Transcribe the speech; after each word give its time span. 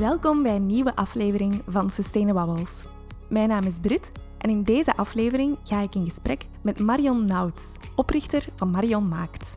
Welkom 0.00 0.42
bij 0.42 0.56
een 0.56 0.66
nieuwe 0.66 0.96
aflevering 0.96 1.62
van 1.68 1.90
Sustainables. 1.90 2.84
Mijn 3.28 3.48
naam 3.48 3.64
is 3.64 3.80
Brit 3.80 4.12
en 4.38 4.50
in 4.50 4.62
deze 4.62 4.96
aflevering 4.96 5.58
ga 5.64 5.80
ik 5.80 5.94
in 5.94 6.04
gesprek 6.04 6.46
met 6.60 6.78
Marion 6.78 7.24
Nouts, 7.24 7.76
oprichter 7.96 8.46
van 8.56 8.70
Marion 8.70 9.08
Maakt. 9.08 9.56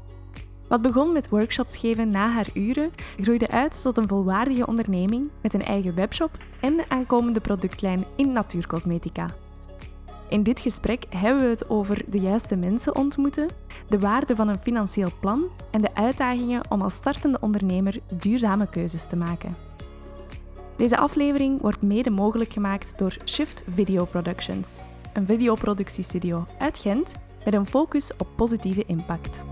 Wat 0.68 0.82
begon 0.82 1.12
met 1.12 1.30
workshops 1.30 1.77
geven 1.77 2.09
na 2.09 2.30
haar 2.30 2.50
uren, 2.54 2.91
groeide 3.20 3.48
uit 3.48 3.82
tot 3.82 3.98
een 3.98 4.08
volwaardige 4.08 4.68
onderneming 4.68 5.30
met 5.41 5.54
een 5.54 5.64
eigen 5.64 5.95
webshop 5.95 6.38
en 6.62 6.73
een 6.73 6.91
aankomende 6.91 7.39
productlijn 7.39 8.05
in 8.16 8.32
natuurcosmetica. 8.32 9.28
In 10.30 10.44
dit 10.44 10.60
gesprek 10.60 11.05
hebben 11.10 11.44
we 11.44 11.50
het 11.50 11.70
over 11.70 12.02
de 12.07 12.20
juiste 12.20 12.55
mensen 12.55 12.96
ontmoeten, 12.96 13.48
de 13.88 13.99
waarde 13.99 14.35
van 14.35 14.48
een 14.48 14.60
financieel 14.60 15.12
plan 15.20 15.44
en 15.71 15.82
de 15.82 15.96
uitdagingen 15.96 16.71
om 16.71 16.82
als 16.82 16.94
startende 16.94 17.38
ondernemer 17.41 17.99
duurzame 18.10 18.68
keuzes 18.68 19.05
te 19.05 19.16
maken. 19.16 19.71
Deze 20.77 20.98
aflevering 20.98 21.62
wordt 21.62 21.82
mede 21.82 22.09
mogelijk 22.09 22.52
gemaakt 22.52 22.98
door 22.98 23.18
Shift 23.26 23.63
Video 23.68 24.05
Productions, 24.05 24.82
een 25.13 25.26
videoproductiestudio 25.26 26.46
uit 26.59 26.77
Gent 26.77 27.13
met 27.46 27.54
een 27.54 27.66
focus 27.66 28.12
op 28.18 28.27
positieve 28.36 28.84
impact. 28.88 29.46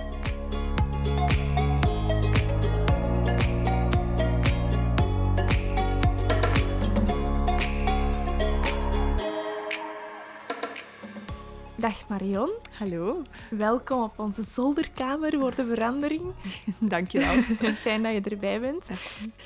Dag 11.76 12.08
Marion. 12.08 12.50
Hallo. 12.72 13.22
Welkom 13.50 14.02
op 14.02 14.20
onze 14.20 14.44
zolderkamer 14.54 15.40
voor 15.40 15.56
de 15.56 15.66
verandering. 15.66 16.22
Dankjewel. 16.80 17.42
Fijn 17.76 18.04
dat 18.04 18.14
je 18.14 18.22
erbij 18.22 18.60
bent. 18.60 18.90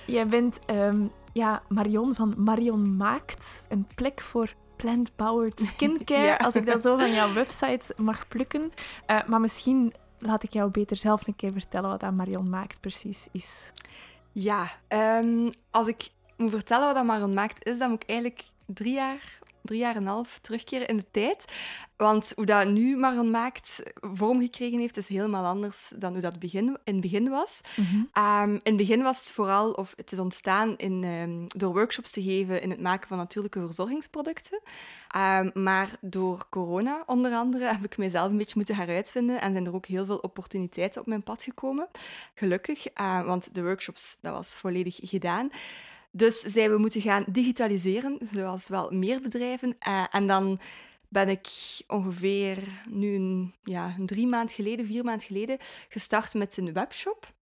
Jij 0.06 0.28
bent 0.28 0.60
um, 0.70 1.12
ja, 1.36 1.62
Marion 1.68 2.16
van 2.16 2.34
Marion 2.38 2.96
Maakt, 2.96 3.64
een 3.68 3.88
plek 3.96 4.22
voor 4.22 4.54
plant-powered 4.76 5.60
skincare, 5.74 6.40
als 6.40 6.56
ik 6.56 6.66
dat 6.66 6.82
zo 6.82 6.98
van 6.98 7.12
jouw 7.12 7.34
website 7.34 7.94
mag 7.98 8.28
plukken. 8.28 8.72
Uh, 9.08 9.28
maar 9.28 9.40
misschien 9.40 9.94
laat 10.20 10.44
ik 10.44 10.54
jou 10.54 10.72
beter 10.72 10.98
zelf 10.98 11.28
een 11.28 11.36
keer 11.36 11.52
vertellen 11.52 11.90
wat 11.90 12.00
dat 12.00 12.14
Marion 12.14 12.50
Maakt 12.50 12.80
precies 12.80 13.28
is. 13.32 13.72
Ja, 14.32 14.68
um, 14.90 15.50
als 15.72 15.88
ik 15.88 16.10
moet 16.38 16.50
vertellen 16.50 16.86
wat 16.86 16.96
dat 16.96 17.06
Marion 17.06 17.34
Maakt 17.34 17.66
is, 17.66 17.78
dan 17.78 17.90
moet 17.90 18.04
ik 18.04 18.10
eigenlijk 18.10 18.44
drie 18.66 18.94
jaar 18.94 19.40
drie 19.66 19.80
jaar 19.80 19.96
en 19.96 20.02
een 20.02 20.08
half 20.08 20.40
terugkeren 20.40 20.88
in 20.88 20.98
de 20.98 21.06
tijd. 21.12 21.46
Want 21.98 22.32
hoe 22.36 22.46
dat 22.46 22.68
nu 22.68 22.98
Marion 22.98 23.30
Maakt 23.30 23.84
vorm 24.02 24.40
gekregen 24.40 24.80
heeft, 24.80 24.98
is 24.98 25.08
helemaal 25.08 25.46
anders 25.46 25.92
dan 25.96 26.12
hoe 26.12 26.22
dat 26.22 26.40
begin, 26.40 26.78
in 26.84 26.94
het 26.94 27.02
begin 27.02 27.30
was. 27.30 27.62
Mhm. 27.76 28.04
Ehm, 28.14 28.50
in 28.50 28.60
het 28.64 28.78
begin 28.78 29.02
was 29.02 29.20
het 29.20 29.32
vooral, 29.32 29.72
of 29.72 29.94
het 29.96 30.12
is 30.12 30.20
ontstaan 30.20 30.78
in, 30.78 31.04
um, 31.04 31.46
door 31.48 31.74
workshops 31.74 32.12
te 32.12 32.24
geven 32.24 32.62
in 32.62 32.70
het 32.70 32.82
maken 32.82 33.08
van 33.08 33.18
natuurlijke 33.18 33.60
verzorgingsproducten. 33.66 34.62
Um, 35.16 35.52
maar 35.54 35.90
door 36.02 36.46
corona, 36.50 37.04
onder 37.06 37.34
andere, 37.34 37.66
heb 37.74 37.84
ik 37.84 37.98
mezelf 37.98 38.30
een 38.30 38.38
beetje 38.38 38.54
moeten 38.56 38.76
heruitvinden 38.76 39.42
en 39.42 39.52
zijn 39.52 39.66
er 39.66 39.76
ook 39.76 39.86
heel 39.86 40.06
veel 40.06 40.18
opportuniteiten 40.18 41.02
op 41.02 41.08
mijn 41.08 41.24
pad 41.24 41.44
gekomen. 41.44 41.88
Gelukkig, 42.34 42.88
want 43.26 43.54
de 43.54 43.64
workshops, 43.64 44.18
dat 44.22 44.34
was 44.34 44.56
volledig 44.56 45.00
gedaan. 45.02 45.52
Dus 46.16 46.40
zijn 46.40 46.72
we 46.72 46.78
moeten 46.78 47.02
gaan 47.02 47.26
digitaliseren, 47.28 48.18
zoals 48.32 48.68
wel 48.68 48.92
meer 48.92 49.22
bedrijven. 49.22 49.76
Uh, 49.88 50.06
en 50.12 50.28
dan 50.28 50.60
ben 51.10 51.30
ik 51.30 51.48
ongeveer 51.88 52.58
nu 52.90 53.16
een, 53.16 53.54
ja, 53.64 53.96
een 53.98 54.06
drie 54.06 54.28
maand 54.28 54.52
geleden, 54.52 54.86
vier 54.86 55.04
maand 55.04 55.24
geleden, 55.24 55.58
gestart 55.90 56.34
met 56.34 56.58
een 56.58 56.74
webshop. 56.74 57.34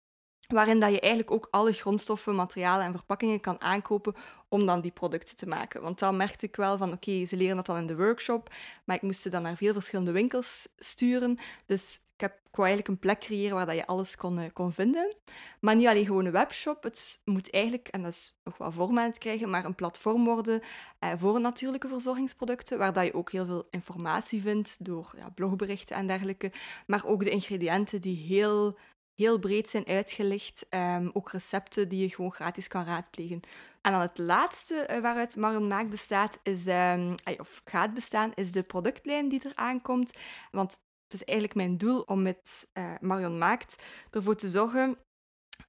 Waarin 0.47 0.81
dat 0.81 0.91
je 0.91 1.01
eigenlijk 1.01 1.33
ook 1.33 1.49
alle 1.51 1.73
grondstoffen, 1.73 2.35
materialen 2.35 2.87
en 2.87 2.93
verpakkingen 2.93 3.41
kan 3.41 3.61
aankopen 3.61 4.15
om 4.49 4.67
dan 4.67 4.81
die 4.81 4.91
producten 4.91 5.37
te 5.37 5.49
maken. 5.49 5.83
Want 5.83 5.99
dan 5.99 6.17
merkte 6.17 6.47
ik 6.47 6.57
wel 6.57 6.79
van, 6.79 6.93
oké, 6.93 7.27
ze 7.27 7.37
leren 7.37 7.57
dat 7.57 7.67
dan 7.67 7.77
in 7.77 7.87
de 7.87 7.97
workshop, 7.97 8.55
maar 8.85 8.97
ik 8.97 9.03
moest 9.03 9.21
ze 9.21 9.29
dan 9.29 9.43
naar 9.43 9.57
veel 9.57 9.73
verschillende 9.73 10.13
winkels 10.13 10.69
sturen. 10.77 11.39
Dus 11.67 12.01
ik, 12.15 12.21
heb, 12.21 12.39
ik 12.53 12.59
wou 12.59 12.69
eigenlijk 12.69 12.89
een 12.89 13.09
plek 13.09 13.21
creëren 13.21 13.57
waar 13.57 13.67
dat 13.67 13.75
je 13.75 13.87
alles 13.87 14.17
kon, 14.17 14.39
eh, 14.39 14.51
kon 14.53 14.73
vinden. 14.73 15.15
Maar 15.61 15.77
niet 15.77 15.87
alleen 15.87 16.07
gewoon 16.07 16.25
een 16.25 16.33
webshop, 16.33 16.83
het 16.83 17.21
moet 17.25 17.51
eigenlijk, 17.51 17.89
en 17.89 18.03
dat 18.03 18.13
is 18.13 18.35
nog 18.45 18.59
wel 18.59 18.73
vorm 18.73 18.99
aan 18.99 19.09
het 19.09 19.19
krijgen, 19.19 19.51
maar 19.51 19.65
een 19.65 19.75
platform 19.75 20.25
worden 20.25 20.61
eh, 20.99 21.13
voor 21.17 21.41
natuurlijke 21.41 21.89
verzorgingsproducten, 21.89 22.79
waar 22.79 22.93
dat 22.93 23.05
je 23.05 23.15
ook 23.15 23.31
heel 23.33 23.47
veel 23.47 23.67
informatie 23.71 24.43
vindt 24.43 24.85
door 24.85 25.15
ja, 25.17 25.29
blogberichten 25.29 25.97
en 25.97 26.07
dergelijke, 26.07 26.53
maar 26.87 27.07
ook 27.07 27.25
de 27.25 27.31
ingrediënten 27.31 28.01
die 28.01 28.17
heel 28.17 28.79
heel 29.15 29.39
breed 29.39 29.69
zijn 29.69 29.87
uitgelegd. 29.87 30.67
Um, 30.71 31.11
ook 31.13 31.31
recepten 31.31 31.89
die 31.89 32.01
je 32.01 32.15
gewoon 32.15 32.33
gratis 32.33 32.69
kan 32.69 32.85
raadplegen. 32.85 33.41
En 33.81 33.93
dan 33.93 34.01
het 34.01 34.19
laatste 34.19 34.89
uh, 34.91 35.01
waaruit 35.01 35.37
Marion 35.37 35.69
Maak 35.69 35.91
bestaat, 35.91 36.41
is, 36.43 36.67
um, 36.67 37.15
of 37.39 37.61
gaat 37.65 37.95
bestaan, 37.95 38.33
is 38.35 38.53
de 38.53 38.63
productlijn 38.63 39.29
die 39.29 39.43
er 39.45 39.53
aankomt. 39.55 40.13
Want 40.51 40.81
het 41.13 41.21
is 41.21 41.27
eigenlijk 41.27 41.57
mijn 41.59 41.79
doel 41.79 42.01
om 42.01 42.23
met 42.23 42.69
uh, 42.75 42.95
Marion 43.01 43.39
Maakt 43.39 43.83
ervoor 44.11 44.37
te 44.37 44.49
zorgen 44.49 44.97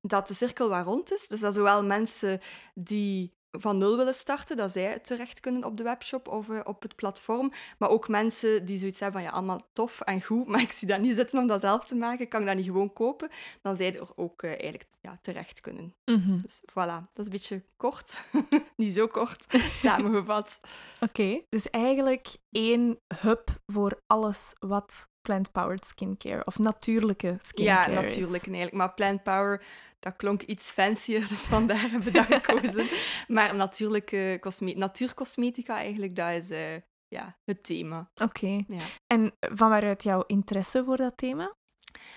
dat 0.01 0.27
de 0.27 0.33
cirkel 0.33 0.69
waar 0.69 0.83
rond 0.83 1.13
is. 1.13 1.27
Dus 1.27 1.39
dat 1.39 1.53
zowel 1.53 1.85
mensen 1.85 2.39
die 2.73 3.33
van 3.59 3.77
nul 3.77 3.97
willen 3.97 4.15
starten, 4.15 4.57
dat 4.57 4.71
zij 4.71 4.99
terecht 4.99 5.39
kunnen 5.39 5.63
op 5.63 5.77
de 5.77 5.83
webshop 5.83 6.27
of 6.27 6.47
uh, 6.47 6.59
op 6.63 6.81
het 6.81 6.95
platform. 6.95 7.51
Maar 7.77 7.89
ook 7.89 8.07
mensen 8.07 8.65
die 8.65 8.79
zoiets 8.79 8.99
hebben 8.99 9.21
van 9.21 9.29
ja, 9.29 9.35
allemaal 9.35 9.69
tof 9.73 10.01
en 10.01 10.23
goed, 10.23 10.47
maar 10.51 10.61
ik 10.61 10.71
zie 10.71 10.87
dat 10.87 10.99
niet 10.99 11.15
zitten 11.15 11.39
om 11.39 11.47
dat 11.47 11.61
zelf 11.61 11.85
te 11.85 11.95
maken, 11.95 12.27
kan 12.27 12.41
ik 12.41 12.47
dat 12.47 12.55
niet 12.55 12.65
gewoon 12.65 12.93
kopen, 12.93 13.29
dan 13.61 13.75
zij 13.75 13.99
er 13.99 14.09
ook 14.15 14.43
uh, 14.43 14.49
eigenlijk 14.49 14.85
ja, 15.01 15.17
terecht 15.21 15.61
kunnen. 15.61 15.95
Mm 16.05 16.23
-hmm. 16.23 16.41
Dus 16.41 16.61
voilà, 16.71 17.07
dat 17.13 17.17
is 17.17 17.25
een 17.25 17.31
beetje 17.31 17.63
kort, 17.77 18.23
niet 18.75 18.93
zo 18.93 19.07
kort, 19.07 19.45
samengevat. 19.83 20.59
Oké, 20.99 21.03
okay. 21.03 21.45
dus 21.49 21.69
eigenlijk 21.69 22.37
één 22.51 22.99
hub 23.21 23.49
voor 23.65 24.01
alles 24.07 24.55
wat 24.59 25.11
plant-powered 25.23 25.85
skincare 25.85 26.45
of 26.45 26.59
natuurlijke 26.59 27.37
skincare 27.41 27.91
Ja, 27.91 28.01
natuurlijk 28.01 28.43
eigenlijk. 28.45 28.71
Maar 28.71 28.93
plant-power, 28.93 29.63
dat 29.99 30.15
klonk 30.15 30.41
iets 30.41 30.71
fancier, 30.71 31.27
dus 31.29 31.45
vandaar 31.45 31.81
hebben 31.81 32.01
we 32.01 32.11
dat 32.11 32.25
gekozen. 32.41 32.87
maar 33.27 33.55
natuurlijke 33.55 34.37
cosme 34.41 34.73
natuurcosmetica 34.73 35.75
eigenlijk, 35.75 36.15
dat 36.15 36.31
is 36.31 36.51
uh, 36.51 36.75
ja, 37.07 37.37
het 37.45 37.63
thema. 37.63 38.09
Oké. 38.21 38.63
Ja. 38.67 38.83
En 39.07 39.33
van 39.39 39.69
waaruit 39.69 40.03
jouw 40.03 40.23
interesse 40.27 40.83
voor 40.83 40.97
dat 40.97 41.17
thema? 41.17 41.55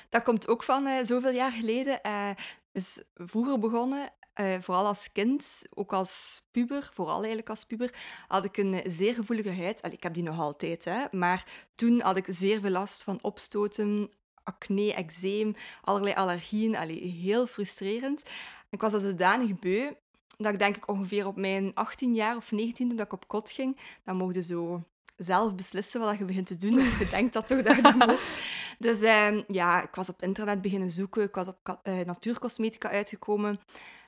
Dat 0.08 0.22
komt 0.22 0.48
ook 0.48 0.62
van 0.62 0.86
uh, 0.86 1.04
zoveel 1.04 1.32
jaar 1.32 1.52
geleden. 1.52 2.00
Uh, 2.02 2.30
is 2.72 3.04
vroeger 3.14 3.58
begonnen 3.58 4.12
uh, 4.40 4.56
vooral 4.60 4.86
als 4.86 5.12
kind, 5.12 5.62
ook 5.74 5.92
als 5.92 6.42
puber, 6.50 6.90
vooral 6.94 7.18
eigenlijk 7.18 7.50
als 7.50 7.64
puber, 7.64 7.94
had 8.28 8.44
ik 8.44 8.56
een 8.56 8.82
zeer 8.86 9.14
gevoelige 9.14 9.52
huid. 9.52 9.82
Allee, 9.82 9.96
ik 9.96 10.02
heb 10.02 10.14
die 10.14 10.22
nog 10.22 10.38
altijd, 10.38 10.84
hè, 10.84 11.04
maar 11.10 11.68
toen 11.74 12.00
had 12.00 12.16
ik 12.16 12.26
zeer 12.28 12.60
veel 12.60 12.70
last 12.70 13.02
van 13.02 13.18
opstoten, 13.22 14.10
acne, 14.42 14.94
eczeem, 14.94 15.54
allerlei 15.82 16.14
allergieën. 16.14 16.76
Allee, 16.76 17.10
heel 17.10 17.46
frustrerend. 17.46 18.22
Ik 18.70 18.80
was 18.80 18.92
al 18.92 19.00
zodanig 19.00 19.58
beu 19.58 19.92
dat 20.36 20.52
ik 20.52 20.58
denk 20.58 20.76
ik 20.76 20.88
ongeveer 20.88 21.26
op 21.26 21.36
mijn 21.36 21.74
18 21.74 22.14
jaar 22.14 22.36
of 22.36 22.52
19 22.52 22.88
toen 22.88 23.00
ik 23.00 23.12
op 23.12 23.28
kot 23.28 23.50
ging, 23.50 23.78
dan 24.04 24.16
mocht 24.16 24.34
je 24.34 24.42
zo 24.42 24.84
zelf 25.16 25.54
beslissen 25.54 26.00
wat 26.00 26.18
je 26.18 26.24
begint 26.24 26.46
te 26.46 26.56
doen. 26.56 26.78
Of 26.78 26.98
je 26.98 27.08
denkt 27.08 27.32
dat 27.32 27.46
toch 27.46 27.62
dat 27.62 27.76
je 27.76 27.82
dat 27.82 27.94
mocht. 27.94 28.34
Dus 28.78 29.00
uh, 29.00 29.42
ja, 29.48 29.82
ik 29.82 29.94
was 29.94 30.08
op 30.08 30.22
internet 30.22 30.60
beginnen 30.60 30.90
zoeken. 30.90 31.22
Ik 31.22 31.34
was 31.34 31.46
op 31.46 31.78
uh, 31.84 32.00
natuurcosmetica 32.00 32.90
uitgekomen. 32.90 33.60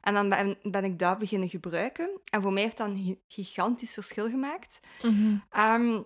En 0.08 0.14
dan 0.14 0.28
ben, 0.28 0.56
ben, 0.62 0.84
ik 0.84 0.98
dat 0.98 1.18
beginnen 1.18 1.48
gebruiken. 1.48 2.10
En 2.30 2.42
voor 2.42 2.52
mij 2.52 2.62
heeft 2.62 2.76
dat 2.76 2.88
een 2.88 3.20
gigantisch 3.26 3.94
verschil 3.94 4.30
gemaakt. 4.30 4.80
Mm 5.02 5.42
-hmm. 5.50 5.62
um, 5.64 6.04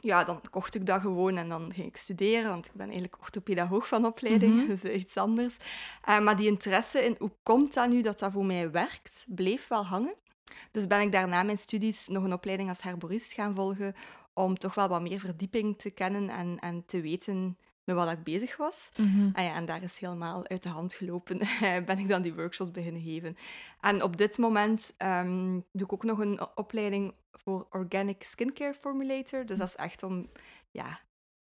ja, 0.00 0.24
dan 0.24 0.40
kocht 0.50 0.74
ik 0.74 0.86
dat 0.86 1.00
gewoon 1.00 1.36
en 1.36 1.48
dan 1.48 1.72
ging 1.74 1.86
ik 1.86 1.96
studeren, 1.96 2.50
want 2.50 2.66
ik 2.66 2.72
ben 2.72 2.86
eigenlijk 2.86 3.20
orthopedagoog 3.20 3.88
van 3.88 4.06
opleiding, 4.06 4.52
mm 4.52 4.58
-hmm. 4.58 4.68
dus 4.74 4.84
iets 4.84 5.16
anders. 5.16 5.56
Uh, 6.08 6.20
maar 6.20 6.36
die 6.36 6.46
interesse 6.46 7.04
in 7.04 7.16
hoe 7.18 7.30
komt 7.42 7.74
dat 7.74 7.88
nu 7.88 8.02
dat 8.02 8.18
dat 8.18 8.32
voor 8.32 8.44
mij 8.44 8.70
werkt, 8.70 9.24
bleef 9.28 9.68
wel 9.68 9.86
hangen. 9.86 10.14
Dus 10.70 10.86
ben 10.86 11.00
ik 11.00 11.12
daarna 11.12 11.42
mijn 11.42 11.58
studies 11.58 12.08
nog 12.08 12.24
een 12.24 12.32
opleiding 12.32 12.68
als 12.68 12.82
herborist 12.82 13.32
gaan 13.32 13.54
volgen, 13.54 13.94
om 14.32 14.58
toch 14.58 14.74
wel 14.74 14.88
wat 14.88 15.02
meer 15.02 15.20
verdieping 15.20 15.78
te 15.78 15.90
kennen 15.90 16.28
en, 16.28 16.58
en 16.58 16.84
te 16.86 17.00
weten 17.00 17.58
met 17.88 17.96
wat 17.96 18.12
ik 18.12 18.22
bezig 18.22 18.56
was. 18.56 18.90
Mm 18.96 19.06
-hmm. 19.06 19.30
en, 19.34 19.44
ja, 19.44 19.54
en 19.54 19.64
daar 19.64 19.82
is 19.82 19.98
helemaal 19.98 20.46
uit 20.48 20.62
de 20.62 20.68
hand 20.68 20.94
gelopen. 20.94 21.38
ben 21.86 21.98
ik 21.98 22.08
dan 22.08 22.22
die 22.22 22.34
workshops 22.34 22.70
beginnen 22.70 23.02
geven. 23.02 23.36
En 23.80 24.02
op 24.02 24.16
dit 24.16 24.38
moment 24.38 24.94
um, 24.98 25.64
doe 25.72 25.86
ik 25.86 25.92
ook 25.92 26.04
nog 26.04 26.18
een 26.18 26.40
opleiding 26.54 27.14
voor 27.32 27.66
Organic 27.70 28.22
Skincare 28.22 28.74
Formulator. 28.74 29.46
Dus 29.46 29.58
dat 29.58 29.68
is 29.68 29.76
echt 29.76 30.02
om, 30.02 30.30
ja, 30.70 31.00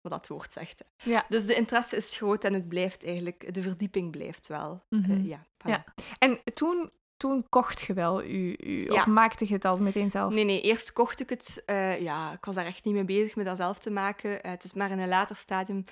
wat 0.01 0.11
dat 0.11 0.27
woord 0.27 0.53
zegt. 0.53 0.83
Ja. 1.03 1.25
Dus 1.27 1.45
de 1.45 1.55
interesse 1.55 1.95
is 1.95 2.17
groot 2.17 2.43
en 2.43 2.53
het 2.53 2.67
blijft 2.67 3.05
eigenlijk, 3.05 3.53
de 3.53 3.61
verdieping 3.61 4.11
blijft 4.11 4.47
wel. 4.47 4.83
Mm 4.89 5.03
-hmm. 5.03 5.11
uh, 5.11 5.27
ja, 5.27 5.45
voilà. 5.45 5.69
ja. 5.69 5.83
En 6.17 6.39
toen 6.53 6.91
toen 7.21 7.45
kocht 7.49 7.81
je 7.81 7.93
wel 7.93 8.23
u, 8.23 8.55
u 8.59 8.83
ja. 8.83 8.93
of 8.93 9.05
maakte 9.05 9.47
je 9.47 9.53
het 9.53 9.65
al 9.65 9.77
meteen 9.77 10.09
zelf? 10.09 10.33
Nee, 10.33 10.43
nee, 10.43 10.61
eerst 10.61 10.93
kocht 10.93 11.19
ik 11.19 11.29
het. 11.29 11.63
Uh, 11.65 12.01
ja, 12.01 12.31
ik 12.31 12.45
was 12.45 12.55
daar 12.55 12.65
echt 12.65 12.85
niet 12.85 12.93
mee 12.93 13.03
bezig 13.03 13.35
met 13.35 13.45
dat 13.45 13.57
zelf 13.57 13.79
te 13.79 13.91
maken. 13.91 14.31
Uh, 14.31 14.51
het 14.51 14.63
is 14.63 14.73
maar 14.73 14.91
in 14.91 14.99
een 14.99 15.07
later 15.07 15.35
stadium, 15.35 15.83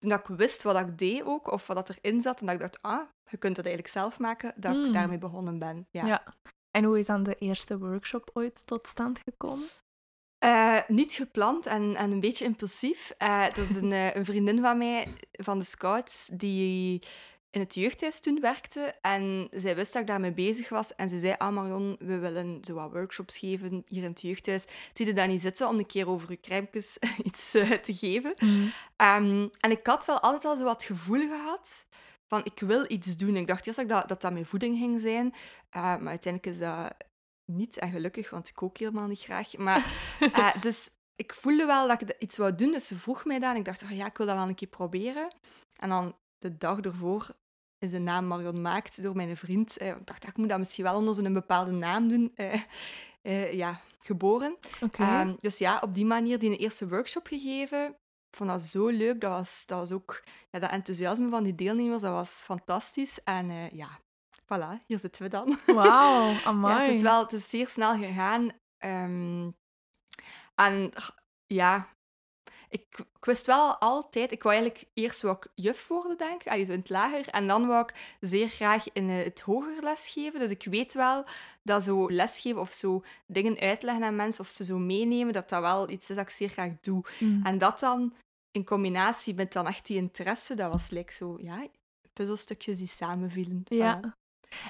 toen 0.00 0.12
ik 0.12 0.26
wist 0.26 0.62
wat 0.62 0.80
ik 0.80 0.98
deed 0.98 1.22
ook, 1.22 1.50
of 1.52 1.66
wat 1.66 1.90
erin 1.90 2.20
zat, 2.20 2.40
en 2.40 2.46
dat 2.46 2.54
ik 2.54 2.60
dacht, 2.60 2.82
ah, 2.82 3.08
je 3.24 3.36
kunt 3.36 3.56
het 3.56 3.66
eigenlijk 3.66 3.94
zelf 3.94 4.18
maken, 4.18 4.52
dat 4.56 4.74
mm. 4.74 4.84
ik 4.84 4.92
daarmee 4.92 5.18
begonnen 5.18 5.58
ben. 5.58 5.86
Ja. 5.90 6.06
ja. 6.06 6.24
En 6.70 6.84
hoe 6.84 6.98
is 6.98 7.06
dan 7.06 7.22
de 7.22 7.34
eerste 7.34 7.78
workshop 7.78 8.30
ooit 8.32 8.66
tot 8.66 8.86
stand 8.86 9.20
gekomen? 9.24 9.68
Uh, 10.44 10.78
niet 10.88 11.12
gepland 11.12 11.66
en, 11.66 11.96
en 11.96 12.10
een 12.10 12.20
beetje 12.20 12.44
impulsief. 12.44 13.14
Uh, 13.18 13.44
dat 13.44 13.58
is 13.58 13.76
een, 13.76 13.90
uh, 13.90 14.14
een, 14.16 14.24
vriendin 14.24 14.60
van 14.60 14.78
mij 14.78 15.08
van 15.32 15.58
de 15.58 15.64
Scouts 15.64 16.26
die 16.26 17.02
in 17.50 17.60
het 17.60 17.74
jeugdhuis 17.74 18.20
toen 18.20 18.40
werkte. 18.40 18.94
En 19.00 19.48
zij 19.50 19.74
wist 19.74 19.92
dat 19.92 20.02
ik 20.02 20.08
daarmee 20.08 20.32
bezig 20.32 20.68
was. 20.68 20.94
En 20.94 21.08
ze 21.08 21.18
zei, 21.18 21.34
ah 21.38 21.54
Marion, 21.54 21.96
we 21.98 22.18
willen 22.18 22.58
zo 22.62 22.74
wat 22.74 22.92
workshops 22.92 23.38
geven 23.38 23.84
hier 23.88 24.02
in 24.02 24.08
het 24.08 24.20
jeugdhuis. 24.20 24.66
Zie 24.92 25.06
je 25.06 25.12
daar 25.12 25.28
niet 25.28 25.40
zitten 25.40 25.68
om 25.68 25.78
een 25.78 25.86
keer 25.86 26.08
over 26.08 26.30
je 26.30 26.36
kruimpjes 26.36 26.98
iets 27.28 27.50
te 27.50 27.80
geven? 27.82 28.34
Mm. 28.38 28.72
Um, 28.96 29.50
en 29.60 29.70
ik 29.70 29.86
had 29.86 30.06
wel 30.06 30.20
altijd 30.20 30.44
al 30.44 30.56
zo 30.56 30.64
wat 30.64 30.84
gevoel 30.84 31.28
gehad 31.28 31.86
van 32.26 32.40
ik 32.44 32.60
wil 32.60 32.84
iets 32.88 33.16
doen. 33.16 33.36
Ik 33.36 33.46
dacht 33.46 33.66
eerst 33.66 33.78
dat 33.78 33.88
dat, 33.88 34.08
dat, 34.08 34.20
dat 34.20 34.32
mijn 34.32 34.46
voeding 34.46 34.78
ging 34.78 35.00
zijn. 35.00 35.34
maar 35.72 36.06
uiteindelijk 36.06 36.46
is 36.46 36.58
dat 36.58 36.94
niet 37.44 37.78
en 37.78 37.90
gelukkig, 37.90 38.30
want 38.30 38.48
ik 38.48 38.54
kook 38.54 38.78
helemaal 38.78 39.06
niet 39.06 39.20
graag. 39.20 39.56
Maar, 39.56 39.92
uh, 40.20 40.54
dus 40.62 40.90
ik 41.16 41.34
voelde 41.34 41.66
wel 41.66 41.88
dat 41.88 42.00
ik 42.00 42.16
iets 42.18 42.36
wou 42.36 42.54
doen, 42.54 42.72
dus 42.72 42.86
ze 42.86 42.98
vroeg 42.98 43.24
mij 43.24 43.38
dat. 43.38 43.50
En 43.50 43.56
ik 43.56 43.64
dacht, 43.64 43.82
oh, 43.82 43.90
ja, 43.90 44.06
ik 44.06 44.16
wil 44.16 44.26
dat 44.26 44.36
wel 44.36 44.48
een 44.48 44.54
keer 44.54 44.68
proberen. 44.68 45.34
En 45.76 45.88
dan 45.88 46.16
de 46.38 46.56
dag 46.56 46.80
ervoor 46.80 47.34
is 47.80 47.90
de 47.90 47.98
naam 47.98 48.26
Marion 48.26 48.60
Maakt 48.60 49.02
door 49.02 49.16
mijn 49.16 49.36
vriend. 49.36 49.82
Uh, 49.82 49.88
ik 49.88 50.06
dacht, 50.06 50.26
ik 50.26 50.36
moet 50.36 50.48
dat 50.48 50.58
misschien 50.58 50.84
wel 50.84 50.94
onder 50.94 51.14
zo'n 51.14 51.32
bepaalde 51.32 51.70
naam 51.70 52.08
doen. 52.08 52.34
Uh, 53.22 53.52
ja, 53.52 53.80
geboren. 53.98 54.56
Okay. 54.80 55.20
Um, 55.20 55.36
dus 55.40 55.58
ja, 55.58 55.78
op 55.80 55.94
die 55.94 56.04
manier 56.04 56.38
die 56.38 56.56
eerste 56.56 56.88
workshop 56.88 57.26
gegeven. 57.26 57.86
Ik 58.30 58.36
vond 58.36 58.50
dat 58.50 58.60
zo 58.60 58.88
leuk. 58.88 59.20
Dat 59.20 59.30
was, 59.30 59.62
dat 59.66 59.78
was 59.78 59.92
ook 59.92 60.22
ja, 60.50 60.58
dat 60.58 60.70
enthousiasme 60.70 61.30
van 61.30 61.44
die 61.44 61.54
deelnemers, 61.54 62.02
dat 62.02 62.12
was 62.12 62.30
fantastisch. 62.30 63.22
En 63.22 63.76
ja, 63.76 63.88
voilà, 64.44 64.86
hier 64.86 64.98
zitten 64.98 65.22
we 65.22 65.28
dan. 65.28 65.58
Wauw, 65.66 66.34
amai. 66.44 66.74
Ja, 66.74 66.84
het 66.84 66.94
is 66.94 67.02
wel 67.02 67.22
het 67.22 67.32
is 67.32 67.48
zeer 67.48 67.68
snel 67.68 67.96
gegaan. 67.96 68.50
Um, 68.78 69.56
en 70.54 70.92
ja, 71.46 71.88
ik, 72.70 72.86
ik, 72.98 73.24
wist 73.24 73.46
wel 73.46 73.76
altijd... 73.76 74.32
Ik 74.32 74.42
wou 74.42 74.54
eigenlijk 74.54 74.86
eerst 74.94 75.22
wou 75.22 75.36
ik 75.36 75.50
juf 75.54 75.88
worden, 75.88 76.18
denk 76.18 76.40
ik. 76.40 76.48
Allee, 76.48 76.64
zo 76.64 76.72
in 76.72 76.78
het 76.78 76.88
lager. 76.88 77.28
En 77.28 77.46
dan 77.46 77.66
wou 77.66 77.82
ik 77.82 78.16
zeer 78.20 78.48
graag 78.48 78.92
in 78.92 79.08
het 79.08 79.40
hoger 79.40 79.82
lesgeven. 79.82 80.40
Dus 80.40 80.50
ik 80.50 80.64
weet 80.64 80.94
wel 80.94 81.24
dat 81.62 81.82
zo 81.82 82.10
lesgeven 82.10 82.60
of 82.60 82.72
zo 82.72 83.04
dingen 83.26 83.58
uitleggen 83.58 84.04
aan 84.04 84.16
mensen 84.16 84.44
of 84.44 84.50
ze 84.50 84.64
zo 84.64 84.78
meenemen, 84.78 85.32
dat 85.32 85.48
dat 85.48 85.60
wel 85.60 85.90
iets 85.90 86.10
is 86.10 86.16
dat 86.16 86.24
ik 86.24 86.32
zeer 86.32 86.48
graag 86.48 86.72
doe. 86.80 87.04
Mm. 87.18 87.40
En 87.44 87.58
dat 87.58 87.78
dan 87.78 88.14
in 88.50 88.64
combinatie 88.64 89.34
met 89.34 89.52
dan 89.52 89.66
echt 89.66 89.86
die 89.86 89.96
interesse, 89.96 90.54
dat 90.54 90.72
was 90.72 90.90
like 90.90 91.12
zo, 91.12 91.36
ja, 91.40 91.66
puzzelstukjes 92.12 92.78
die 92.78 92.86
samenvielen. 92.86 93.62
Ja. 93.64 94.00
Voilà. 94.00 94.19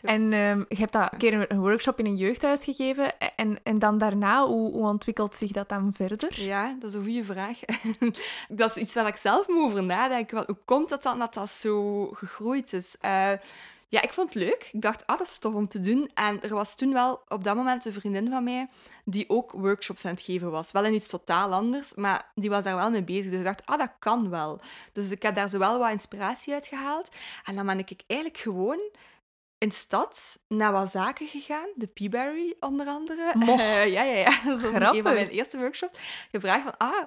En 0.02 0.32
um, 0.32 0.64
je 0.68 0.76
hebt 0.76 0.92
dat 0.92 1.12
een 1.12 1.18
keer 1.18 1.50
een 1.50 1.60
workshop 1.60 1.98
in 1.98 2.06
een 2.06 2.16
jeugdhuis 2.16 2.64
gegeven. 2.64 3.18
En, 3.36 3.58
en 3.62 3.78
dan 3.78 3.98
daarna, 3.98 4.46
hoe, 4.46 4.72
hoe 4.72 4.86
ontwikkelt 4.86 5.36
zich 5.36 5.50
dat 5.50 5.68
dan 5.68 5.92
verder? 5.92 6.42
Ja, 6.42 6.76
dat 6.80 6.88
is 6.90 6.96
een 6.96 7.04
goede 7.04 7.24
vraag. 7.24 7.58
dat 8.48 8.70
is 8.70 8.76
iets 8.76 8.94
waar 8.94 9.06
ik 9.06 9.16
zelf 9.16 9.48
moet 9.48 9.64
over 9.64 9.84
nadenken. 9.84 10.44
Hoe 10.46 10.58
komt 10.64 10.90
het 10.90 11.02
dan 11.02 11.18
dat 11.18 11.34
dat 11.34 11.50
zo 11.50 12.06
gegroeid 12.06 12.72
is? 12.72 12.96
Uh, 13.04 13.32
ja, 13.90 14.02
ik 14.02 14.12
vond 14.12 14.34
het 14.34 14.42
leuk. 14.42 14.70
Ik 14.72 14.82
dacht, 14.82 15.06
ah, 15.06 15.18
dat 15.18 15.26
is 15.26 15.38
tof 15.38 15.54
om 15.54 15.68
te 15.68 15.80
doen. 15.80 16.10
En 16.14 16.42
er 16.42 16.54
was 16.54 16.74
toen 16.74 16.92
wel 16.92 17.22
op 17.28 17.44
dat 17.44 17.56
moment 17.56 17.84
een 17.84 17.92
vriendin 17.92 18.30
van 18.30 18.44
mij 18.44 18.68
die 19.04 19.28
ook 19.28 19.52
workshops 19.52 20.04
aan 20.04 20.10
het 20.10 20.22
geven 20.22 20.50
was. 20.50 20.72
Wel 20.72 20.84
in 20.84 20.94
iets 20.94 21.08
totaal 21.08 21.52
anders, 21.52 21.94
maar 21.94 22.30
die 22.34 22.50
was 22.50 22.64
daar 22.64 22.76
wel 22.76 22.90
mee 22.90 23.04
bezig. 23.04 23.30
Dus 23.30 23.38
ik 23.38 23.44
dacht, 23.44 23.66
ah, 23.66 23.78
dat 23.78 23.92
kan 23.98 24.30
wel. 24.30 24.60
Dus 24.92 25.10
ik 25.10 25.22
heb 25.22 25.34
daar 25.34 25.48
zo 25.48 25.58
wel 25.58 25.78
wat 25.78 25.90
inspiratie 25.90 26.54
uit 26.54 26.66
gehaald. 26.66 27.08
En 27.44 27.56
dan 27.56 27.66
ben 27.66 27.78
ik 27.78 28.02
eigenlijk 28.06 28.40
gewoon 28.40 28.80
in 29.60 29.70
stad 29.70 30.42
naar 30.48 30.72
wat 30.72 30.90
zaken 30.90 31.26
gegaan. 31.26 31.68
De 31.74 31.86
Peaberry 31.86 32.56
onder 32.60 32.86
andere. 32.86 33.34
Uh, 33.36 33.86
ja, 33.96 34.02
ja, 34.02 34.02
ja. 34.02 34.44
Dat 34.44 34.60
was 34.60 34.74
een 34.74 35.02
van 35.02 35.14
mijn 35.14 35.28
eerste 35.28 35.58
workshops. 35.58 35.92
Gevraagd 36.30 36.62
van, 36.62 36.76
ah, 36.76 37.02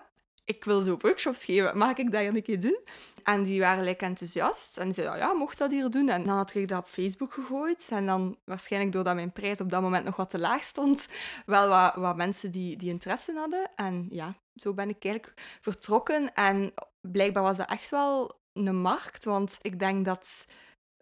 ik 0.46 0.64
wil 0.64 0.82
zo 0.82 0.98
workshops 1.00 1.46
geven. 1.46 1.78
Mag 1.78 1.98
ik 1.98 2.12
dat 2.12 2.22
hier 2.22 2.36
een 2.36 2.44
keer 2.44 2.62
doen? 2.62 2.80
En 3.24 3.44
die 3.44 3.60
waren 3.60 3.84
lekker 3.84 4.08
enthousiast. 4.08 4.78
En 4.78 4.86
die 4.86 4.94
zeiden, 4.94 5.18
ja, 5.18 5.34
mocht 5.34 5.58
dat 5.58 5.72
hier 5.72 5.90
doen? 5.90 6.10
En 6.10 6.24
dan 6.24 6.36
had 6.36 6.56
ik 6.56 6.68
dat 6.68 6.80
op 6.80 6.88
Facebook 6.88 7.34
gegooid. 7.34 7.90
En 7.92 8.06
dan, 8.06 8.38
waarschijnlijk 8.46 8.94
doordat 8.94 9.16
mijn 9.16 9.32
prijs 9.32 9.62
op 9.62 9.70
dat 9.70 9.82
moment 9.82 10.06
nog 10.06 10.16
wat 10.16 10.30
te 10.30 10.40
laag 10.40 10.64
stond, 10.64 11.08
wel 11.46 11.68
wat, 11.68 11.96
wat 11.96 12.16
mensen 12.16 12.52
die, 12.52 12.78
die 12.78 12.90
interesse 12.90 13.34
hadden. 13.34 13.72
En 13.76 14.08
ja, 14.12 14.36
zo 14.56 14.74
ben 14.74 14.90
ik 14.90 15.04
eigenlijk 15.04 15.42
vertrokken. 15.62 16.34
En 16.34 16.74
blijkbaar 17.02 17.44
was 17.44 17.58
dat 17.58 17.70
echt 17.70 17.90
wel 17.90 18.40
een 18.54 18.82
markt. 18.82 19.26
Want 19.26 19.58
ik 19.62 19.80
denk 19.80 20.06
dat 20.06 20.46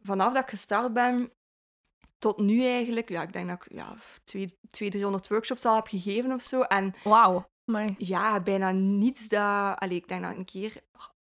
vanaf 0.04 0.34
dat 0.34 0.44
ik 0.44 0.50
gestart 0.50 0.94
ben, 0.94 1.32
tot 2.22 2.38
nu 2.38 2.66
eigenlijk, 2.66 3.10
ja, 3.10 3.22
ik 3.22 3.34
denk 3.34 3.48
dat 3.48 3.66
ik 3.66 3.72
ja, 3.74 3.96
200, 4.24 4.62
300 4.72 5.28
workshops 5.28 5.66
al 5.66 5.76
heb 5.76 5.88
gegeven 5.88 6.32
of 6.32 6.42
zo. 6.42 6.62
En 6.62 6.94
Wauw. 7.04 7.50
Ja, 7.98 8.40
bijna 8.40 8.72
niets 8.72 9.28
dat... 9.28 9.80
Allee, 9.80 9.96
ik 9.98 10.08
denk 10.08 10.24
dat 10.24 10.36
een 10.36 10.46
keer... 10.46 10.76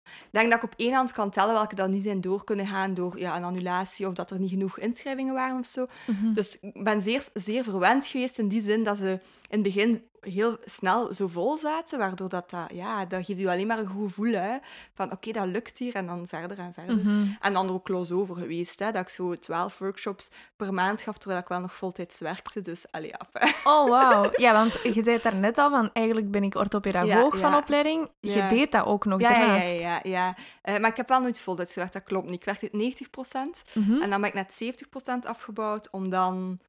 Ik 0.06 0.32
denk 0.32 0.50
dat 0.50 0.64
ik 0.64 0.72
op 0.72 0.74
één 0.78 0.94
hand 0.94 1.12
kan 1.12 1.30
tellen 1.30 1.54
welke 1.54 1.76
dan 1.76 1.92
niet 1.92 2.04
zijn 2.04 2.22
door 2.22 2.44
kunnen 2.44 2.68
gaan 2.68 2.94
door 2.94 3.20
ja, 3.20 3.36
een 3.36 3.44
annulatie 3.44 4.08
of 4.08 4.14
dat 4.14 4.32
er 4.32 4.40
niet 4.40 4.50
genoeg 4.50 4.80
inschrijvingen 4.80 5.34
waren 5.34 5.60
of 5.60 5.66
zo. 5.66 5.86
Mm 6.08 6.16
-hmm. 6.16 6.34
Dus 6.34 6.60
ik 6.60 6.84
ben 6.84 7.02
zeer, 7.02 7.28
zeer 7.34 7.64
verwend 7.64 8.06
geweest 8.06 8.40
in 8.40 8.48
die 8.48 8.62
zin 8.62 8.84
dat 8.84 8.98
ze 8.98 9.20
in 9.56 9.64
het 9.64 9.74
begin 9.74 10.04
heel 10.20 10.58
snel 10.66 11.14
zo 11.14 11.28
vol 11.28 11.58
zaten, 11.58 12.00
waardoor 12.00 12.30
dat, 12.30 12.50
dat 12.50 12.70
ja, 12.74 13.06
dat 13.06 13.26
geeft 13.26 13.40
je 13.40 13.50
alleen 13.50 13.68
maar 13.68 13.80
een 13.80 13.88
goed 13.88 14.08
gevoel, 14.08 14.34
hè, 14.34 14.58
van 14.94 15.06
oké, 15.06 15.16
okay, 15.16 15.34
dat 15.34 15.54
lukt 15.54 15.78
hier, 15.78 15.96
en 15.96 16.08
dan 16.08 16.28
verder 16.28 16.58
en 16.58 16.74
verder. 16.74 16.96
Mm 16.96 17.02
-hmm. 17.02 17.38
En 17.42 17.54
dan 17.54 17.70
ook 17.70 17.84
close 17.84 18.16
over 18.16 18.36
geweest, 18.36 18.80
hè, 18.80 18.92
dat 18.92 19.02
ik 19.02 19.10
zo 19.10 19.40
twaalf 19.40 19.78
workshops 19.78 20.30
per 20.56 20.74
maand 20.74 21.02
gaf, 21.02 21.18
terwijl 21.18 21.42
ik 21.42 21.48
wel 21.48 21.60
nog 21.60 21.74
voltijds 21.74 22.20
werkte, 22.20 22.62
dus 22.62 22.86
allee, 22.92 23.16
af. 23.16 23.28
Oh, 23.64 23.90
wauw. 23.90 24.30
Ja, 24.46 24.54
want 24.54 24.80
je 24.84 25.04
zei 25.04 25.16
het 25.16 25.24
daar 25.24 25.36
net 25.36 25.58
al, 25.58 25.70
van 25.70 25.90
eigenlijk 25.94 26.32
ben 26.32 26.44
ik 26.44 26.56
orthopedagoog 26.56 27.34
ja, 27.34 27.40
van 27.40 27.56
opleiding. 27.56 28.10
Je 28.20 28.36
ja. 28.36 28.50
deed 28.50 28.72
dat 28.72 28.86
ook 28.86 29.06
nog 29.06 29.22
daarnaast. 29.22 29.72
Ja, 29.72 29.80
ja, 29.80 30.00
ja. 30.04 30.36
Uh, 30.64 30.78
maar 30.78 30.90
ik 30.90 30.98
heb 30.98 31.10
wel 31.10 31.22
nooit 31.22 31.40
voltijds 31.40 31.74
gewerkt, 31.74 31.94
dat 31.94 32.04
klopt 32.04 32.26
niet. 32.26 32.40
Ik 32.40 32.46
werkte 32.46 32.70
90 32.72 33.10
procent, 33.10 33.64
mm 33.74 33.84
-hmm. 33.84 34.02
en 34.02 34.10
dan 34.10 34.22
ben 34.22 34.30
ik 34.30 34.36
net 34.36 34.54
70 34.54 34.90
procent 34.90 35.26
afgebouwd, 35.26 35.90
om 35.92 36.10
dan 36.10 36.60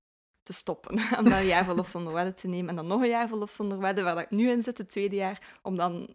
te 0.47 0.53
stoppen. 0.53 0.93
Om 1.19 1.25
dan 1.25 1.33
een 1.33 1.47
jaar 1.47 1.65
verlof 1.65 1.89
zonder 1.89 2.13
wedden 2.13 2.35
te 2.35 2.49
nemen 2.49 2.69
en 2.69 2.77
dan 2.77 2.87
nog 2.87 3.01
een 3.01 3.09
jaar 3.09 3.29
verlof 3.29 3.51
zonder 3.51 3.79
wedden, 3.79 4.05
waar 4.05 4.19
ik 4.19 4.31
nu 4.31 4.51
in 4.51 4.63
zit, 4.63 4.79
het 4.79 4.91
tweede 4.91 5.17
jaar, 5.17 5.57
om 5.63 5.77
dan 5.77 6.09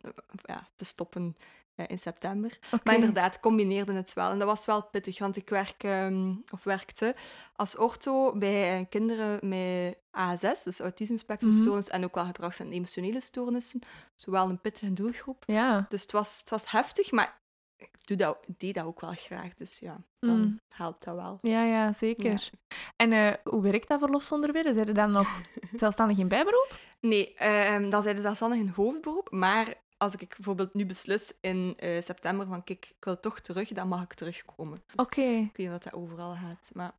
ja, 0.43 0.67
te 0.75 0.85
stoppen 0.85 1.35
uh, 1.75 1.85
in 1.87 1.99
september. 1.99 2.57
Okay. 2.65 2.79
Maar 2.83 2.95
inderdaad, 2.95 3.39
combineerde 3.39 3.93
het 3.93 4.13
wel. 4.13 4.29
En 4.29 4.39
dat 4.39 4.47
was 4.47 4.65
wel 4.65 4.83
pittig, 4.83 5.19
want 5.19 5.35
ik 5.35 5.49
werk, 5.49 5.83
um, 5.83 6.43
of 6.51 6.63
werkte 6.63 7.15
als 7.55 7.77
ortho 7.77 8.37
bij 8.37 8.79
uh, 8.79 8.85
kinderen 8.89 9.49
met 9.49 9.97
ASS, 10.11 10.63
dus 10.63 10.79
autisme-spectrumstoornis, 10.79 11.85
mm 11.85 11.91
-hmm. 11.91 11.99
en 11.99 12.03
ook 12.03 12.15
wel 12.15 12.25
gedrags- 12.25 12.59
en 12.59 12.71
emotionele 12.71 13.21
stoornissen. 13.21 13.81
Zowel 14.15 14.49
een 14.49 14.61
pittige 14.61 14.93
doelgroep. 14.93 15.43
Ja. 15.47 15.85
Dus 15.89 16.01
het 16.01 16.11
was, 16.11 16.39
het 16.39 16.49
was 16.49 16.71
heftig, 16.71 17.11
maar 17.11 17.40
ik 17.81 18.07
doe 18.07 18.17
dat, 18.17 18.37
deed 18.57 18.73
dat 18.75 18.85
ook 18.85 19.01
wel 19.01 19.13
graag. 19.13 19.53
Dus 19.53 19.79
ja, 19.79 19.97
dan 20.19 20.39
Mm. 20.39 20.59
helpt 20.69 21.03
dat 21.03 21.15
wel. 21.15 21.37
Ja, 21.41 21.63
ja, 21.63 21.93
zeker. 21.93 22.49
En 22.95 23.11
eh, 23.11 23.33
hoe 23.43 23.61
werkt 23.61 23.87
dat 23.87 23.99
verlof 23.99 24.23
zonder 24.23 24.51
wedden? 24.53 24.73
Zijn 24.73 24.87
er 24.87 24.93
dan 24.93 25.11
nog 25.11 25.41
zelfstandig 25.73 26.17
in 26.17 26.27
bijberoep? 26.27 26.79
Nee, 26.99 27.33
ehm 27.35 27.89
dan 27.89 28.01
zijn 28.03 28.15
ze 28.15 28.21
zelfstandig 28.21 28.59
in 28.59 28.67
hoofdberoep. 28.75 29.31
Maar 29.31 29.73
als 29.97 30.13
ik 30.13 30.27
bijvoorbeeld 30.35 30.73
nu 30.73 30.85
beslis 30.85 31.33
in 31.41 31.73
eh, 31.77 32.01
september 32.01 32.47
van 32.47 32.63
kijk, 32.63 32.85
ik 32.97 33.03
wil 33.05 33.19
toch 33.19 33.39
terug, 33.39 33.69
dan 33.69 33.87
mag 33.87 34.01
ik 34.03 34.13
terugkomen. 34.13 34.77
Dus 34.85 35.05
Oké. 35.05 35.21
Ik 35.21 35.37
weet 35.37 35.57
niet 35.57 35.69
wat 35.69 35.83
dat 35.83 35.93
overal 35.93 36.33
gaat. 36.35 36.69
Maar 36.73 36.91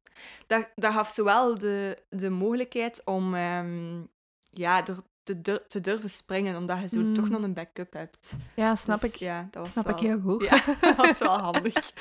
dat, 0.46 0.68
dat 0.74 0.92
gaf 0.92 1.08
zowel 1.08 1.58
de, 1.58 2.02
de 2.08 2.30
mogelijkheid 2.30 3.04
om 3.04 3.34
ehm, 3.34 4.00
ja, 4.50 4.86
er 4.86 4.96
te, 5.22 5.40
dur- 5.40 5.66
te 5.66 5.80
durven 5.80 6.10
springen, 6.10 6.56
omdat 6.56 6.80
je 6.80 6.88
zo 6.88 6.98
Mm. 7.00 7.14
toch 7.14 7.28
nog 7.28 7.42
een 7.42 7.54
backup 7.54 7.92
hebt. 7.92 8.32
Ja, 8.54 8.74
snap 8.74 9.00
Dus 9.00 9.10
ik. 9.12 9.16
Ja, 9.16 9.48
dat 9.50 9.62
was 9.62 9.72
Snap 9.72 9.84
wel, 9.84 9.94
ik 9.94 10.00
heel 10.00 10.20
goed. 10.20 10.42
Ja, 10.44 10.62
dat 10.80 10.96
was 10.96 11.18
wel 11.18 11.38
handig. 11.50 11.92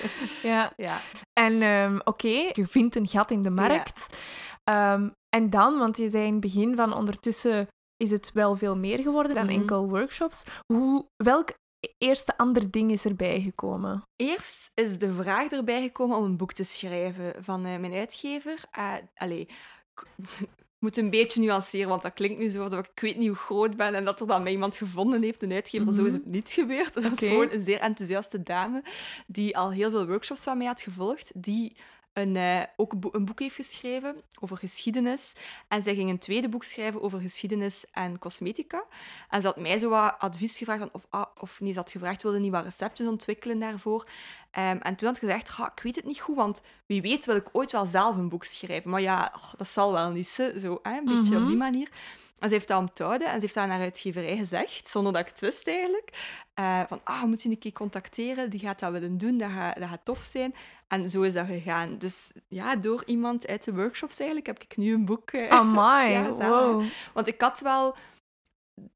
Ja. 0.44 0.74
Ja. 0.78 1.02
En 1.34 1.62
ehm, 1.62 2.00
oké, 2.04 2.28
je 2.54 2.68
vindt 2.68 2.96
een 2.96 3.08
gat 3.08 3.32
in 3.32 3.42
de 3.42 3.50
markt. 3.50 4.18
Ehm, 4.64 5.10
en 5.30 5.50
dan, 5.50 5.78
want 5.78 5.98
je 5.98 6.10
zei 6.10 6.26
in 6.26 6.32
het 6.32 6.42
begin 6.42 6.76
van 6.76 6.94
ondertussen 6.94 7.68
is 7.98 8.12
het 8.12 8.32
wel 8.34 8.56
veel 8.56 8.78
meer 8.78 9.00
geworden 9.00 9.36
dan 9.36 9.46
Mhm. 9.46 9.54
enkel 9.54 9.90
workshops. 9.90 10.44
Hoe, 10.74 11.06
welk 11.24 11.50
eerste 11.98 12.38
ander 12.38 12.72
ding 12.72 12.92
is 12.92 13.06
erbij 13.06 13.42
gekomen? 13.42 14.02
Eerst 14.16 14.72
is 14.74 14.98
de 14.98 15.14
vraag 15.14 15.52
erbij 15.52 15.82
gekomen 15.82 16.18
om 16.18 16.24
een 16.24 16.38
boek 16.38 16.54
te 16.54 16.64
schrijven 16.64 17.44
van 17.44 17.66
eh, 17.66 17.78
mijn 17.80 17.94
uitgever. 17.94 18.60
Uh, 18.80 18.94
allee, 19.16 19.48
moet 20.82 20.98
een 20.98 21.10
beetje 21.10 21.42
nuanceren, 21.42 21.90
want 21.90 22.02
dat 22.02 22.14
klinkt 22.14 22.40
nu 22.40 22.50
zo 22.50 22.70
dat 22.70 22.86
ik 22.94 23.02
weet 23.02 23.18
niet 23.18 23.28
hoe 23.28 23.38
groot 23.38 23.78
ben 23.78 23.96
en 23.96 24.06
dat 24.06 24.20
er 24.22 24.28
dan 24.28 24.44
mij 24.44 24.52
iemand 24.52 24.78
gevonden 24.78 25.22
heeft, 25.24 25.44
een 25.44 25.52
uitgever. 25.52 25.94
Zo 25.94 26.06
is 26.06 26.14
het 26.14 26.26
niet 26.26 26.52
gebeurd. 26.52 26.94
Dat 26.94 27.04
is 27.04 27.30
gewoon 27.30 27.52
een 27.52 27.64
zeer 27.64 27.80
enthousiaste 27.80 28.44
dame 28.44 28.84
die 29.28 29.58
al 29.58 29.72
heel 29.72 29.92
veel 29.92 30.08
workshops 30.08 30.42
van 30.42 30.58
mij 30.58 30.68
had 30.68 30.82
gevolgd, 30.82 31.32
die 31.36 31.76
een, 32.14 32.36
eh, 32.36 32.62
ook 32.76 32.92
een, 32.92 33.00
boek, 33.00 33.16
een 33.16 33.26
boek 33.26 33.40
heeft 33.40 33.56
geschreven 33.56 34.22
over 34.40 34.58
geschiedenis. 34.58 35.36
En 35.68 35.82
zij 35.82 35.96
ging 35.96 36.10
een 36.10 36.18
tweede 36.18 36.50
boek 36.50 36.64
schrijven 36.64 37.02
over 37.02 37.22
geschiedenis 37.22 37.86
en 37.92 38.20
cosmetica. 38.20 38.84
En 39.30 39.42
ze 39.42 39.48
had 39.48 39.58
mij 39.58 39.80
zo 39.80 39.90
wat 39.90 40.16
advies 40.18 40.58
gevraagd, 40.58 40.80
van 40.80 40.90
of, 40.92 41.06
ah, 41.10 41.26
of 41.40 41.60
niet, 41.60 41.74
ze 41.74 41.80
had 41.80 41.92
gevraagd, 41.92 42.24
wilde 42.24 42.40
niet 42.40 42.52
wat 42.52 42.64
recepten 42.64 43.08
ontwikkelen 43.08 43.60
daarvoor. 43.60 44.08
Ehm, 44.52 44.78
en 44.78 44.96
toen 44.96 45.08
had 45.08 45.18
ik 45.18 45.30
gezegd, 45.30 45.58
ik 45.76 45.84
weet 45.84 45.96
het 45.96 46.06
niet 46.06 46.20
goed, 46.20 46.36
want 46.36 46.62
wie 46.86 47.02
weet 47.02 47.26
wil 47.26 47.36
ik 47.36 47.50
ooit 47.52 47.72
wel 47.72 47.86
zelf 47.86 48.16
een 48.16 48.30
boek 48.30 48.44
schrijven. 48.44 48.90
Maar 48.90 49.02
ja, 49.02 49.34
oh, 49.36 49.54
dat 49.58 49.70
zal 49.70 49.94
wel 49.94 50.12
niet, 50.12 50.28
zo, 50.28 50.80
hè, 50.82 50.98
een 50.98 51.06
beetje 51.06 51.38
op 51.38 51.48
die 51.48 51.58
manier. 51.58 51.90
En 52.42 52.48
ze 52.50 52.54
heeft 52.54 52.68
dat 52.68 52.80
onthouden 52.80 53.28
en 53.28 53.34
ze 53.34 53.40
heeft 53.40 53.54
dat 53.54 53.64
aan 53.64 53.70
haar 53.70 53.80
uitgeverij 53.80 54.38
gezegd, 54.38 54.88
zonder 54.88 55.14
dat 55.14 55.22
ik 55.22 55.28
het 55.28 55.40
wist 55.40 55.68
eigenlijk. 55.68 56.40
Uh, 56.60 56.82
van, 56.88 57.00
ah, 57.04 57.24
moet 57.24 57.42
je 57.42 57.50
een 57.50 57.58
keer 57.58 57.72
contacteren, 57.72 58.50
die 58.50 58.60
gaat 58.60 58.80
dat 58.80 58.92
willen 58.92 59.18
doen, 59.18 59.38
dat 59.38 59.52
gaat, 59.52 59.80
dat 59.80 59.90
gaat 59.90 60.06
tof 60.06 60.22
zijn. 60.22 60.54
En 60.92 61.10
zo 61.10 61.22
is 61.22 61.34
dat 61.34 61.46
gegaan. 61.46 61.98
Dus 61.98 62.32
ja, 62.48 62.76
door 62.76 63.04
iemand 63.06 63.48
uit 63.48 63.64
de 63.64 63.74
workshops 63.74 64.20
eigenlijk 64.20 64.48
heb 64.48 64.64
ik 64.64 64.78
nu 64.78 64.94
een 64.94 65.06
boek. 65.06 65.32
Uh, 65.32 65.50
Amai, 65.60 66.12
ja, 66.12 66.30
wow. 66.30 66.84
Want 67.14 67.28
ik 67.28 67.42
had 67.42 67.60
wel 67.60 67.96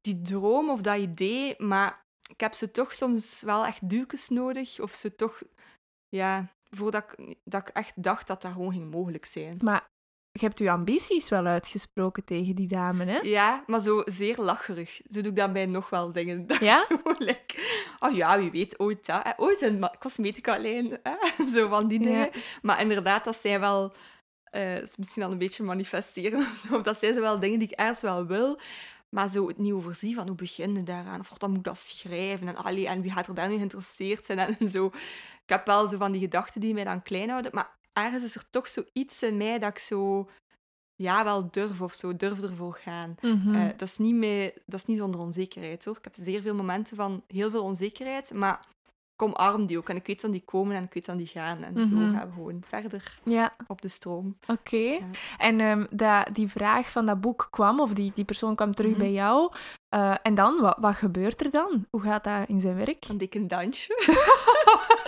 die 0.00 0.22
droom 0.22 0.70
of 0.70 0.80
dat 0.80 0.98
idee, 0.98 1.54
maar 1.58 2.04
ik 2.28 2.40
heb 2.40 2.54
ze 2.54 2.70
toch 2.70 2.94
soms 2.94 3.40
wel 3.40 3.66
echt 3.66 3.88
duwkes 3.88 4.28
nodig. 4.28 4.80
Of 4.80 4.92
ze 4.92 5.14
toch, 5.14 5.42
ja, 6.08 6.44
voordat 6.70 7.12
ik, 7.12 7.36
dat 7.44 7.68
ik 7.68 7.74
echt 7.74 8.02
dacht 8.02 8.26
dat 8.26 8.42
dat 8.42 8.52
gewoon 8.52 8.72
ging 8.72 8.90
mogelijk 8.90 9.24
zijn. 9.24 9.58
Maar 9.62 9.88
je 10.40 10.46
hebt 10.46 10.58
je 10.58 10.70
ambities 10.70 11.28
wel 11.28 11.46
uitgesproken 11.46 12.24
tegen 12.24 12.54
die 12.54 12.68
dame, 12.68 13.04
hè? 13.04 13.18
Ja, 13.18 13.64
maar 13.66 13.80
zo 13.80 14.02
zeer 14.04 14.36
lacherig. 14.38 15.00
Zo 15.10 15.20
doe 15.20 15.30
ik 15.30 15.36
dat 15.36 15.52
bij 15.52 15.66
nog 15.66 15.90
wel 15.90 16.12
dingen. 16.12 16.46
Dat 16.46 16.58
ja? 16.58 16.86
Zo, 16.88 16.98
like, 17.18 17.58
oh 17.98 18.14
ja, 18.14 18.38
wie 18.38 18.50
weet, 18.50 18.78
ooit, 18.78 19.06
hè? 19.06 19.20
ooit 19.36 19.62
een 19.62 19.90
cosmetica-lijn. 19.98 21.00
Zo 21.54 21.68
van 21.68 21.88
die 21.88 21.98
dingen. 21.98 22.30
Maar 22.62 22.80
inderdaad, 22.80 23.24
dat 23.24 23.36
zijn 23.36 23.60
wel... 23.60 23.94
Uh, 24.52 24.78
misschien 24.96 25.22
al 25.22 25.30
een 25.30 25.38
beetje 25.38 25.62
manifesteren 25.62 26.38
of 26.38 26.56
zo. 26.56 26.80
Dat 26.80 26.98
zijn 26.98 27.14
zo 27.14 27.20
wel 27.20 27.38
dingen 27.38 27.58
die 27.58 27.68
ik 27.68 27.78
ergens 27.78 28.00
wel 28.00 28.26
wil. 28.26 28.58
Maar 29.08 29.28
zo 29.28 29.48
het 29.48 29.58
niet 29.58 29.72
overzien 29.72 30.14
van 30.14 30.26
hoe 30.26 30.36
begin 30.36 30.74
je 30.74 30.82
daaraan? 30.82 31.20
Of 31.20 31.28
dan 31.28 31.48
moet 31.48 31.58
ik 31.58 31.64
dat 31.64 31.78
schrijven? 31.78 32.48
En, 32.48 32.56
allee, 32.56 32.88
en 32.88 33.00
wie 33.00 33.12
gaat 33.12 33.26
er 33.26 33.34
dan 33.34 33.50
in 33.50 33.56
geïnteresseerd 33.56 34.24
zijn? 34.24 34.38
En 34.58 34.68
zo. 34.70 34.86
Ik 35.46 35.52
heb 35.52 35.66
wel 35.66 35.88
zo 35.88 35.96
van 35.96 36.12
die 36.12 36.20
gedachten 36.20 36.60
die 36.60 36.74
mij 36.74 36.84
dan 36.84 37.02
klein 37.02 37.30
houden. 37.30 37.50
Maar 37.54 37.75
ergens 37.96 38.24
is 38.24 38.34
er 38.34 38.44
toch 38.50 38.68
zoiets 38.68 39.22
in 39.22 39.36
mij 39.36 39.58
dat 39.58 39.70
ik 39.70 39.78
zo 39.78 40.28
ja, 40.94 41.24
wel 41.24 41.50
durf 41.50 41.80
of 41.80 41.92
zo, 41.92 42.16
durf 42.16 42.42
ervoor 42.42 42.74
gaan. 42.82 43.14
Mhm. 43.20 43.54
Eh, 43.54 43.68
dat, 43.76 43.88
is 43.88 43.98
niet 43.98 44.14
mee, 44.14 44.52
dat 44.66 44.80
is 44.80 44.86
niet 44.86 44.98
zonder 44.98 45.20
onzekerheid 45.20 45.84
hoor. 45.84 45.96
Ik 45.96 46.04
heb 46.04 46.14
zeer 46.16 46.42
veel 46.42 46.54
momenten 46.54 46.96
van 46.96 47.22
heel 47.26 47.50
veel 47.50 47.62
onzekerheid, 47.62 48.34
maar 48.34 48.60
kom 49.16 49.32
arm 49.32 49.66
die 49.66 49.78
ook. 49.78 49.88
En 49.88 49.96
ik 49.96 50.06
weet 50.06 50.20
dan 50.20 50.30
die 50.30 50.44
komen 50.44 50.76
en 50.76 50.82
ik 50.84 50.94
weet 50.94 51.04
dan 51.04 51.16
die 51.16 51.26
gaan. 51.26 51.62
En 51.62 51.74
zo 51.84 51.94
Mhm. 51.94 52.12
gaan 52.16 52.26
we 52.28 52.32
gewoon 52.34 52.62
verder 52.66 53.18
Ja, 53.24 53.56
op 53.66 53.82
de 53.82 53.88
stroom. 53.88 54.36
oké. 54.46 54.76
Ja. 54.76 55.00
En 55.38 55.60
ehm, 55.60 55.86
dat, 55.90 56.34
die 56.34 56.48
vraag 56.48 56.90
van 56.90 57.06
dat 57.06 57.20
boek 57.20 57.48
kwam, 57.50 57.80
of 57.80 57.92
die, 57.92 58.12
die 58.14 58.24
persoon 58.24 58.54
kwam 58.54 58.74
terug 58.74 58.90
Mhm. 58.90 59.00
bij 59.00 59.12
jou. 59.12 59.52
Eh, 59.88 60.14
en 60.22 60.34
dan, 60.34 60.60
wat, 60.60 60.76
wat 60.80 60.94
gebeurt 60.94 61.40
er 61.44 61.50
dan? 61.50 61.86
Hoe 61.90 62.00
gaat 62.00 62.24
dat 62.24 62.48
in 62.48 62.60
zijn 62.60 62.76
werk? 62.76 63.04
Een 63.08 63.18
dikke 63.18 63.46
dansje. 63.46 63.94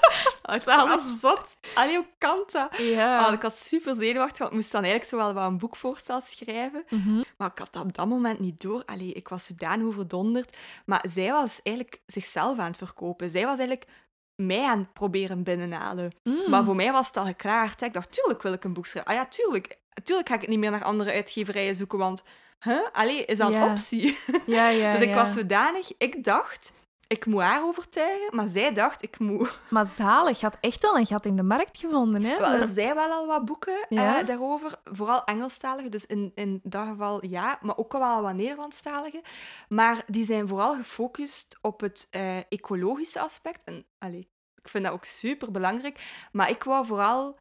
ik 0.57 0.63
was 0.65 1.21
zot. 1.21 1.57
Allee, 1.75 1.97
hoe 1.97 2.07
kan 2.19 2.43
dat? 2.47 2.77
Ja. 2.79 3.19
Ah, 3.27 3.33
ik 3.33 3.43
was 3.43 3.69
super 3.69 3.95
zenuwachtig, 3.95 4.39
want 4.39 4.51
ik 4.51 4.57
moest 4.57 4.73
dan 4.73 4.83
eigenlijk 4.83 5.11
zo 5.11 5.17
wel 5.17 5.33
wat 5.35 5.47
een 5.51 5.59
boekvoorstel 5.59 6.21
schrijven. 6.21 6.85
Mhm. 6.91 7.23
Maar 7.37 7.51
ik 7.51 7.59
had 7.59 7.73
dat 7.73 7.83
op 7.83 7.95
dat 7.95 8.09
moment 8.09 8.39
niet 8.39 8.61
door. 8.61 8.83
Allee, 8.87 9.13
ik 9.13 9.29
was 9.29 9.45
zodanig 9.45 9.87
overdonderd. 9.87 10.57
Maar 10.87 11.05
zij 11.09 11.31
was 11.33 11.61
eigenlijk 11.63 12.01
zichzelf 12.07 12.59
aan 12.59 12.67
het 12.67 12.77
verkopen. 12.77 13.31
Zij 13.31 13.45
was 13.45 13.59
eigenlijk 13.59 13.91
mij 14.37 14.65
aan 14.65 14.79
het 14.79 14.93
proberen 14.93 15.43
binnenhalen. 15.43 16.13
Mm. 16.25 16.51
Maar 16.51 16.65
voor 16.65 16.77
mij 16.77 16.93
was 16.93 17.07
het 17.07 17.17
al 17.17 17.25
geklaard. 17.25 17.81
hè. 17.81 17.87
Ik 17.87 17.93
dacht, 17.93 18.13
tuurlijk 18.13 18.43
wil 18.43 18.53
ik 18.53 18.65
een 18.65 18.73
boek 18.73 18.87
schrijven. 18.87 19.13
Ah 19.13 19.19
ja, 19.19 19.27
tuurlijk. 19.27 19.77
Tuurlijk 20.05 20.29
ga 20.29 20.35
ik 20.35 20.41
het 20.41 20.51
niet 20.51 20.59
meer 20.59 20.71
naar 20.71 20.85
andere 20.85 21.13
uitgeverijen 21.13 21.77
zoeken, 21.77 21.99
want... 21.99 22.23
Huh? 22.65 22.81
Allee, 22.93 23.25
is 23.25 23.39
dat 23.39 23.53
Ja. 23.53 23.63
een 23.63 23.71
optie? 23.71 24.19
Ja, 24.47 24.69
ja, 24.69 24.93
dus 24.97 25.03
ik 25.03 25.15
was 25.15 25.33
zodanig... 25.33 25.93
Ik 25.99 26.25
dacht, 26.25 26.73
ik 27.09 27.27
moet 27.27 27.41
haar 27.43 27.63
overtuigen. 27.65 28.37
Maar 28.37 28.49
zij 28.49 28.73
dacht, 28.75 29.03
ik 29.03 29.19
moet... 29.19 29.61
Maar 29.71 29.87
zalig, 29.87 30.41
je 30.41 30.47
had 30.47 30.57
echt 30.61 30.83
wel 30.83 30.97
een 30.97 31.07
gat 31.07 31.27
in 31.27 31.37
de 31.37 31.43
markt 31.43 31.79
gevonden, 31.79 32.23
hè? 32.23 32.39
Wel, 32.39 32.53
er 32.53 32.69
zijn 32.69 32.95
wel 32.95 33.11
al 33.11 33.27
wat 33.27 33.45
boeken 33.45 33.87
Ja? 33.89 34.21
eh, 34.21 34.27
daarover. 34.27 34.81
Vooral 34.85 35.25
Engelstalige, 35.25 35.89
dus 35.89 36.07
in, 36.07 36.33
in 36.35 36.61
dat 36.63 36.87
geval 36.87 37.27
ja. 37.27 37.59
Maar 37.63 37.77
ook 37.77 37.93
wel 37.93 38.23
wat 38.23 38.35
Nederlandstalige. 38.35 39.23
Maar 39.69 40.03
die 40.07 40.25
zijn 40.25 40.49
vooral 40.49 40.75
gefocust 40.75 41.59
op 41.61 41.81
het 41.81 42.07
eh, 42.11 42.37
ecologische 42.37 43.21
aspect. 43.21 43.65
En 43.65 43.87
allee, 43.99 44.29
ik 44.63 44.69
vind 44.69 44.85
dat 44.85 44.93
ook 44.93 45.05
super 45.05 45.51
belangrijk. 45.51 46.27
Maar 46.33 46.51
ik 46.51 46.65
wou 46.65 46.87
vooral 46.87 47.37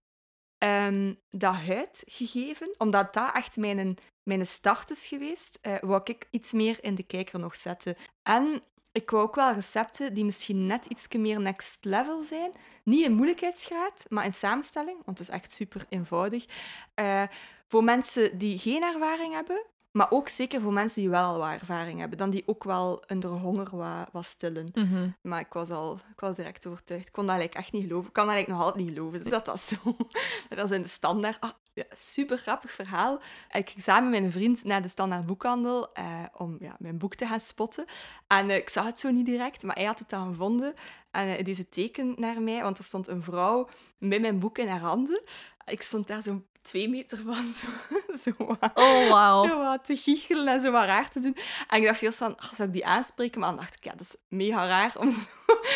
ehm, 0.57 1.13
dat 1.29 1.53
huidgegeven, 1.55 2.75
omdat 2.77 3.13
dat 3.13 3.33
echt 3.33 3.57
mijn, 3.57 3.97
mijn 4.23 4.45
start 4.45 4.91
is 4.91 5.07
geweest, 5.07 5.59
eh 5.61 5.79
wou 5.79 6.01
ik 6.03 6.27
iets 6.31 6.51
meer 6.51 6.83
in 6.83 6.95
de 6.95 7.03
kijker 7.03 7.39
nog 7.39 7.55
zetten. 7.55 7.95
En 8.23 8.61
ik 8.97 9.09
wou 9.09 9.23
ook 9.23 9.35
wel 9.35 9.53
recepten 9.53 10.13
die 10.13 10.25
misschien 10.25 10.65
net 10.65 10.85
iets 10.85 11.07
meer 11.07 11.41
next 11.41 11.85
level 11.85 12.23
zijn. 12.23 12.51
Niet 12.83 13.05
in 13.05 13.13
moeilijkheidsgraad, 13.13 14.05
maar 14.09 14.25
in 14.25 14.33
samenstelling, 14.33 14.97
want 15.05 15.19
het 15.19 15.27
is 15.27 15.33
echt 15.33 15.51
super 15.51 15.85
eenvoudig. 15.89 16.45
Eh, 16.93 17.23
voor 17.67 17.83
mensen 17.83 18.37
die 18.37 18.59
geen 18.59 18.83
ervaring 18.83 19.33
hebben, 19.33 19.65
maar 19.97 20.11
ook 20.11 20.27
zeker 20.27 20.61
voor 20.61 20.73
mensen 20.73 21.01
die 21.01 21.09
wel 21.09 21.37
wat 21.37 21.51
ervaring 21.51 21.99
hebben. 21.99 22.17
Dan 22.17 22.29
die 22.29 22.43
ook 22.45 22.63
wel 22.63 23.03
hun 23.07 23.23
honger 23.23 23.77
wat, 23.77 24.09
wat 24.11 24.25
stillen. 24.25 24.69
Mhm. 24.73 25.09
Maar 25.21 25.39
ik 25.39 25.53
was 25.53 25.69
al 25.69 25.93
ik 25.93 26.19
was 26.19 26.35
direct 26.35 26.67
overtuigd. 26.67 27.07
Ik 27.07 27.11
kon 27.11 27.25
dat 27.25 27.35
eigenlijk 27.35 27.65
echt 27.65 27.73
niet 27.73 27.87
geloven. 27.87 28.07
Ik 28.07 28.13
kan 28.13 28.25
dat 28.25 28.33
eigenlijk 28.33 28.59
nog 28.59 28.69
altijd 28.69 28.85
niet 28.85 28.95
geloven. 28.95 29.19
Dus 29.19 29.29
dat 29.31 29.45
dat 29.45 29.61
zo... 29.61 29.75
Dat 30.49 30.71
is 30.71 30.77
in 30.77 30.81
de 30.81 30.87
standaard... 30.87 31.39
Ah, 31.39 31.49
ja, 31.73 31.83
super 31.91 32.37
grappig 32.37 32.71
verhaal. 32.71 33.21
Ik 33.51 33.69
ging 33.69 33.83
samen 33.83 34.09
met 34.09 34.23
een 34.23 34.31
vriend 34.31 34.63
naar 34.63 34.81
de 34.81 34.87
standaard 34.87 35.25
boekhandel 35.25 35.93
eh, 35.93 36.23
om 36.33 36.55
ja, 36.59 36.75
mijn 36.79 36.97
boek 36.97 37.15
te 37.15 37.25
gaan 37.25 37.39
spotten. 37.39 37.85
En 38.27 38.49
eh, 38.49 38.55
ik 38.55 38.69
zag 38.69 38.85
het 38.85 38.99
zo 38.99 39.09
niet 39.09 39.25
direct, 39.25 39.63
maar 39.63 39.75
hij 39.75 39.85
had 39.85 39.99
het 39.99 40.09
dan 40.09 40.27
gevonden. 40.27 40.73
En 41.11 41.37
eh, 41.37 41.45
deze 41.45 41.69
teken 41.69 42.13
naar 42.17 42.41
mij, 42.41 42.61
want 42.61 42.77
er 42.77 42.83
stond 42.83 43.07
een 43.07 43.23
vrouw 43.23 43.69
met 43.97 44.21
mijn 44.21 44.39
boek 44.39 44.57
in 44.57 44.67
haar 44.67 44.79
handen. 44.79 45.21
Ik 45.65 45.81
stond 45.81 46.07
daar 46.07 46.23
zo'n 46.23 46.45
twee 46.67 46.89
meter 46.89 47.17
van, 47.25 47.51
zo, 47.59 47.67
zo 48.17 48.31
wat 48.37 48.71
Oh, 48.73 49.49
zo 49.49 49.57
wat 49.57 49.85
te 49.85 49.95
giechelen 49.95 50.53
en 50.53 50.61
zo 50.61 50.71
wat 50.71 50.85
raar 50.85 51.09
te 51.09 51.19
doen. 51.19 51.37
En 51.67 51.79
ik 51.79 51.85
dacht 51.85 52.01
eerst 52.01 52.17
van, 52.17 52.37
ach, 52.37 52.53
zou 52.55 52.67
ik 52.67 52.73
die 52.73 52.85
aanspreken? 52.85 53.39
Maar 53.39 53.49
dan 53.49 53.57
dacht 53.57 53.75
ik, 53.75 53.83
ja, 53.83 53.91
dat 53.91 54.01
is 54.01 54.15
mega 54.29 54.67
raar 54.67 54.93
om 54.97 55.13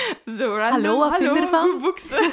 zo, 0.38 0.55
random... 0.55 0.84
Hallo, 0.84 0.98
wat 1.00 1.15
vind 1.15 1.36
je 1.36 1.41
ervan? 1.41 1.70
goed 1.72 1.81
boek 1.81 2.00
ze." 2.00 2.31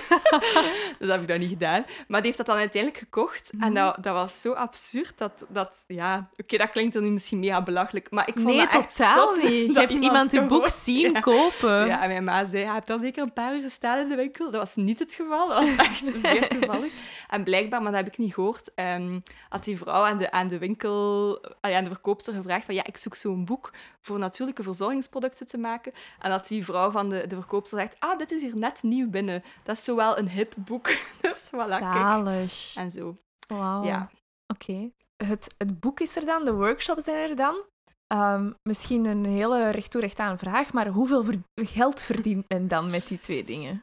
dus 0.99 1.09
dat 1.09 1.09
heb 1.09 1.21
ik 1.21 1.29
dan 1.29 1.39
niet 1.39 1.49
gedaan. 1.49 1.85
Maar 2.09 2.21
die 2.21 2.27
heeft 2.27 2.37
dat 2.37 2.47
dan 2.47 2.57
uiteindelijk 2.57 3.03
gekocht. 3.03 3.53
Mhm. 3.53 3.63
En 3.63 3.75
dat, 3.75 3.97
dat 4.01 4.15
was 4.15 4.41
zo 4.41 4.53
absurd 4.53 5.19
dat... 5.19 5.47
dat 5.49 5.85
ja, 5.87 6.29
oké, 6.37 6.57
dat 6.57 6.71
klinkt 6.71 6.95
dan 6.95 7.03
nu 7.03 7.11
misschien 7.11 7.39
mega 7.39 7.63
belachelijk, 7.63 8.11
maar 8.11 8.29
ik 8.29 8.35
vond 8.35 8.47
Nee, 8.47 8.57
dat 8.57 8.75
echt 8.75 8.97
totaal 8.97 9.33
zot 9.33 9.43
niet. 9.43 9.73
Je 9.73 9.79
hebt 9.79 9.91
iemand 9.91 10.33
je 10.33 10.47
boek 10.47 10.69
zien 10.69 11.13
Ja. 11.13 11.21
kopen. 11.21 11.87
Ja, 11.87 12.03
en 12.03 12.09
mijn 12.09 12.25
ma 12.25 12.45
zei, 12.45 12.65
hij 12.65 12.75
hebt 12.75 12.91
al 12.91 12.99
zeker 12.99 13.23
een 13.23 13.33
paar 13.33 13.55
uur 13.55 13.63
gestaan 13.63 13.99
in 13.99 14.09
de 14.09 14.17
winkel. 14.17 14.51
Dat 14.51 14.61
was 14.61 14.75
niet 14.75 14.99
het 14.99 15.15
geval. 15.15 15.49
Dat 15.49 15.59
was 15.59 15.77
echt 15.77 16.03
zeer 16.23 16.49
toevallig. 16.49 16.93
En 17.29 17.45
blijkbaar, 17.45 17.83
maar 17.83 17.93
dat 17.93 18.01
heb 18.05 18.13
ik 18.13 18.19
niet 18.19 18.35
gehoord, 18.35 18.75
ehm, 18.75 19.21
had 19.49 19.65
die 19.65 19.77
vrouw 19.77 20.05
aan 20.05 20.17
de, 20.19 20.31
aan 20.31 20.49
de 20.49 20.59
winkel, 20.59 21.41
aan 21.61 21.85
de 21.85 21.91
verkoopster 21.91 22.35
gevraagd 22.35 22.65
van, 22.65 22.75
ja, 22.75 22.85
ik 22.85 22.97
zoek 22.97 23.15
zo'n 23.15 23.45
boek 23.45 23.71
voor 24.01 24.19
natuurlijke 24.19 24.63
verzorgingsproducten 24.63 25.47
te 25.47 25.59
maken. 25.59 25.93
En 26.21 26.31
dat 26.31 26.49
die 26.49 26.65
vrouw 26.65 26.91
van 26.91 27.09
de, 27.09 27.27
de 27.27 27.35
verkoopster 27.35 27.58
zegt, 27.67 27.97
ah, 27.99 28.19
dit 28.19 28.31
is 28.31 28.43
hier 28.43 28.55
net 28.55 28.83
nieuw 28.83 29.11
binnen. 29.11 29.43
Dat 29.63 29.77
is 29.77 29.85
zowel 29.85 30.19
een 30.19 30.29
hip 30.29 30.55
boek. 30.57 30.87
dus 31.21 31.47
voilà, 31.47 31.79
kijk. 31.79 31.95
Zalig. 31.95 32.75
En 32.77 32.91
zo. 32.91 33.17
Wauw. 33.49 33.85
Ja. 33.85 34.11
Oké. 34.47 34.91
Het, 35.25 35.55
het 35.59 35.81
boek 35.81 36.01
is 36.01 36.17
er 36.17 36.25
dan, 36.25 36.45
de 36.45 36.55
workshops 36.55 37.05
zijn 37.05 37.31
er 37.31 37.37
dan. 37.37 37.65
Ehm, 38.07 38.53
misschien 38.63 39.05
een 39.05 39.25
hele 39.25 39.71
recht 39.71 39.91
toe 39.91 40.01
recht 40.01 40.19
aan 40.19 40.39
vraag, 40.39 40.73
maar 40.73 40.87
hoeveel 40.87 41.25
ver- 41.25 41.43
geld 41.55 42.03
verdient 42.03 42.49
men 42.49 42.69
dan 42.69 42.91
met 42.91 43.09
die 43.09 43.21
twee 43.21 43.45
dingen? 43.45 43.83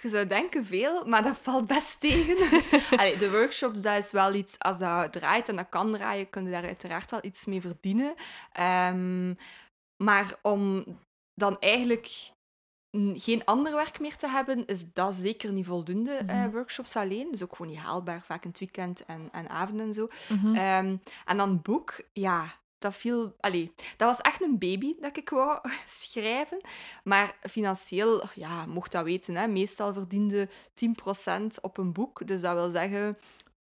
Je 0.00 0.08
zou 0.08 0.26
denken 0.26 0.64
veel, 0.64 1.04
maar 1.04 1.22
dat 1.22 1.38
valt 1.42 1.66
best 1.66 2.00
tegen. 2.00 2.62
Allee, 2.98 3.16
de 3.16 3.30
workshops, 3.30 3.82
dat 3.82 3.98
is 3.98 4.12
wel 4.12 4.34
iets, 4.34 4.58
als 4.58 4.78
dat 4.78 5.12
draait 5.12 5.48
en 5.48 5.56
dat 5.56 5.68
kan 5.68 5.92
draaien, 5.92 6.30
kun 6.30 6.44
je 6.44 6.50
daar 6.50 6.64
uiteraard 6.64 7.10
wel 7.10 7.20
iets 7.22 7.44
mee 7.44 7.60
verdienen. 7.60 8.14
Ehm, 8.52 9.34
maar 10.04 10.34
om 10.42 10.84
dan 11.34 11.58
eigenlijk 11.58 12.32
geen 13.14 13.44
ander 13.44 13.74
werk 13.74 14.00
meer 14.00 14.16
te 14.16 14.28
hebben, 14.28 14.66
is 14.66 14.84
dat 14.92 15.14
zeker 15.14 15.52
niet 15.52 15.66
voldoende, 15.66 16.12
eh, 16.12 16.36
Mhm. 16.36 16.50
workshops 16.50 16.96
alleen. 16.96 17.28
Dus 17.30 17.42
ook 17.42 17.56
gewoon 17.56 17.72
niet 17.72 17.80
haalbaar, 17.82 18.22
vaak 18.24 18.42
in 18.44 18.48
het 18.50 18.58
weekend 18.58 19.04
en, 19.04 19.28
en 19.32 19.48
avond 19.48 19.80
en 19.80 19.94
zo. 19.94 20.08
Mhm. 20.28 20.54
Ehm, 20.54 20.96
en 21.24 21.36
dan 21.36 21.60
boek, 21.62 21.96
ja, 22.12 22.52
dat 22.78 22.94
viel... 22.94 23.34
Allee, 23.40 23.72
dat 23.96 24.08
was 24.08 24.20
echt 24.20 24.42
een 24.42 24.58
baby 24.58 24.94
dat 25.00 25.16
ik 25.16 25.28
wou 25.30 25.58
schrijven. 25.86 26.60
Maar 27.04 27.36
financieel, 27.50 28.22
ja, 28.34 28.66
mocht 28.66 28.92
dat 28.92 29.04
weten, 29.04 29.34
hè, 29.34 29.46
meestal 29.46 29.92
verdiende 29.92 30.48
10% 30.74 31.60
op 31.60 31.78
een 31.78 31.92
boek. 31.92 32.26
Dus 32.26 32.40
dat 32.40 32.54
wil 32.54 32.70
zeggen... 32.70 33.18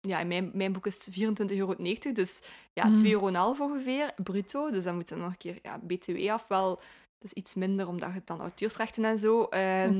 Ja, 0.01 0.23
mijn, 0.23 0.51
mijn 0.53 0.73
boek 0.73 0.85
is 0.85 1.05
het 1.05 1.13
24,90 1.15 1.57
euro. 1.57 1.75
Dus 2.13 2.41
ja, 2.73 2.85
Mm. 2.85 2.97
2,5 2.97 3.11
euro 3.11 3.65
ongeveer, 3.65 4.13
bruto. 4.23 4.71
Dus 4.71 4.83
dan 4.83 4.95
moet 4.95 5.09
je 5.09 5.15
nog 5.15 5.27
een 5.27 5.37
keer 5.37 5.59
ja, 5.63 5.79
btw 5.87 6.29
af. 6.29 6.47
Wel, 6.47 6.79
is 7.25 7.33
iets 7.33 7.53
minder, 7.53 7.87
omdat 7.87 8.13
je 8.13 8.21
dan 8.25 8.39
auteursrechten 8.39 9.05
en 9.05 9.17
zo... 9.19 9.43
ehm, 9.43 9.97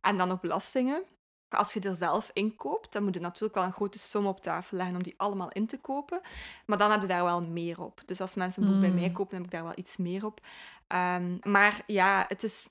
en 0.00 0.16
dan 0.18 0.28
nog 0.28 0.40
belastingen. 0.40 1.02
Als 1.48 1.72
je 1.72 1.80
er 1.80 1.94
zelf 1.94 2.30
in 2.32 2.56
koopt, 2.56 2.92
dan 2.92 3.04
moet 3.04 3.14
je 3.14 3.20
natuurlijk 3.20 3.54
wel 3.54 3.64
een 3.64 3.72
grote 3.72 3.98
som 3.98 4.26
op 4.26 4.40
tafel 4.40 4.76
leggen 4.76 4.96
om 4.96 5.02
die 5.02 5.14
allemaal 5.16 5.50
in 5.52 5.66
te 5.66 5.78
kopen. 5.80 6.20
Maar 6.66 6.78
dan 6.78 6.90
heb 6.90 7.00
je 7.00 7.06
daar 7.06 7.24
wel 7.24 7.42
meer 7.42 7.80
op. 7.80 8.00
Dus 8.06 8.20
als 8.20 8.34
mensen 8.34 8.62
een 8.62 8.68
boek 8.70 8.80
bij 8.80 8.90
mij 8.90 9.08
Mm. 9.08 9.12
kopen, 9.14 9.36
heb 9.36 9.44
ik 9.44 9.50
daar 9.50 9.62
wel 9.64 9.72
iets 9.76 9.96
meer 9.96 10.24
op. 10.24 10.40
Ehm, 10.86 11.36
maar 11.42 11.82
ja, 11.86 12.24
het 12.28 12.42
is, 12.42 12.68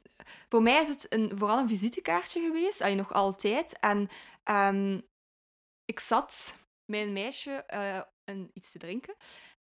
voor 0.50 0.62
mij 0.62 0.82
is 0.82 0.88
het 0.88 1.06
een, 1.14 1.32
vooral 1.36 1.58
een 1.60 1.68
visitekaartje 1.68 2.42
geweest. 2.42 2.82
Allee, 2.82 2.96
nog 2.96 3.14
altijd. 3.14 3.80
En 3.80 4.10
ehm, 4.44 5.00
ik 5.86 6.00
zat 6.00 6.58
met 6.86 7.02
een 7.02 7.14
meisje 7.14 7.52
eh, 7.52 8.00
een, 8.26 8.52
iets 8.54 8.72
te 8.72 8.78
drinken. 8.80 9.16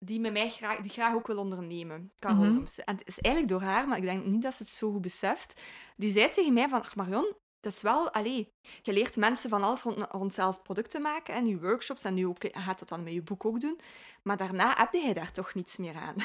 Die, 0.06 0.20
met 0.20 0.34
mij 0.34 0.50
graag, 0.50 0.78
die 0.78 0.92
graag 0.92 1.14
ook 1.14 1.28
wil 1.28 1.38
ondernemen. 1.38 2.12
Carol 2.20 2.44
Mhm. 2.44 2.66
En 2.86 2.96
het 2.98 3.08
is 3.08 3.20
eigenlijk 3.20 3.54
door 3.54 3.70
haar, 3.70 3.88
maar 3.88 3.98
ik 3.98 4.04
denk 4.04 4.26
niet 4.26 4.42
dat 4.42 4.54
ze 4.56 4.64
het 4.64 4.72
zo 4.72 4.92
goed 4.92 5.02
beseft. 5.02 5.62
Die 5.96 6.12
zei 6.12 6.30
tegen 6.30 6.54
mij 6.54 6.70
van, 6.70 6.82
ach 6.82 6.96
Marion, 6.96 7.34
dat 7.66 7.74
is 7.74 7.82
wel, 7.82 8.12
allee, 8.12 8.54
je 8.82 8.94
leert 8.94 9.16
mensen 9.16 9.50
van 9.50 9.64
alles 9.64 9.82
rond, 9.82 10.06
rond 10.10 10.34
zelf 10.34 10.62
producten 10.62 11.02
maken 11.02 11.34
en 11.34 11.48
je 11.48 11.60
workshops 11.60 12.04
en 12.04 12.14
nu 12.14 12.28
ook, 12.28 12.42
je 12.42 12.50
gaat 12.54 12.80
dat 12.80 12.90
dan 12.90 13.04
met 13.04 13.14
je 13.14 13.22
boek 13.22 13.46
ook 13.46 13.62
doen. 13.62 13.80
Maar 14.22 14.38
daarna 14.38 14.74
heb 14.78 14.94
je 14.94 15.14
daar 15.14 15.32
toch 15.32 15.54
niets 15.54 15.78
meer 15.78 15.96
aan. 15.96 16.16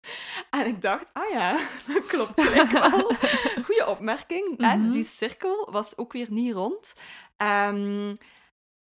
en 0.60 0.66
ik 0.66 0.82
dacht, 0.82 1.10
ah 1.12 1.30
ja, 1.30 1.58
dat 1.86 2.06
klopt 2.06 2.40
gelijk 2.40 2.70
wel. 2.70 3.14
Goeie 3.64 3.88
opmerking. 3.88 4.54
hè. 4.56 4.76
Mhm. 4.76 4.90
Die 4.90 5.04
cirkel 5.04 5.68
was 5.70 5.96
ook 5.96 6.12
weer 6.12 6.26
niet 6.30 6.54
rond. 6.54 6.92
Ehm, 7.36 8.14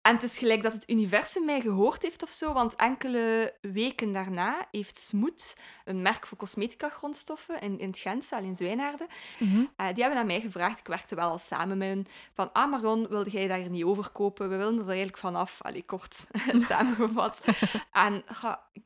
en 0.02 0.14
het 0.14 0.22
is 0.22 0.38
gelijk 0.38 0.62
dat 0.62 0.72
het 0.72 0.90
universum 0.90 1.44
mij 1.44 1.60
gehoord 1.60 2.02
heeft 2.02 2.22
of 2.22 2.30
zo, 2.30 2.52
want 2.52 2.76
enkele 2.76 3.54
weken 3.60 4.12
daarna 4.12 4.66
heeft 4.70 4.98
Smoet, 4.98 5.56
een 5.84 6.02
merk 6.02 6.26
voor 6.26 6.38
cosmetica-grondstoffen 6.38 7.60
in, 7.60 7.78
in 7.78 7.88
het 7.88 7.98
Gentse, 7.98 8.36
al 8.36 8.42
in 8.42 8.56
Zwijnaarden, 8.56 9.06
Mhm. 9.38 9.64
eh, 9.76 9.86
die 9.94 10.02
hebben 10.02 10.20
aan 10.20 10.26
mij 10.26 10.40
gevraagd, 10.40 10.78
ik 10.78 10.86
werkte 10.86 11.14
wel 11.14 11.30
al 11.30 11.38
samen 11.38 11.78
met 11.78 11.88
hun, 11.88 12.06
van 12.32 12.52
ah 12.52 12.70
Marion, 12.70 13.08
wilde 13.08 13.30
jij 13.30 13.46
daar 13.48 13.70
niet 13.70 13.84
over 13.84 14.08
kopen? 14.10 14.48
We 14.48 14.56
willen 14.56 14.78
er 14.78 14.86
eigenlijk 14.86 15.18
vanaf. 15.18 15.62
Allee, 15.62 15.84
kort 15.84 16.26
samengevat. 16.68 17.44
en 17.92 18.24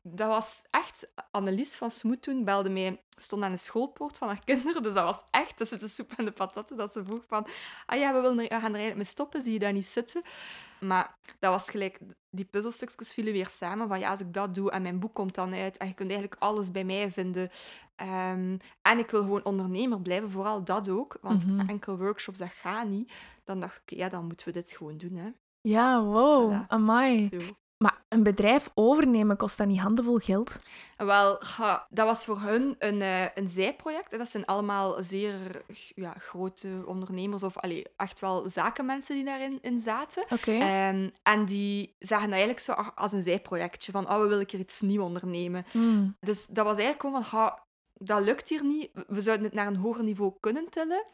dat 0.03 0.27
was 0.27 0.63
echt... 0.71 1.07
Annelies 1.31 1.75
van 1.75 1.91
Smoet 1.91 2.21
toen 2.21 2.43
belde 2.43 2.69
mij, 2.69 3.01
stond 3.19 3.43
aan 3.43 3.51
de 3.51 3.57
schoolpoort 3.57 4.17
van 4.17 4.27
haar 4.27 4.43
kinderen, 4.45 4.83
dus 4.83 4.93
dat 4.93 5.03
was 5.03 5.23
echt 5.31 5.57
tussen 5.57 5.79
de 5.79 5.87
soep 5.87 6.11
en 6.17 6.25
de 6.25 6.31
patatten, 6.31 6.77
dat 6.77 6.91
ze 6.91 7.03
vroeg 7.03 7.23
van 7.27 7.47
ah 7.85 7.99
ja, 7.99 8.13
we, 8.13 8.19
willen 8.21 8.37
er, 8.39 8.43
we 8.43 8.49
gaan 8.49 8.59
er 8.59 8.63
eigenlijk 8.63 8.95
mee 8.95 9.03
stoppen, 9.05 9.41
zie 9.41 9.53
je 9.53 9.59
daar 9.59 9.73
niet 9.73 9.85
zitten? 9.85 10.21
Maar 10.79 11.15
dat 11.39 11.51
was 11.51 11.69
gelijk, 11.69 11.99
die 12.29 12.45
puzzelstukjes 12.45 13.13
vielen 13.13 13.33
weer 13.33 13.47
samen. 13.49 13.87
Van 13.87 13.99
ja, 13.99 14.09
als 14.09 14.19
ik 14.19 14.33
dat 14.33 14.55
doe 14.55 14.71
en 14.71 14.81
mijn 14.81 14.99
boek 14.99 15.13
komt 15.13 15.35
dan 15.35 15.53
uit 15.53 15.77
en 15.77 15.87
je 15.87 15.93
kunt 15.93 16.09
eigenlijk 16.09 16.41
alles 16.41 16.71
bij 16.71 16.83
mij 16.83 17.11
vinden. 17.11 17.49
Ehm, 17.95 18.57
en 18.81 18.97
ik 18.99 19.09
wil 19.11 19.21
gewoon 19.21 19.43
ondernemer 19.45 20.01
blijven, 20.01 20.31
vooral 20.31 20.63
dat 20.63 20.89
ook. 20.89 21.17
Want 21.21 21.47
Mhm. 21.47 21.69
enkel 21.69 21.97
workshops, 21.97 22.37
dat 22.37 22.51
gaat 22.51 22.87
niet. 22.87 23.11
Dan 23.43 23.59
dacht 23.59 23.81
ik, 23.85 23.97
ja, 23.97 24.09
dan 24.09 24.25
moeten 24.25 24.45
we 24.47 24.53
dit 24.53 24.71
gewoon 24.71 24.97
doen. 24.97 25.15
Hè. 25.15 25.29
Ja, 25.61 26.03
wow, 26.03 26.53
Voilà. 26.53 26.67
amai. 26.67 27.29
Zo. 27.31 27.39
Maar 27.77 28.01
een 28.07 28.23
bedrijf 28.23 28.69
overnemen 28.73 29.37
kost 29.37 29.57
dat 29.57 29.67
niet 29.67 29.79
handenvol 29.79 30.17
geld? 30.17 30.59
Wel, 30.97 31.39
dat 31.89 32.05
was 32.05 32.25
voor 32.25 32.39
hun 32.39 32.75
een, 32.79 33.01
eh, 33.01 33.25
een 33.35 33.47
zijproject. 33.47 34.11
Dat 34.11 34.27
zijn 34.27 34.45
allemaal 34.45 35.03
zeer 35.03 35.61
ja, 35.95 36.13
grote 36.19 36.83
ondernemers 36.85 37.43
of 37.43 37.57
allee, 37.57 37.85
echt 37.95 38.19
wel 38.19 38.49
zakenmensen 38.49 39.15
die 39.15 39.23
daarin 39.23 39.59
in 39.61 39.79
zaten. 39.79 40.23
Oké. 40.29 40.51
Ehm, 40.51 41.09
en 41.23 41.45
die 41.45 41.95
zagen 41.99 42.29
dat 42.29 42.37
eigenlijk 42.37 42.59
zo 42.59 42.71
als 42.95 43.11
een 43.11 43.21
zijprojectje. 43.21 43.91
Van, 43.91 44.09
oh, 44.09 44.21
we 44.21 44.27
willen 44.27 44.45
hier 44.49 44.59
iets 44.59 44.81
nieuws 44.81 45.03
ondernemen. 45.03 45.65
Hmm. 45.71 46.15
Dus 46.19 46.47
dat 46.47 46.65
was 46.65 46.77
eigenlijk 46.77 47.01
gewoon 47.01 47.23
van, 47.23 47.59
dat 47.93 48.21
lukt 48.21 48.49
hier 48.49 48.63
niet. 48.63 48.89
We 49.07 49.21
zouden 49.21 49.45
het 49.45 49.55
naar 49.55 49.67
een 49.67 49.75
hoger 49.75 50.03
niveau 50.03 50.33
kunnen 50.39 50.69
tillen. 50.69 51.05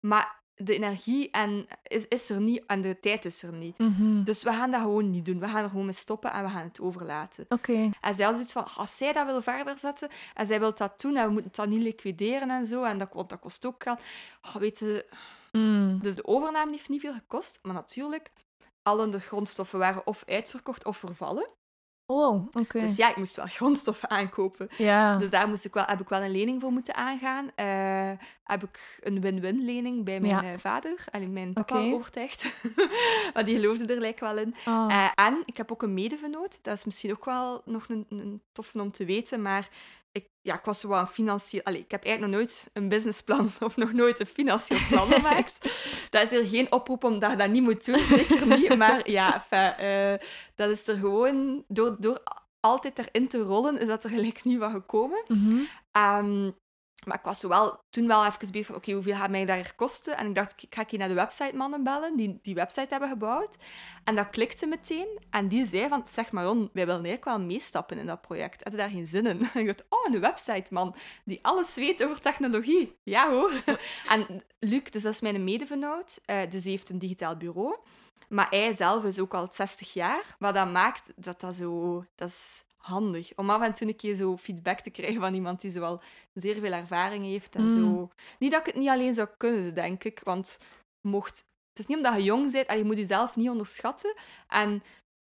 Maar 0.00 0.41
de 0.64 0.74
energie 0.74 1.30
en, 1.30 1.66
is, 1.82 2.08
is 2.08 2.30
er 2.30 2.40
niet 2.40 2.62
en 2.66 2.80
de 2.80 3.00
tijd 3.00 3.24
is 3.24 3.42
er 3.42 3.52
niet. 3.52 3.78
Mhm. 3.78 4.22
Dus 4.22 4.42
we 4.42 4.50
gaan 4.50 4.70
dat 4.70 4.80
gewoon 4.80 5.10
niet 5.10 5.24
doen. 5.24 5.38
We 5.38 5.48
gaan 5.48 5.62
er 5.62 5.70
gewoon 5.70 5.84
mee 5.84 5.94
stoppen 5.94 6.32
en 6.32 6.42
we 6.44 6.50
gaan 6.50 6.66
het 6.66 6.80
overlaten. 6.80 7.46
Oké. 7.48 7.90
En 8.00 8.14
zij 8.14 8.24
had 8.24 8.34
zoiets 8.34 8.52
van, 8.52 8.66
als 8.76 8.96
zij 8.96 9.12
dat 9.12 9.26
wil 9.26 9.42
verder 9.42 9.78
zetten 9.78 10.08
en 10.34 10.46
zij 10.46 10.60
wil 10.60 10.74
dat 10.74 11.00
doen 11.00 11.16
en 11.16 11.26
we 11.26 11.32
moeten 11.32 11.50
dat 11.54 11.68
niet 11.68 11.82
liquideren 11.82 12.50
en 12.50 12.66
zo, 12.66 12.84
en 12.84 12.98
dat, 12.98 13.08
want 13.12 13.30
dat 13.30 13.38
kost 13.38 13.66
ook 13.66 13.82
geld. 13.82 14.00
Oh, 14.42 14.54
weet 14.54 14.78
je, 14.78 15.06
Hmm. 15.52 15.98
dus 16.02 16.14
de 16.14 16.26
overname 16.26 16.70
heeft 16.70 16.88
niet 16.88 17.00
veel 17.00 17.12
gekost, 17.12 17.58
maar 17.62 17.74
natuurlijk, 17.74 18.30
alle 18.82 19.08
de 19.08 19.20
grondstoffen 19.20 19.78
waren 19.78 20.06
of 20.06 20.22
uitverkocht 20.26 20.84
of 20.84 20.96
vervallen. 20.96 21.48
Oh, 22.12 22.46
oké. 22.52 22.80
Dus 22.80 22.96
ja, 22.96 23.10
ik 23.10 23.16
moest 23.16 23.36
wel 23.36 23.46
grondstoffen 23.58 24.10
aankopen. 24.10 24.68
Ja. 24.76 25.16
Dus 25.18 25.30
daar 25.30 25.48
moest 25.48 25.64
ik 25.64 25.74
wel, 25.74 25.84
heb 25.86 26.00
ik 26.00 26.08
wel 26.08 26.22
een 26.22 26.30
lening 26.30 26.60
voor 26.60 26.72
moeten 26.72 26.94
aangaan. 26.94 27.50
Eh, 27.54 28.26
heb 28.44 28.62
ik 28.62 28.98
een 29.02 29.20
win-win 29.20 29.64
lening 29.64 30.04
bij 30.04 30.20
mijn 30.20 30.32
Ja. 30.32 30.52
eh, 30.52 30.58
vader. 30.58 31.04
Alleen 31.10 31.32
mijn 31.32 31.52
papa 31.52 31.78
Oké. 31.84 31.94
overtuigd. 31.94 32.52
maar 33.34 33.44
die 33.44 33.56
geloofde 33.56 33.94
er 33.94 34.00
lijk 34.00 34.20
wel 34.20 34.38
in. 34.38 34.54
Ah. 34.64 34.92
Eh, 34.92 35.24
en 35.26 35.42
ik 35.44 35.56
heb 35.56 35.72
ook 35.72 35.82
een 35.82 35.94
medevenoot. 35.94 36.58
Dat 36.62 36.76
is 36.76 36.84
misschien 36.84 37.10
ook 37.12 37.24
wel 37.24 37.62
nog 37.64 37.84
een, 37.88 38.06
een 38.08 38.40
toffe 38.52 38.80
om 38.80 38.90
te 38.92 39.04
weten. 39.04 39.42
Maar 39.42 39.68
ja, 40.42 40.54
ik 40.54 40.64
was 40.64 40.80
zo 40.80 41.06
financieel... 41.06 41.62
Allee, 41.62 41.80
ik 41.80 41.90
heb 41.90 42.04
eigenlijk 42.04 42.34
nog 42.34 42.42
nooit 42.42 42.70
een 42.72 42.88
businessplan 42.88 43.52
of 43.60 43.76
nog 43.76 43.92
nooit 43.92 44.20
een 44.20 44.26
financieel 44.26 44.80
plan 44.88 45.12
gemaakt. 45.12 45.58
dat 46.10 46.22
is 46.22 46.30
hier 46.30 46.46
geen 46.46 46.72
oproep 46.72 47.04
om 47.04 47.18
dat 47.18 47.30
je 47.30 47.36
dat 47.36 47.50
niet 47.50 47.62
moet 47.62 47.84
doen. 47.84 48.06
Zeker 48.06 48.46
niet. 48.46 48.76
Maar 48.76 49.10
ja, 49.10 49.34
enfin, 49.34 49.86
eh, 49.86 50.28
dat 50.54 50.70
is 50.70 50.88
er 50.88 50.96
gewoon... 50.96 51.64
Door, 51.68 51.96
door 51.98 52.22
altijd 52.60 52.98
erin 52.98 53.28
te 53.28 53.38
rollen, 53.38 53.78
is 53.78 53.86
dat 53.86 54.04
er 54.04 54.10
gelijk 54.10 54.44
niet 54.44 54.58
van 54.58 54.72
gekomen. 54.72 55.24
Mhm. 55.28 55.58
Ehm, 55.92 56.50
maar 57.04 57.18
ik 57.18 57.24
was 57.24 57.42
wel, 57.42 57.80
toen 57.90 58.06
wel 58.06 58.26
even 58.26 58.52
bezig 58.52 58.66
van, 58.66 58.74
oké, 58.74 58.92
hoeveel 58.92 59.14
gaat 59.14 59.30
mij 59.30 59.54
hier 59.54 59.74
kosten? 59.76 60.16
En 60.16 60.26
ik 60.26 60.34
dacht, 60.34 60.62
ik 60.62 60.74
ga 60.74 60.84
hier 60.88 60.98
naar 60.98 61.08
de 61.08 61.14
websitemannen 61.14 61.84
bellen, 61.84 62.16
die 62.16 62.38
die 62.42 62.54
website 62.54 62.86
hebben 62.88 63.08
gebouwd. 63.08 63.56
En 64.04 64.14
dat 64.14 64.30
klikte 64.30 64.66
meteen. 64.66 65.18
En 65.30 65.48
die 65.48 65.66
zei 65.66 65.88
van, 65.88 66.04
zeg 66.08 66.32
Maron, 66.32 66.70
wij 66.72 66.86
willen 66.86 67.04
eigenlijk 67.04 67.24
wel 67.24 67.40
meestappen 67.40 67.98
in 67.98 68.06
dat 68.06 68.20
project. 68.20 68.64
Heb 68.64 68.72
je 68.72 68.78
daar 68.78 68.90
geen 68.90 69.06
zin 69.06 69.26
in? 69.26 69.48
En 69.52 69.60
ik 69.60 69.66
dacht, 69.66 69.84
oh, 69.88 70.14
een 70.14 70.20
websiteman 70.20 70.94
die 71.24 71.38
alles 71.42 71.74
weet 71.74 72.04
over 72.04 72.20
technologie. 72.20 72.96
Ja 73.02 73.30
hoor. 73.30 73.52
en 74.08 74.42
Luc, 74.58 74.82
dus 74.90 75.02
dat 75.02 75.12
is 75.12 75.20
mijn 75.20 75.44
medevenoot, 75.44 76.20
eh, 76.24 76.50
dus 76.50 76.62
die 76.62 76.72
heeft 76.72 76.90
een 76.90 76.98
digitaal 76.98 77.36
bureau. 77.36 77.76
Maar 78.28 78.46
hij 78.50 78.72
zelf 78.72 79.04
is 79.04 79.18
ook 79.18 79.34
al 79.34 79.48
60 79.50 79.92
jaar. 79.92 80.36
Wat 80.38 80.54
dat 80.54 80.70
maakt 80.70 81.12
dat 81.16 81.40
dat 81.40 81.54
zo... 81.54 82.04
Dat 82.14 82.28
is 82.28 82.64
handig. 82.82 83.32
Om 83.36 83.50
af 83.50 83.62
en 83.62 83.74
toe 83.74 83.88
een 83.88 83.96
keer 83.96 84.14
zo 84.14 84.36
feedback 84.36 84.80
te 84.80 84.90
krijgen 84.90 85.20
van 85.20 85.34
iemand 85.34 85.60
die 85.60 85.70
zo 85.70 85.82
al 85.82 86.02
zeer 86.34 86.60
veel 86.60 86.72
ervaring 86.72 87.24
heeft. 87.24 87.54
En 87.54 87.62
Mm. 87.62 87.70
zo. 87.70 88.10
Niet 88.38 88.50
dat 88.50 88.60
ik 88.60 88.66
het 88.66 88.74
niet 88.76 88.88
alleen 88.88 89.14
zou 89.14 89.28
kunnen, 89.36 89.74
denk 89.74 90.04
ik. 90.04 90.20
Want 90.24 90.58
mocht... 91.08 91.36
het 91.68 91.78
is 91.78 91.86
niet 91.86 91.96
omdat 91.96 92.14
je 92.14 92.22
jong 92.22 92.52
bent 92.52 92.66
en 92.66 92.78
je 92.78 92.84
moet 92.84 92.96
jezelf 92.96 93.36
niet 93.36 93.48
onderschatten. 93.48 94.14
En 94.48 94.70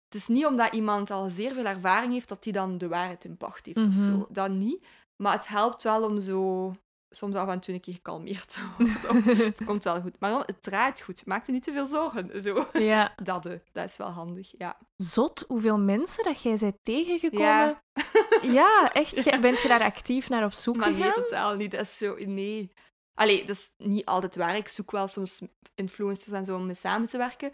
het 0.06 0.16
is 0.22 0.28
niet 0.28 0.46
omdat 0.46 0.74
iemand 0.74 1.12
al 1.12 1.30
zeer 1.30 1.54
veel 1.54 1.66
ervaring 1.66 2.14
heeft 2.14 2.30
dat 2.30 2.44
hij 2.44 2.54
dan 2.54 2.78
de 2.78 2.88
waarheid 2.88 3.26
in 3.26 3.38
pacht 3.38 3.66
heeft 3.66 3.78
of 3.78 3.84
Mhm. 3.96 4.06
zo. 4.06 4.28
Dat 4.30 4.50
niet. 4.52 4.86
Maar 5.24 5.34
het 5.34 5.48
helpt 5.48 5.84
wel 5.84 6.04
om 6.04 6.20
zo 6.20 6.74
soms 7.12 7.36
af 7.36 7.50
en 7.50 7.60
toe 7.60 7.74
een 7.74 7.80
keer 7.80 7.94
gekalmeerd 7.94 8.58
het 9.38 9.64
komt 9.66 9.84
wel 9.84 10.02
goed. 10.02 10.20
Maar 10.20 10.30
dan, 10.32 10.44
het 10.46 10.64
draait 10.64 11.02
goed. 11.02 11.26
Maak 11.26 11.46
je 11.46 11.52
niet 11.52 11.64
te 11.64 11.72
veel 11.72 11.88
zorgen. 11.88 12.42
Zo. 12.42 12.68
Ja. 12.74 13.14
Dat, 13.24 13.46
eh, 13.46 13.60
dat 13.72 13.86
is 13.86 13.98
wel 13.98 14.10
handig, 14.10 14.54
ja. 14.58 14.78
Zot 14.96 15.46
hoeveel 15.48 15.78
mensen 15.80 16.24
dat 16.24 16.42
jij 16.42 16.58
bent 16.60 16.78
tegengekomen. 16.84 17.46
Ja. 17.46 17.82
Ja, 18.42 18.94
echt. 18.94 19.42
Bent 19.42 19.62
je 19.62 19.68
daar 19.68 19.82
actief 19.82 20.30
naar 20.30 20.44
op 20.44 20.54
zoek 20.54 20.76
Maar 20.76 20.92
nee, 20.92 21.02
gegaan? 21.02 21.24
totaal 21.24 21.56
niet. 21.56 21.72
Dat 21.72 21.80
is 21.80 21.98
zo... 21.98 22.16
Nee. 22.18 22.74
Allee, 23.14 23.40
dat 23.46 23.56
is 23.56 23.74
niet 23.78 24.06
altijd 24.06 24.36
waar. 24.36 24.56
Ik 24.56 24.68
zoek 24.68 24.92
wel 24.92 25.08
soms 25.08 25.42
influencers 25.76 26.32
en 26.32 26.46
zo 26.46 26.56
om 26.56 26.66
mee 26.66 26.76
samen 26.76 27.08
te 27.08 27.18
werken. 27.18 27.52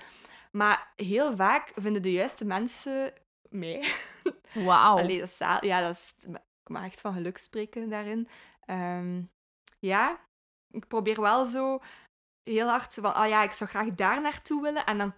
Maar 0.52 0.94
heel 0.96 1.36
vaak 1.36 1.72
vinden 1.76 2.02
de 2.02 2.12
juiste 2.12 2.46
mensen 2.46 3.14
mij. 3.50 3.94
Wauw. 4.54 4.98
Allee, 4.98 5.20
dat 5.20 5.30
is, 5.30 5.38
ja, 5.38 5.82
dat 5.82 5.92
is... 5.92 6.14
Ik 6.64 6.70
mag 6.70 6.86
echt 6.86 7.02
van 7.02 7.14
geluk 7.14 7.38
spreken 7.38 7.90
daarin. 7.90 8.28
Ehm, 8.66 9.22
ja, 9.88 10.20
ik 10.72 10.88
probeer 10.88 11.22
wel 11.22 11.46
zo 11.46 11.80
heel 12.44 12.68
hard 12.68 12.94
van... 12.94 13.16
Ah 13.16 13.28
ja, 13.28 13.44
ik 13.44 13.52
zou 13.52 13.70
graag 13.70 13.96
daar 13.96 14.22
naartoe 14.22 14.62
willen. 14.62 14.86
En 14.86 14.98
dan... 14.98 15.14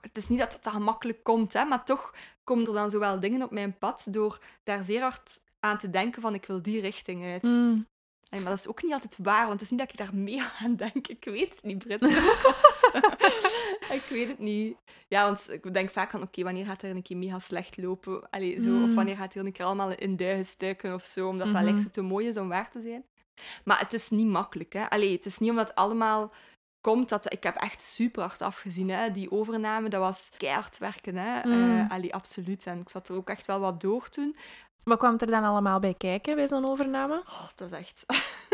Het 0.00 0.16
is 0.16 0.28
niet 0.28 0.38
dat 0.38 0.52
het 0.52 0.62
dat 0.62 0.72
gemakkelijk 0.72 1.22
komt, 1.24 1.52
hè, 1.52 1.64
maar 1.64 1.84
toch 1.84 2.14
komen 2.44 2.66
er 2.66 2.72
dan 2.72 2.90
zowel 2.90 3.20
dingen 3.20 3.42
op 3.42 3.50
mijn 3.50 3.78
pad 3.78 4.06
door 4.10 4.38
daar 4.62 4.82
zeer 4.84 5.00
hard 5.00 5.40
aan 5.60 5.78
te 5.78 5.90
denken 5.90 6.22
van 6.22 6.34
ik 6.34 6.46
wil 6.46 6.62
die 6.62 6.80
richting 6.80 7.24
uit. 7.24 7.42
Mm. 7.42 7.86
Maar 8.30 8.44
dat 8.44 8.58
is 8.58 8.66
ook 8.68 8.82
niet 8.82 8.92
altijd 8.92 9.16
waar, 9.22 9.40
want 9.46 9.52
het 9.52 9.62
is 9.62 9.70
niet 9.70 9.78
dat 9.78 9.90
ik 9.90 9.96
daar 9.96 10.14
mee 10.14 10.42
aan 10.60 10.76
denk. 10.76 11.06
Ik 11.08 11.24
weet 11.24 11.54
het 11.54 11.62
niet, 11.62 11.78
Britt. 11.78 12.08
ik 13.98 14.06
weet 14.08 14.28
het 14.28 14.38
niet. 14.38 14.76
Ja, 15.08 15.24
want 15.24 15.50
ik 15.50 15.74
denk 15.74 15.90
vaak 15.90 16.10
van, 16.10 16.22
oké, 16.22 16.42
wanneer 16.42 16.64
gaat 16.66 16.82
er 16.82 16.90
een 16.90 17.02
keer 17.02 17.16
mega 17.16 17.38
slecht 17.38 17.76
lopen? 17.76 18.30
Allee, 18.30 18.60
zo, 18.60 18.82
Of 18.82 18.88
Mm. 18.88 18.94
wanneer 18.94 19.16
gaat 19.16 19.34
er 19.34 19.46
een 19.46 19.52
keer 19.52 19.64
allemaal 19.64 19.90
in 19.92 20.16
duigen 20.16 20.44
stuiken 20.44 20.94
of 20.94 21.04
zo, 21.04 21.28
omdat 21.28 21.46
dat 21.46 21.54
Mhm. 21.56 21.64
lijkt 21.64 21.82
zo 21.82 21.88
te 21.90 22.00
mooi 22.02 22.28
is 22.28 22.36
om 22.36 22.48
waar 22.48 22.70
te 22.70 22.80
zijn. 22.80 23.04
Maar 23.64 23.78
het 23.78 23.92
is 23.92 24.10
niet 24.10 24.26
makkelijk, 24.26 24.72
hè. 24.72 24.90
Allee, 24.90 25.12
het 25.12 25.26
is 25.26 25.38
niet 25.38 25.50
omdat 25.50 25.68
het 25.68 25.76
allemaal 25.76 26.32
komt 26.80 27.08
dat... 27.08 27.32
Ik 27.32 27.42
heb 27.42 27.56
echt 27.56 27.82
super 27.82 28.22
hard 28.22 28.42
afgezien, 28.42 28.90
hè. 28.90 29.10
Die 29.10 29.30
overname, 29.30 29.88
dat 29.88 30.00
was 30.00 30.30
keihard 30.36 30.78
werken, 30.78 31.16
hè. 31.16 31.48
Mm. 31.48 31.78
Eh, 31.78 31.90
allee, 31.90 32.14
absoluut. 32.14 32.66
En 32.66 32.80
ik 32.80 32.88
zat 32.88 33.08
er 33.08 33.14
ook 33.14 33.28
echt 33.28 33.46
wel 33.46 33.60
wat 33.60 33.80
door 33.80 34.08
toen. 34.08 34.36
Wat 34.84 34.98
kwam 34.98 35.18
er 35.18 35.26
dan 35.26 35.44
allemaal 35.44 35.78
bij 35.78 35.94
kijken 35.94 36.36
bij 36.36 36.48
zo'n 36.48 36.64
overname? 36.64 37.22
Oh, 37.26 37.48
dat 37.54 37.72
is 37.72 37.78
echt... 37.78 38.04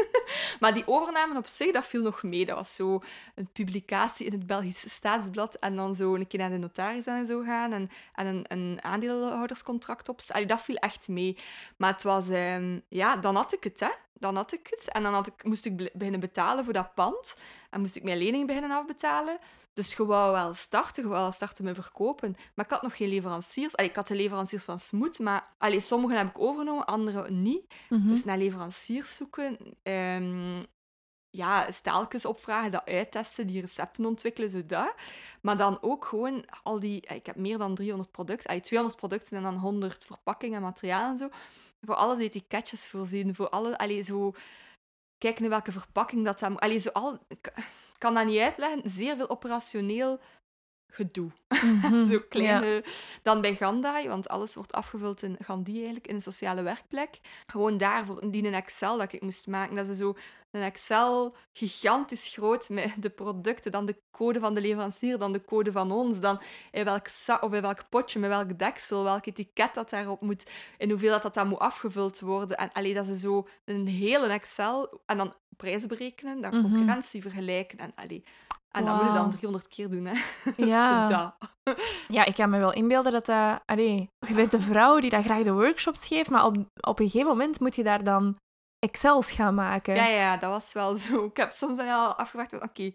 maar 0.61 0.75
die 0.75 0.87
overname 0.87 1.38
op 1.38 1.46
zich, 1.46 1.72
dat 1.72 1.85
viel 1.85 2.03
nog 2.03 2.22
mee. 2.22 2.46
Dat 2.46 2.57
was 2.57 2.75
zo 2.75 3.03
een 3.35 3.49
publicatie 3.53 4.27
in 4.27 4.33
het 4.33 4.46
Belgische 4.46 4.88
Staatsblad 4.88 5.55
en 5.55 5.77
dan 5.77 5.94
zo 5.94 6.14
een 6.14 6.27
keer 6.27 6.40
naar 6.40 6.51
de 6.51 6.57
notaris 6.57 7.07
en 7.07 7.27
zo 7.27 7.42
gaan 7.42 7.72
en, 7.72 7.90
en 8.14 8.27
een, 8.27 8.44
een 8.49 8.79
aandeelhouderscontract 8.83 10.09
op. 10.09 10.20
Allee, 10.29 10.46
dat 10.46 10.61
viel 10.61 10.77
echt 10.77 11.09
mee. 11.09 11.38
Maar 11.77 11.92
het 11.92 12.03
was... 12.03 12.29
ehm, 12.29 12.81
ja, 12.88 13.16
dan 13.16 13.37
had 13.37 13.53
ik 13.53 13.64
het, 13.64 13.81
hè. 13.81 13.90
Dan 14.18 14.37
had 14.37 14.52
ik 14.52 14.66
het. 14.70 14.92
En 14.92 15.02
dan 15.02 15.12
had 15.12 15.26
ik, 15.26 15.44
moest 15.44 15.64
ik 15.64 15.76
beginnen 15.76 16.20
betalen 16.20 16.64
voor 16.64 16.72
dat 16.72 16.94
pand. 16.94 17.35
En 17.70 17.81
moest 17.81 17.96
ik 17.96 18.02
mijn 18.02 18.18
lening 18.18 18.46
beginnen 18.46 18.70
afbetalen. 18.70 19.38
Dus 19.76 19.94
je 19.94 20.07
wou 20.07 20.33
wel 20.33 20.55
starten, 20.55 21.02
je 21.02 21.09
wou 21.09 21.22
wel 21.22 21.33
starten 21.33 21.64
met 21.64 21.74
verkopen. 21.74 22.37
Maar 22.55 22.64
ik 22.64 22.70
had 22.70 22.83
nog 22.83 22.96
geen 22.96 23.09
leveranciers. 23.09 23.76
Allee, 23.76 23.90
ik 23.90 23.96
had 23.96 24.09
de 24.09 24.14
leveranciers 24.14 24.64
van 24.64 24.79
Smoet, 24.79 25.18
maar 25.18 25.55
allee, 25.59 25.81
sommige 25.81 26.14
heb 26.14 26.29
ik 26.29 26.38
overgenomen, 26.38 26.87
andere 26.87 27.31
niet. 27.31 27.74
Mhm. 27.88 28.09
Dus 28.09 28.24
naar 28.24 28.38
leveranciers 28.38 29.14
zoeken, 29.14 29.59
ehm, 29.83 30.62
ja, 31.31 31.70
staaltjes 31.70 32.24
opvragen, 32.24 32.70
dat 32.70 32.85
uittesten, 32.85 33.46
die 33.46 33.61
recepten 33.61 34.07
ontwikkelen, 34.07 34.50
zo 34.50 34.66
dat. 34.66 34.94
Maar 35.40 35.57
dan 35.57 35.79
ook 35.81 36.05
gewoon 36.05 36.44
al 36.62 36.81
die... 36.81 37.00
Ik 37.00 37.26
heb 37.26 37.37
meer 37.37 37.59
dan 37.59 37.74
300 37.74 38.11
producten, 38.11 38.48
allee, 38.48 38.61
200 38.61 39.00
producten 39.00 39.37
en 39.37 39.42
dan 39.42 39.57
100 39.57 40.05
verpakkingen 40.05 40.57
en 40.57 40.62
materiaal 40.62 41.11
en 41.11 41.16
zo. 41.16 41.29
Voor 41.87 41.94
alles 41.94 42.18
etiketjes 42.18 42.87
voorzien, 42.87 43.35
voor 43.35 43.49
alle... 43.49 43.79
Allee, 43.79 44.03
zo... 44.03 44.33
Kijken 45.18 45.42
naar 45.42 45.51
welke 45.51 45.72
verpakking 45.72 46.25
dat. 46.25 46.42
Allee, 46.42 46.79
zo 46.79 46.90
al... 46.90 47.18
Ik 47.29 47.53
kan 47.99 48.14
dat 48.14 48.27
niet 48.27 48.40
uitleggen. 48.40 48.90
Zeer 48.90 49.16
veel 49.16 49.29
operationeel 49.29 50.20
gedoe. 50.88 51.31
Mhm. 51.62 51.99
Zo 52.11 52.18
kleine... 52.29 52.85
Dan 53.22 53.40
bij 53.40 53.55
Gandai, 53.55 54.09
want 54.09 54.29
alles 54.29 54.55
wordt 54.55 54.72
afgevuld 54.72 55.22
in 55.22 55.37
Gandhi 55.44 55.75
eigenlijk, 55.75 56.07
in 56.07 56.14
een 56.14 56.22
sociale 56.22 56.62
werkplek. 56.62 57.20
Gewoon 57.46 57.77
daarvoor, 57.77 58.31
die 58.31 58.46
een 58.46 58.55
Excel 58.55 58.99
dat 58.99 59.12
ik 59.12 59.22
moest 59.22 59.46
maken. 59.46 59.77
Dat 59.77 59.88
is 59.88 59.99
zo 59.99 60.14
een 60.51 60.62
Excel 60.62 61.37
gigantisch 61.53 62.29
groot 62.29 62.68
met 62.68 62.94
de 63.03 63.11
producten, 63.11 63.72
dan 63.72 63.87
de 63.87 63.96
code 64.11 64.40
van 64.40 64.55
de 64.55 64.61
leverancier, 64.61 65.18
dan 65.18 65.33
de 65.33 65.44
code 65.44 65.72
van 65.72 65.90
ons, 65.90 66.20
dan 66.20 66.40
in 66.72 66.85
welk 66.85 67.09
zak 67.09 67.42
of 67.42 67.53
in 67.53 67.62
welk 67.62 67.88
potje, 67.88 68.18
met 68.18 68.31
welk 68.31 68.59
deksel, 68.59 69.05
welk 69.05 69.27
etiket 69.27 69.75
dat 69.75 69.90
daarop 69.90 70.20
moet, 70.20 70.51
in 70.79 70.90
hoeveel 70.90 71.11
dat, 71.11 71.22
dat 71.22 71.35
dan 71.35 71.49
moet 71.49 71.59
afgevuld 71.59 72.20
worden. 72.20 72.57
En 72.57 72.72
allee, 72.72 72.94
dat 72.94 73.07
is 73.07 73.20
zo 73.20 73.49
een 73.64 73.87
hele 73.87 74.27
Excel. 74.27 75.01
En 75.07 75.16
dan 75.16 75.35
prijzen 75.57 75.88
berekenen, 75.88 76.40
dan 76.40 76.55
Mhm. 76.55 76.62
concurrentie 76.62 77.22
vergelijken. 77.22 77.79
En, 77.79 77.92
allee, 77.94 78.25
en 78.76 78.84
dat 78.84 78.94
moet 78.94 79.04
je 79.04 79.12
dan 79.12 79.16
Wauw. 79.16 79.30
300 79.30 79.68
keer 79.68 79.90
doen, 79.90 80.04
hè. 80.04 80.14
Ja. 80.66 81.06
Dat. 81.06 81.34
Ja, 82.08 82.24
ik 82.24 82.34
kan 82.34 82.50
me 82.50 82.58
wel 82.58 82.72
inbeelden 82.72 83.12
dat 83.12 83.26
dat... 83.26 83.62
Allee, 83.64 84.10
je 84.26 84.34
bent 84.34 84.52
een 84.52 84.60
vrouw 84.60 84.98
die 85.00 85.10
dat 85.10 85.24
graag 85.24 85.42
de 85.42 85.52
workshops 85.52 86.06
geeft, 86.06 86.30
maar 86.30 86.44
op, 86.44 86.56
op 86.80 86.98
een 86.98 87.08
gegeven 87.10 87.30
moment 87.30 87.60
moet 87.60 87.76
je 87.76 87.82
daar 87.82 88.04
dan 88.04 88.36
Excels 88.78 89.32
gaan 89.32 89.54
maken. 89.54 89.94
Ja, 89.94 90.06
ja, 90.06 90.36
dat 90.36 90.50
was 90.50 90.72
wel 90.72 90.96
zo. 90.96 91.24
Ik 91.24 91.36
heb 91.36 91.50
soms 91.50 91.76
dan 91.76 91.88
al 91.88 92.14
afgevraagd, 92.14 92.62
oké, 92.62 92.92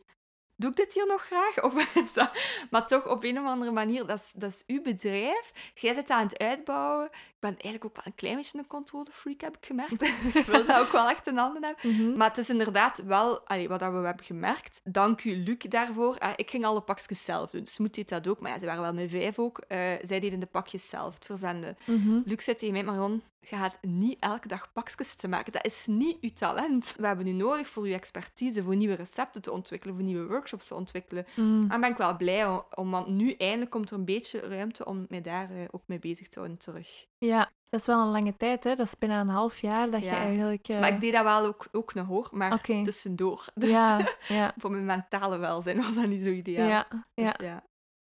doe 0.62 0.70
ik 0.70 0.76
dit 0.76 0.94
hier 0.94 1.08
nog 1.08 1.22
graag? 1.22 1.64
Of 1.64 1.96
is 2.04 2.14
dat... 2.14 2.32
Maar 2.70 2.88
toch, 2.88 3.08
op 3.08 3.24
een 3.24 3.40
of 3.40 3.46
andere 3.46 3.72
manier, 3.72 4.06
dat 4.06 4.20
is, 4.20 4.32
dat 4.36 4.52
is 4.52 4.64
uw 4.68 4.82
bedrijf. 4.82 5.72
Jij 5.74 5.94
zit 5.94 6.10
aan 6.10 6.24
het 6.24 6.38
uitbouwen. 6.38 7.06
Ik 7.06 7.40
ben 7.40 7.50
eigenlijk 7.50 7.86
ook 7.86 7.96
wel 7.96 8.04
een 8.06 8.16
klein 8.16 8.36
beetje 8.36 8.58
een 8.58 8.68
controlefreak, 8.68 9.42
heb 9.42 9.58
ik 9.58 9.66
gemerkt. 9.66 10.02
ik 10.36 10.46
wil 10.46 10.66
dat 10.66 10.78
ook 10.78 10.92
wel 10.92 11.10
echt 11.10 11.28
in 11.28 11.38
handen 11.38 11.64
hebben. 11.64 11.96
Mhm. 11.96 12.18
Maar 12.18 12.28
het 12.28 12.38
is 12.38 12.50
inderdaad 12.50 13.04
wel, 13.04 13.48
allee, 13.48 13.68
wat 13.68 13.80
we 13.80 13.86
hebben 13.86 14.26
gemerkt, 14.26 14.82
dank 14.84 15.24
u 15.24 15.36
Luc 15.36 15.58
daarvoor. 15.58 16.16
Eh, 16.16 16.30
ik 16.36 16.50
ging 16.50 16.66
alle 16.66 16.82
pakjes 16.82 17.24
zelf 17.24 17.50
doen. 17.50 17.64
Dus 17.64 17.78
moet 17.78 17.96
deed 17.96 18.10
dat 18.10 18.28
ook, 18.28 18.40
maar 18.40 18.52
ja, 18.52 18.60
ze 18.60 18.66
waren 18.66 18.82
wel 18.82 18.94
met 18.94 19.10
vijf 19.10 19.40
ook. 19.40 19.60
Eh, 19.68 19.78
zij 20.02 20.20
deden 20.20 20.40
de 20.40 20.46
pakjes 20.46 20.90
zelf, 20.90 21.14
het 21.14 21.26
verzenden. 21.26 21.78
Mhm. 21.86 22.20
Luc 22.26 22.44
zei 22.44 22.58
tegen 22.58 22.74
mij, 22.74 22.84
Marion, 22.84 23.24
je 23.50 23.56
gaat 23.56 23.78
niet 23.82 24.20
elke 24.20 24.48
dag 24.48 24.72
pakjes 24.72 25.16
te 25.16 25.28
maken. 25.28 25.52
Dat 25.52 25.66
is 25.66 25.86
niet 25.86 26.18
uw 26.22 26.30
talent. 26.34 26.94
We 26.98 27.08
hebben 27.08 27.28
u 27.28 27.32
nodig 27.32 27.68
voor 27.68 27.84
uw 27.84 27.94
expertise, 27.94 28.64
voor 28.64 28.76
nieuwe 28.76 28.94
recepten 28.96 29.42
te 29.42 29.52
ontwikkelen, 29.52 29.96
voor 29.96 30.04
nieuwe 30.04 30.28
workshops 30.28 30.68
te 30.68 30.76
ontwikkelen. 30.76 31.26
Mm. 31.36 31.62
En 31.62 31.68
daar 31.68 31.80
ben 31.80 31.90
ik 31.92 31.98
wel 31.98 32.18
blij 32.18 32.48
om, 32.76 32.92
want 32.92 33.08
nu 33.08 33.32
eindelijk 33.34 33.72
komt 33.72 33.90
er 33.90 33.98
een 33.98 34.06
beetje 34.06 34.40
ruimte 34.40 34.86
om 34.86 35.06
mij 35.10 35.22
daar 35.22 35.50
eh, 35.52 35.58
ook 35.72 35.84
mee 35.86 36.00
bezig 36.00 36.28
te 36.28 36.40
houden 36.40 36.58
terug. 36.60 37.06
Ja, 37.18 37.52
dat 37.70 37.80
is 37.80 37.86
wel 37.86 38.00
een 38.02 38.12
lange 38.12 38.38
tijd, 38.38 38.64
hè? 38.64 38.76
Dat 38.76 38.88
is 38.88 38.98
bijna 38.98 39.20
een 39.22 39.28
half 39.30 39.60
jaar 39.62 39.92
dat 39.92 40.04
je 40.04 40.10
eigenlijk... 40.10 40.68
eh, 40.68 40.80
Maar 40.80 40.94
ik 40.94 41.02
deed 41.02 41.14
dat 41.14 41.24
wel 41.24 41.46
ook, 41.46 41.68
ook 41.72 41.94
nog 41.94 42.08
hoor, 42.08 42.30
maar 42.32 42.54
Oké. 42.54 42.84
tussendoor. 42.84 43.46
Dus 43.56 43.70
Ja, 43.72 44.08
ja, 44.28 44.54
voor 44.58 44.72
mijn 44.72 44.86
mentale 44.86 45.38
welzijn 45.38 45.78
was 45.78 45.96
dat 45.96 46.08
niet 46.08 46.24
zo 46.24 46.30
ideaal. 46.30 46.68
ja, 46.68 46.88
ja. 47.14 47.32
Dus 47.38 47.48
ja. 47.48 47.64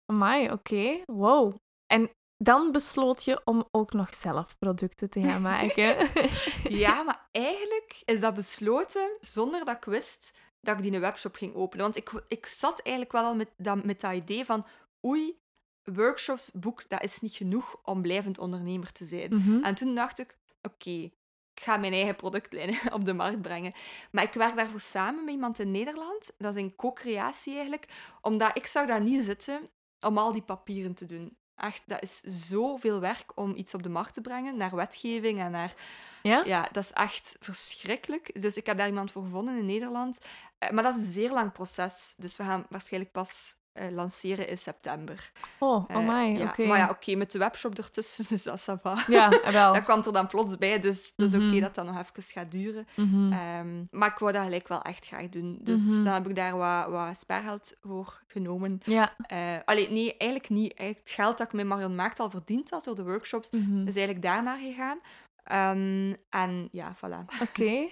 Amai, 0.06 0.52
oké. 0.52 1.02
Wow. 1.06 1.56
En 1.86 2.10
dan 2.44 2.72
besloot 2.72 3.24
je 3.24 3.42
om 3.46 3.68
ook 3.72 3.94
nog 3.94 4.14
zelf 4.14 4.58
producten 4.58 5.10
te 5.10 5.22
gaan 5.22 5.42
maken. 5.42 6.10
Ja, 6.84 7.04
maar 7.04 7.28
eigenlijk 7.32 8.02
is 8.06 8.20
dat 8.20 8.34
besloten 8.34 9.18
zonder 9.20 9.66
dat 9.66 9.76
ik 9.76 9.84
wist 9.84 10.34
dat 10.62 10.78
ik 10.78 10.84
die 10.84 10.94
een 10.94 11.00
webshop 11.00 11.36
ging 11.36 11.56
openen. 11.56 11.86
Want 11.86 11.98
ik, 11.98 12.12
ik 12.28 12.46
zat 12.46 12.80
eigenlijk 12.80 13.16
wel 13.16 13.24
al 13.24 13.36
met 13.36 13.50
dat, 13.58 13.84
met 13.84 14.02
dat 14.02 14.14
idee 14.14 14.46
van 14.46 14.66
oei, 15.06 15.40
workshops, 15.84 16.52
boek, 16.54 16.90
dat 16.90 17.04
is 17.04 17.20
niet 17.20 17.34
genoeg 17.34 17.80
om 17.84 18.02
blijvend 18.02 18.38
ondernemer 18.38 18.92
te 18.92 19.06
zijn. 19.06 19.36
Mhm. 19.36 19.64
En 19.64 19.76
toen 19.76 19.96
dacht 19.96 20.20
ik, 20.20 20.38
oké, 20.62 21.12
ik 21.54 21.64
ga 21.64 21.78
mijn 21.78 21.94
eigen 21.94 22.16
productlijn 22.16 22.80
op 22.94 23.06
de 23.06 23.14
markt 23.14 23.42
brengen. 23.42 23.74
Maar 24.12 24.24
ik 24.24 24.34
werk 24.34 24.56
daarvoor 24.56 24.80
samen 24.80 25.24
met 25.24 25.34
iemand 25.34 25.60
in 25.60 25.72
Nederland. 25.72 26.32
Dat 26.38 26.56
is 26.56 26.62
een 26.62 26.76
co-creatie 26.76 27.54
eigenlijk. 27.54 28.16
Omdat 28.22 28.58
ik 28.58 28.66
zou 28.66 28.88
daar 28.88 29.02
niet 29.02 29.24
zitten 29.24 29.70
om 30.00 30.18
al 30.18 30.32
die 30.32 30.42
papieren 30.42 30.94
te 30.94 31.06
doen. 31.06 31.38
Echt, 31.56 31.84
dat 31.86 32.02
is 32.02 32.22
zoveel 32.22 33.00
werk 33.00 33.32
om 33.36 33.56
iets 33.56 33.74
op 33.74 33.84
de 33.84 33.90
markt 33.90 34.14
te 34.14 34.22
brengen, 34.22 34.58
naar 34.58 34.76
wetgeving 34.76 35.40
en 35.40 35.52
naar... 35.52 35.74
Ja? 36.22 36.44
Ja, 36.46 36.68
dat 36.72 36.84
is 36.84 36.92
echt 36.92 37.36
verschrikkelijk. 37.40 38.42
Dus 38.42 38.58
ik 38.58 38.66
heb 38.66 38.78
daar 38.78 38.88
iemand 38.88 39.12
voor 39.12 39.24
gevonden 39.24 39.58
in 39.58 39.66
Nederland. 39.66 40.20
Eh, 40.60 40.70
Maar 40.70 40.84
dat 40.84 40.96
is 40.96 41.02
een 41.02 41.12
zeer 41.12 41.32
lang 41.32 41.52
proces. 41.52 42.14
Dus 42.18 42.38
we 42.38 42.44
gaan 42.44 42.66
waarschijnlijk 42.70 43.12
pas 43.12 43.56
eh, 43.74 43.92
lanceren 43.92 44.48
in 44.48 44.58
september. 44.58 45.32
Oh, 45.60 45.86
Eh, 45.88 45.96
amai, 45.96 46.38
ja. 46.38 46.44
oké. 46.48 46.66
Maar 46.66 46.78
ja, 46.78 46.90
oké, 46.90 47.16
met 47.16 47.32
de 47.32 47.38
webshop 47.40 47.78
ertussen, 47.78 48.26
dus 48.30 48.44
dat 48.44 48.56
is 48.56 48.70
ça 48.70 48.82
va. 48.82 49.04
Ja, 49.08 49.30
wel. 49.52 49.74
Dat 49.74 49.84
kwam 49.84 50.02
er 50.06 50.14
dan 50.14 50.28
plots 50.28 50.58
bij, 50.58 50.80
dus 50.80 51.14
dat 51.16 51.28
is 51.30 51.36
oké 51.36 51.44
Mhm. 51.44 51.60
dat 51.60 51.76
dat 51.76 51.86
nog 51.86 51.98
even 52.00 52.24
gaat 52.24 52.52
duren. 52.52 52.88
Mhm. 52.96 53.32
Ehm, 53.32 53.84
maar 53.92 54.10
ik 54.12 54.18
wou 54.18 54.32
dat 54.32 54.44
gelijk 54.44 54.68
wel 54.68 54.82
echt 54.82 55.06
graag 55.06 55.30
doen. 55.30 55.58
Dus 55.62 55.82
Mhm. 55.82 56.04
dan 56.04 56.14
heb 56.14 56.28
ik 56.30 56.36
daar 56.36 56.58
wat, 56.58 56.88
wat 56.90 57.18
spaargeld 57.18 57.74
voor 57.82 58.22
genomen. 58.28 58.82
Ja. 58.86 59.14
Eh 59.28 59.38
allee, 59.66 59.90
nee, 59.92 60.18
eigenlijk 60.18 60.50
niet. 60.50 60.74
Eigenlijk 60.78 61.08
het 61.08 61.16
geld 61.16 61.38
dat 61.38 61.48
ik 61.48 61.54
met 61.54 61.66
Marion 61.66 61.96
Maakt 61.96 62.20
al 62.20 62.30
verdiend 62.30 62.70
had 62.70 62.84
door 62.84 62.96
de 62.96 63.04
workshops, 63.04 63.50
is 63.50 63.60
eigenlijk 63.96 64.22
daarnaar 64.22 64.58
gegaan. 64.58 65.00
Ehm, 65.44 66.14
en 66.30 66.70
ja, 66.72 66.96
voilà. 66.96 67.26
Oké. 67.50 67.90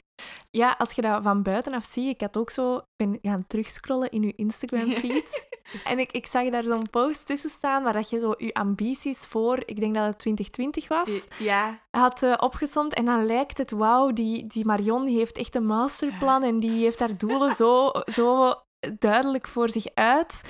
Ja, 0.51 0.75
als 0.77 0.91
je 0.91 1.01
dat 1.01 1.23
van 1.23 1.43
buitenaf 1.43 1.85
ziet, 1.85 2.07
ik 2.07 2.21
had 2.21 2.37
ook 2.37 2.49
zo, 2.49 2.75
ik 2.77 2.83
ben 2.95 3.19
gaan 3.21 3.47
terugscrollen 3.47 4.11
in 4.11 4.23
je 4.23 4.35
Instagram-feed. 4.35 5.47
en 5.83 5.99
ik, 5.99 6.11
ik 6.11 6.25
zag 6.25 6.49
daar 6.49 6.63
zo'n 6.63 6.89
post 6.89 7.25
tussen 7.25 7.49
staan 7.49 7.83
waar 7.83 7.93
dat 7.93 8.09
je 8.09 8.19
zo 8.19 8.33
je 8.37 8.53
ambities 8.53 9.25
voor, 9.25 9.63
ik 9.65 9.79
denk 9.79 9.95
dat 9.95 10.05
het 10.05 10.19
2020 10.19 10.87
was, 10.87 11.27
Eh, 11.27 11.39
Ja, 11.45 11.79
had 11.91 12.23
eh, 12.23 12.33
opgesomd. 12.39 12.93
En 12.93 13.05
dan 13.05 13.25
lijkt 13.25 13.57
het, 13.57 13.71
wauw, 13.71 14.11
die, 14.11 14.47
die 14.47 14.65
Marion 14.65 15.05
die 15.05 15.17
heeft 15.17 15.37
echt 15.37 15.55
een 15.55 15.65
masterplan 15.65 16.43
en 16.43 16.59
die 16.59 16.83
heeft 16.83 16.99
haar 16.99 17.17
doelen 17.17 17.55
zo, 17.61 17.91
zo 18.11 18.53
duidelijk 18.99 19.47
voor 19.47 19.69
zich 19.69 19.85
uit. 19.93 20.41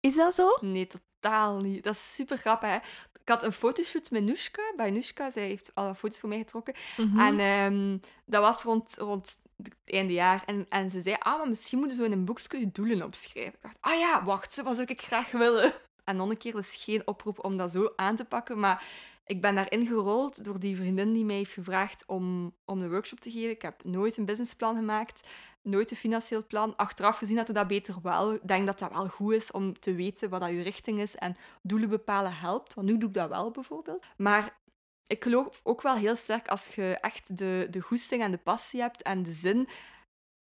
Is 0.00 0.14
dat 0.16 0.34
zo? 0.34 0.48
nee, 0.60 0.86
totaal 0.86 1.58
niet. 1.60 1.84
Dat 1.84 1.94
is 1.94 2.14
super 2.14 2.36
grappig, 2.36 2.68
hè. 2.70 2.78
Ik 3.26 3.32
had 3.32 3.42
een 3.42 3.52
fotoshoot 3.52 4.10
met 4.10 4.22
Nushka, 4.22 4.62
bij 4.76 4.90
Nushka. 4.90 5.30
Zij 5.30 5.46
heeft 5.46 5.70
alle 5.74 5.94
foto's 5.94 6.20
voor 6.20 6.28
mij 6.28 6.38
getrokken. 6.38 6.74
Mhm. 6.96 7.18
En 7.18 7.38
ehm, 7.38 7.98
dat 8.24 8.42
was 8.42 8.62
rond, 8.62 8.94
rond 8.98 9.38
het 9.62 9.74
einde 9.84 10.12
jaar. 10.12 10.42
En, 10.44 10.66
en 10.68 10.90
ze 10.90 11.00
zei, 11.00 11.16
ah, 11.18 11.38
maar 11.38 11.48
misschien 11.48 11.78
moeten 11.78 11.96
we 11.96 12.02
zo 12.02 12.10
in 12.10 12.18
een 12.18 12.24
boekje 12.24 12.58
je 12.58 12.70
doelen 12.72 13.02
opschrijven. 13.02 13.52
Ik 13.52 13.62
dacht, 13.62 13.78
ah 13.80 13.98
ja, 13.98 14.24
wacht, 14.24 14.62
wat 14.62 14.76
zou 14.76 14.86
ik 14.86 15.00
graag 15.00 15.30
willen. 15.30 15.72
En 16.04 16.16
nog 16.16 16.30
een 16.30 16.36
keer, 16.36 16.52
dus 16.52 16.76
geen 16.76 17.06
oproep 17.06 17.44
om 17.44 17.56
dat 17.56 17.70
zo 17.70 17.92
aan 17.96 18.16
te 18.16 18.24
pakken, 18.24 18.58
maar 18.58 18.84
ik 19.26 19.40
ben 19.40 19.54
daarin 19.54 19.86
gerold 19.86 20.44
door 20.44 20.60
die 20.60 20.76
vriendin 20.76 21.12
die 21.12 21.24
mij 21.24 21.36
heeft 21.36 21.52
gevraagd 21.52 22.04
om, 22.06 22.54
om 22.64 22.80
de 22.80 22.88
workshop 22.88 23.20
te 23.20 23.30
geven. 23.30 23.50
Ik 23.50 23.62
heb 23.62 23.84
nooit 23.84 24.16
een 24.16 24.24
businessplan 24.24 24.76
gemaakt, 24.76 25.28
nooit 25.66 25.90
een 25.90 25.96
financieel 25.96 26.46
plan. 26.46 26.76
Achteraf 26.76 27.18
gezien 27.18 27.36
dat 27.36 27.46
we 27.46 27.52
dat 27.52 27.66
beter 27.66 27.94
wel. 28.02 28.32
Ik 28.34 28.48
denk 28.48 28.66
dat 28.66 28.78
dat 28.78 28.92
wel 28.92 29.08
goed 29.08 29.32
is 29.32 29.50
om 29.50 29.78
te 29.78 29.94
weten 29.94 30.30
wat 30.30 30.40
dat 30.40 30.50
je 30.50 30.62
richting 30.62 31.00
is 31.00 31.14
en 31.16 31.36
doelen 31.62 31.88
bepalen 31.88 32.32
helpt. 32.36 32.74
Want 32.74 32.86
nu 32.86 32.98
doe 32.98 33.08
ik 33.08 33.14
dat 33.14 33.28
wel 33.28 33.50
bijvoorbeeld. 33.50 34.04
Maar 34.16 34.56
ik 35.06 35.22
geloof 35.22 35.60
ook 35.62 35.82
wel 35.82 35.94
heel 35.96 36.16
sterk 36.16 36.48
als 36.48 36.66
je 36.74 36.98
echt 37.00 37.38
de, 37.38 37.66
de 37.70 37.80
goesting 37.80 38.22
en 38.22 38.30
de 38.30 38.38
passie 38.38 38.80
hebt 38.80 39.02
en 39.02 39.22
de 39.22 39.32
zin. 39.32 39.68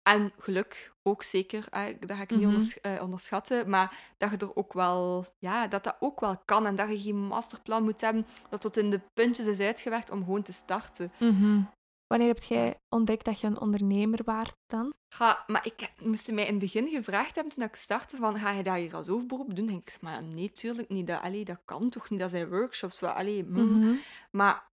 En 0.09 0.31
geluk 0.37 0.93
ook 1.03 1.23
zeker, 1.23 1.67
dat 1.99 2.17
ga 2.17 2.21
ik 2.21 2.29
niet 2.31 2.47
Mhm. 2.47 2.93
eh, 2.95 3.01
onderschatten. 3.01 3.69
Maar 3.69 4.13
dat 4.17 4.31
je 4.31 4.37
er 4.37 4.55
ook 4.55 4.73
wel, 4.73 5.25
ja, 5.39 5.67
dat 5.67 5.83
dat 5.83 5.95
ook 5.99 6.19
wel 6.19 6.37
kan. 6.45 6.65
En 6.65 6.75
dat 6.75 6.89
je 6.89 6.99
geen 6.99 7.27
masterplan 7.27 7.83
moet 7.83 8.01
hebben 8.01 8.25
dat 8.49 8.61
tot 8.61 8.77
in 8.77 8.89
de 8.89 9.01
puntjes 9.13 9.45
is 9.45 9.59
uitgewerkt 9.59 10.11
om 10.11 10.23
gewoon 10.23 10.41
te 10.43 10.53
starten. 10.53 11.11
Mhm. 11.19 11.61
Wanneer 12.15 12.33
heb 12.33 12.43
jij 12.43 12.79
ontdekt 12.89 13.25
dat 13.25 13.39
je 13.39 13.47
een 13.47 13.59
ondernemer 13.59 14.19
waart 14.25 14.55
dan? 14.67 14.93
Ga, 15.09 15.43
maar 15.47 15.65
ik 15.65 15.91
moest 16.01 16.31
mij 16.31 16.43
in 16.43 16.49
het 16.49 16.59
begin 16.59 16.87
gevraagd 16.87 17.35
hebben 17.35 17.53
toen 17.53 17.63
ik 17.63 17.75
startte 17.75 18.17
van 18.17 18.39
ga 18.39 18.51
je 18.51 18.63
dat 18.63 18.75
hier 18.75 18.95
als 18.95 19.07
hoofdberoep 19.07 19.55
doen? 19.55 19.65
Denk 19.65 19.81
ik, 19.81 19.97
maar 20.01 20.23
nee, 20.23 20.51
tuurlijk 20.51 20.89
niet. 20.89 21.07
Dat, 21.07 21.21
allee, 21.21 21.45
dat 21.45 21.59
kan 21.65 21.89
toch 21.89 22.09
niet? 22.09 22.19
Dat 22.19 22.29
zijn 22.29 22.49
workshops. 22.49 22.99
Wat, 22.99 23.15
allee, 23.15 23.43
mm. 23.43 23.79
Mhm. 23.79 23.95
Maar 24.31 24.67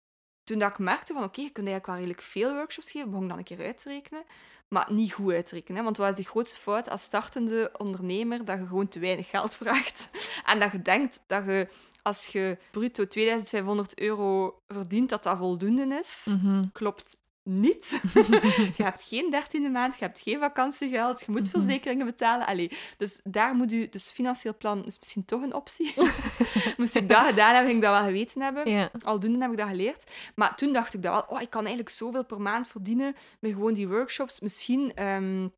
toen 0.44 0.58
dat 0.58 0.70
ik 0.70 0.78
merkte 0.78 1.12
van 1.12 1.22
oké, 1.22 1.40
je 1.40 1.50
kunt 1.50 1.66
eigenlijk 1.66 1.86
wel 1.86 1.96
redelijk 1.96 2.22
veel 2.22 2.54
workshops 2.54 2.90
geven, 2.90 3.10
begon 3.10 3.22
ik 3.22 3.28
dan 3.28 3.38
een 3.38 3.44
keer 3.44 3.66
uit 3.66 3.78
te 3.78 3.88
rekenen. 3.88 4.24
maar 4.68 4.92
niet 4.92 5.12
goed 5.12 5.32
uitrekenen. 5.32 5.76
Hè? 5.76 5.84
Want 5.84 5.96
wat 5.96 6.08
is 6.08 6.24
de 6.24 6.30
grootste 6.30 6.60
fout 6.60 6.90
als 6.90 7.02
startende 7.02 7.70
ondernemer? 7.78 8.44
Dat 8.44 8.58
je 8.58 8.66
gewoon 8.66 8.88
te 8.88 8.98
weinig 8.98 9.28
geld 9.28 9.54
vraagt. 9.54 10.10
En 10.50 10.60
dat 10.60 10.72
je 10.72 10.82
denkt 10.82 11.22
dat 11.26 11.44
je, 11.44 11.68
als 12.02 12.26
je 12.26 12.58
bruto 12.70 13.06
2500 13.06 14.00
euro 14.00 14.58
verdient, 14.66 15.08
dat 15.08 15.22
dat 15.22 15.38
voldoende 15.38 15.98
is. 16.00 16.26
Mhm. 16.28 16.64
Klopt 16.72 17.20
niet. 17.44 18.00
je 18.76 18.82
hebt 18.82 19.02
geen 19.02 19.30
dertiende 19.30 19.68
maand, 19.68 19.98
je 19.98 20.04
hebt 20.04 20.20
geen 20.20 20.38
vakantiegeld, 20.38 21.20
je 21.20 21.32
moet 21.32 21.40
Mhm. 21.40 21.50
verzekeringen 21.50 22.06
betalen. 22.06 22.46
Allee, 22.46 22.70
dus 22.96 23.20
daar 23.24 23.54
moet 23.54 23.72
u... 23.72 23.88
Dus 23.88 24.10
financieel 24.10 24.56
plan 24.56 24.84
is 24.84 24.98
misschien 24.98 25.24
toch 25.24 25.42
een 25.42 25.54
optie. 25.54 25.94
Moest 26.76 26.94
ik 26.96 27.08
dat 27.08 27.26
gedaan 27.26 27.54
hebben, 27.54 27.70
ging 27.70 27.76
ik 27.76 27.82
dat 27.90 27.98
wel 27.98 28.08
geweten 28.08 28.42
hebben. 28.42 28.70
Ja. 28.70 28.90
Aldoende 29.02 29.38
heb 29.40 29.50
ik 29.50 29.58
dat 29.58 29.68
geleerd. 29.68 30.10
Maar 30.34 30.56
toen 30.56 30.72
dacht 30.72 30.94
ik 30.94 31.02
dat 31.02 31.12
wel, 31.12 31.36
oh, 31.36 31.42
ik 31.42 31.50
kan 31.50 31.60
eigenlijk 31.60 31.90
zoveel 31.94 32.24
per 32.24 32.40
maand 32.40 32.68
verdienen 32.68 33.14
met 33.40 33.52
gewoon 33.52 33.74
die 33.74 33.88
workshops. 33.88 34.40
Misschien 34.40 34.94
ehm, 34.94 35.48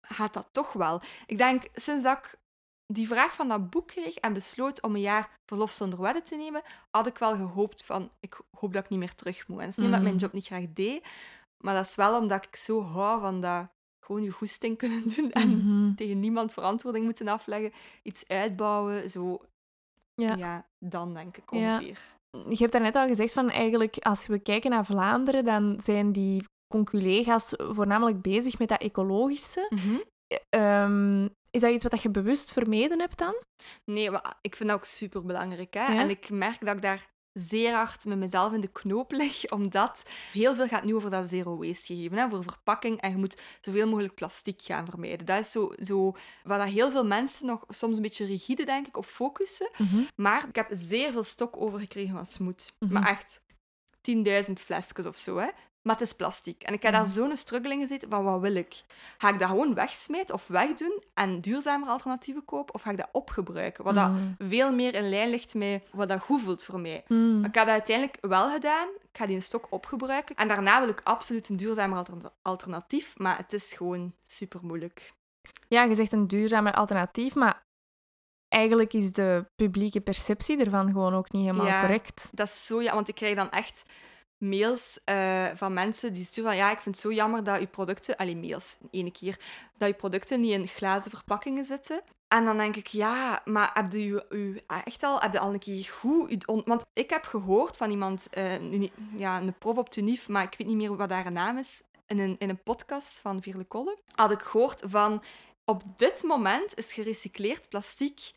gaat 0.00 0.34
dat 0.34 0.48
toch 0.52 0.72
wel. 0.72 1.02
Ik 1.26 1.38
denk, 1.38 1.62
sinds 1.74 2.02
dat 2.04 2.18
ik 2.18 2.34
die 2.86 3.06
vraag 3.08 3.34
van 3.34 3.48
dat 3.48 3.70
boek 3.70 3.86
kreeg 3.86 4.14
en 4.14 4.32
besloot 4.32 4.82
om 4.82 4.94
een 4.94 5.00
jaar 5.00 5.30
verlof 5.46 5.70
zonder 5.72 6.00
wedden 6.00 6.24
te 6.24 6.36
nemen, 6.36 6.62
had 6.90 7.06
ik 7.06 7.18
wel 7.18 7.36
gehoopt 7.36 7.84
van, 7.84 8.10
ik 8.20 8.40
hoop 8.58 8.72
dat 8.72 8.84
ik 8.84 8.90
niet 8.90 8.98
meer 8.98 9.14
terug 9.14 9.48
moet. 9.48 9.58
En 9.58 9.64
dat 9.64 9.70
is 9.70 9.76
niet 9.76 9.86
omdat 9.86 9.98
ik 10.00 10.04
mijn 10.04 10.14
Mhm. 10.14 10.24
job 10.24 10.32
niet 10.32 10.46
graag 10.46 10.64
deed, 10.72 11.04
maar 11.64 11.74
dat 11.74 11.86
is 11.86 11.94
wel 11.94 12.18
omdat 12.20 12.44
ik 12.44 12.56
zo 12.56 12.82
hou 12.82 13.20
van 13.20 13.40
dat 13.40 13.66
gewoon 14.06 14.22
je 14.22 14.30
goesting 14.30 14.76
kunnen 14.78 15.02
doen 15.16 15.30
en 15.32 15.48
Mhm. 15.48 15.94
tegen 15.94 16.20
niemand 16.20 16.52
verantwoording 16.52 17.04
moeten 17.04 17.28
afleggen, 17.28 17.72
iets 18.02 18.28
uitbouwen, 18.28 19.10
zo. 19.10 19.40
Ja. 20.14 20.34
Ja, 20.36 20.66
dan 20.78 21.14
denk 21.14 21.36
ik 21.36 21.50
Ja. 21.50 21.74
ongeveer. 21.76 21.98
Je 22.48 22.56
hebt 22.56 22.72
daarnet 22.72 22.94
al 22.96 23.06
gezegd 23.06 23.32
van 23.32 23.50
eigenlijk, 23.50 23.96
als 23.98 24.26
we 24.26 24.38
kijken 24.38 24.70
naar 24.70 24.84
Vlaanderen, 24.86 25.44
dan 25.44 25.80
zijn 25.80 26.12
die 26.12 26.44
conculega's 26.74 27.54
voornamelijk 27.56 28.22
bezig 28.22 28.58
met 28.58 28.68
dat 28.68 28.80
ecologische. 28.80 29.66
Mhm. 29.74 29.96
Ehm, 30.48 31.28
is 31.54 31.60
dat 31.60 31.72
iets 31.72 31.84
wat 31.84 32.02
je 32.02 32.10
bewust 32.10 32.52
vermeden 32.52 33.00
hebt 33.00 33.18
dan? 33.18 33.34
Nee, 33.84 34.10
maar 34.10 34.34
ik 34.40 34.56
vind 34.56 34.68
dat 34.68 34.78
ook 34.78 34.84
super 34.84 35.24
belangrijk. 35.24 35.74
Hè? 35.74 35.86
Ja? 35.86 36.00
En 36.00 36.10
ik 36.10 36.30
merk 36.30 36.64
dat 36.64 36.76
ik 36.76 36.82
daar 36.82 37.12
zeer 37.32 37.74
hard 37.74 38.04
met 38.04 38.18
mezelf 38.18 38.52
in 38.52 38.60
de 38.60 38.72
knoop 38.72 39.12
lig, 39.12 39.50
omdat 39.50 40.08
heel 40.32 40.54
veel 40.54 40.66
gaat 40.68 40.84
nu 40.84 40.94
over 40.94 41.10
dat 41.10 41.28
zero 41.28 41.56
waste 41.56 41.94
gegeven, 41.94 42.18
hè? 42.18 42.28
voor 42.28 42.42
verpakking. 42.42 43.00
En 43.00 43.10
je 43.10 43.16
moet 43.16 43.40
zoveel 43.60 43.88
mogelijk 43.88 44.14
plastic 44.14 44.62
gaan 44.62 44.86
vermijden. 44.86 45.26
Dat 45.26 45.40
is 45.40 45.50
zo, 45.50 45.72
zo 45.82 46.16
waar 46.42 46.58
dat 46.58 46.68
heel 46.68 46.90
veel 46.90 47.06
mensen 47.06 47.46
nog 47.46 47.64
soms 47.68 47.96
een 47.96 48.02
beetje 48.02 48.26
rigide, 48.26 48.64
denk 48.64 48.86
ik, 48.86 48.96
op 48.96 49.06
focussen. 49.06 49.70
Maar 50.16 50.48
ik 50.48 50.56
heb 50.56 50.66
zeer 50.70 51.12
veel 51.12 51.22
stok 51.22 51.56
overgekregen 51.56 52.14
van 52.14 52.26
smoet. 52.26 52.72
Mhm. 52.78 52.92
Maar 52.92 53.06
echt 53.08 53.40
10.000 54.00 54.52
flesjes 54.52 55.06
of 55.06 55.16
zo. 55.16 55.36
Hè? 55.36 55.48
Maar 55.84 55.94
het 55.96 56.04
is 56.04 56.12
plastic. 56.12 56.62
En 56.62 56.72
ik 56.74 56.82
heb 56.82 56.92
daar 56.92 57.02
Mhm. 57.02 57.10
zo'n 57.10 57.36
struggle 57.36 57.72
in 57.72 57.80
gezeten 57.80 58.10
van 58.10 58.24
wat 58.24 58.40
wil 58.40 58.54
ik? 58.54 58.82
Ga 59.18 59.28
ik 59.28 59.38
dat 59.38 59.48
gewoon 59.48 59.74
wegsmijten 59.74 60.34
of 60.34 60.46
wegdoen 60.46 61.02
en 61.14 61.40
duurzamere 61.40 61.90
alternatieven 61.90 62.44
kopen? 62.44 62.74
Of 62.74 62.82
ga 62.82 62.90
ik 62.90 62.96
dat 62.96 63.08
opgebruiken? 63.12 63.84
Wat 63.84 63.94
dat 63.94 64.10
Mhm. 64.10 64.32
veel 64.38 64.72
meer 64.72 64.94
in 64.94 65.08
lijn 65.08 65.30
ligt 65.30 65.54
met 65.54 65.82
wat 65.92 66.08
dat 66.08 66.20
goed 66.20 66.42
voelt 66.42 66.62
voor 66.62 66.80
mij. 66.80 67.04
Mm. 67.08 67.40
Maar 67.40 67.48
ik 67.48 67.54
heb 67.54 67.64
dat 67.64 67.74
uiteindelijk 67.74 68.16
wel 68.20 68.50
gedaan. 68.52 68.88
Ik 68.88 69.18
ga 69.20 69.26
die 69.26 69.40
stok 69.40 69.66
opgebruiken. 69.70 70.36
En 70.36 70.48
daarna 70.48 70.80
wil 70.80 70.88
ik 70.88 71.00
absoluut 71.04 71.48
een 71.48 71.56
duurzamer 71.56 71.96
alter- 71.98 72.30
alternatief. 72.42 73.18
Maar 73.18 73.36
het 73.36 73.52
is 73.52 73.72
gewoon 73.72 74.14
super 74.26 74.60
moeilijk. 74.62 75.12
Ja, 75.68 75.82
je 75.82 75.94
zegt 75.94 76.12
een 76.12 76.26
duurzamer 76.28 76.72
alternatief, 76.72 77.34
maar 77.34 77.62
eigenlijk 78.48 78.92
is 78.92 79.12
de 79.12 79.46
publieke 79.56 80.00
perceptie 80.00 80.58
ervan 80.58 80.86
gewoon 80.88 81.14
ook 81.14 81.32
niet 81.32 81.44
helemaal 81.44 81.66
Ja. 81.66 81.80
correct. 81.80 82.28
Dat 82.32 82.46
is 82.46 82.66
zo 82.66 82.82
ja, 82.82 82.94
want 82.94 83.08
ik 83.08 83.14
krijg 83.14 83.36
dan 83.36 83.50
echt 83.50 83.82
mails 84.38 85.00
eh, 85.04 85.46
van 85.54 85.72
mensen 85.72 86.12
die 86.12 86.24
sturen 86.24 86.50
van 86.50 86.58
ja, 86.58 86.70
ik 86.70 86.80
vind 86.80 86.94
het 86.94 87.04
zo 87.04 87.12
jammer 87.12 87.44
dat 87.44 87.58
uw 87.58 87.66
producten, 87.66 88.16
alleen 88.16 88.40
mails, 88.40 88.78
ene 88.90 89.10
keer, 89.10 89.38
dat 89.78 89.88
uw 89.88 89.94
producten 89.94 90.40
niet 90.40 90.52
in 90.52 90.68
glazen 90.68 91.10
verpakkingen 91.10 91.64
zitten. 91.64 92.02
En 92.28 92.44
dan 92.44 92.56
denk 92.56 92.76
ik, 92.76 92.86
ja, 92.86 93.40
maar 93.44 93.70
heb 93.74 93.92
je 93.92 94.26
u, 94.28 94.36
u 94.36 94.60
echt 94.66 95.02
al, 95.02 95.20
heb 95.20 95.36
al 95.36 95.52
een 95.52 95.58
keer 95.58 95.84
goed... 95.84 96.44
Want 96.64 96.84
ik 96.92 97.10
heb 97.10 97.24
gehoord 97.24 97.76
van 97.76 97.90
iemand, 97.90 98.28
eh, 98.30 98.82
ja, 99.16 99.40
een 99.40 99.58
prof 99.58 99.76
op 99.76 99.88
Tunif, 99.88 100.28
maar 100.28 100.42
ik 100.42 100.54
weet 100.58 100.66
niet 100.66 100.76
meer 100.76 100.96
wat 100.96 101.10
haar 101.10 101.32
naam 101.32 101.58
is, 101.58 101.82
in 102.06 102.18
een, 102.18 102.36
in 102.38 102.48
een 102.48 102.62
podcast 102.62 103.18
van 103.18 103.42
Vierle 103.42 103.64
Kolle, 103.64 103.98
had 104.14 104.30
ik 104.30 104.42
gehoord 104.42 104.82
van 104.86 105.22
op 105.64 105.82
dit 105.96 106.22
moment 106.22 106.76
is 106.76 106.92
gerecycleerd 106.92 107.68
plastic 107.68 108.32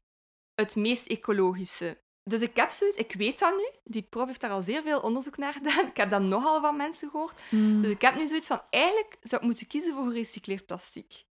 het 0.56 0.76
meest 0.76 1.08
ecologische. 1.08 1.98
Dus 2.28 2.42
ik 2.42 2.56
heb 2.56 2.70
zoiets, 2.70 2.98
ik 2.98 3.14
weet 3.14 3.40
dat 3.40 3.56
nu. 3.56 3.68
Die 3.84 4.02
prof 4.02 4.28
heeft 4.28 4.42
daar 4.42 4.52
al 4.52 4.62
zeer 4.62 4.82
veel 4.82 5.00
onderzoek 5.00 5.38
naar 5.38 5.54
gedaan. 5.54 5.88
Ik 5.88 5.98
heb 5.98 6.10
dat 6.10 6.22
nogal 6.22 6.62
van 6.62 6.76
mensen 6.76 7.10
gehoord. 7.10 7.42
Mm. 7.50 7.82
Dus 7.82 7.92
ik 7.92 8.02
heb 8.02 8.16
nu 8.16 8.28
zoiets 8.28 8.48
van, 8.48 8.62
eigenlijk 8.70 9.18
zou 9.22 9.42
ik 9.42 9.48
moeten 9.48 9.68
kiezen 9.68 9.94
voor 9.94 10.06
gerecycleerd 10.06 10.66
plastic. 10.66 11.26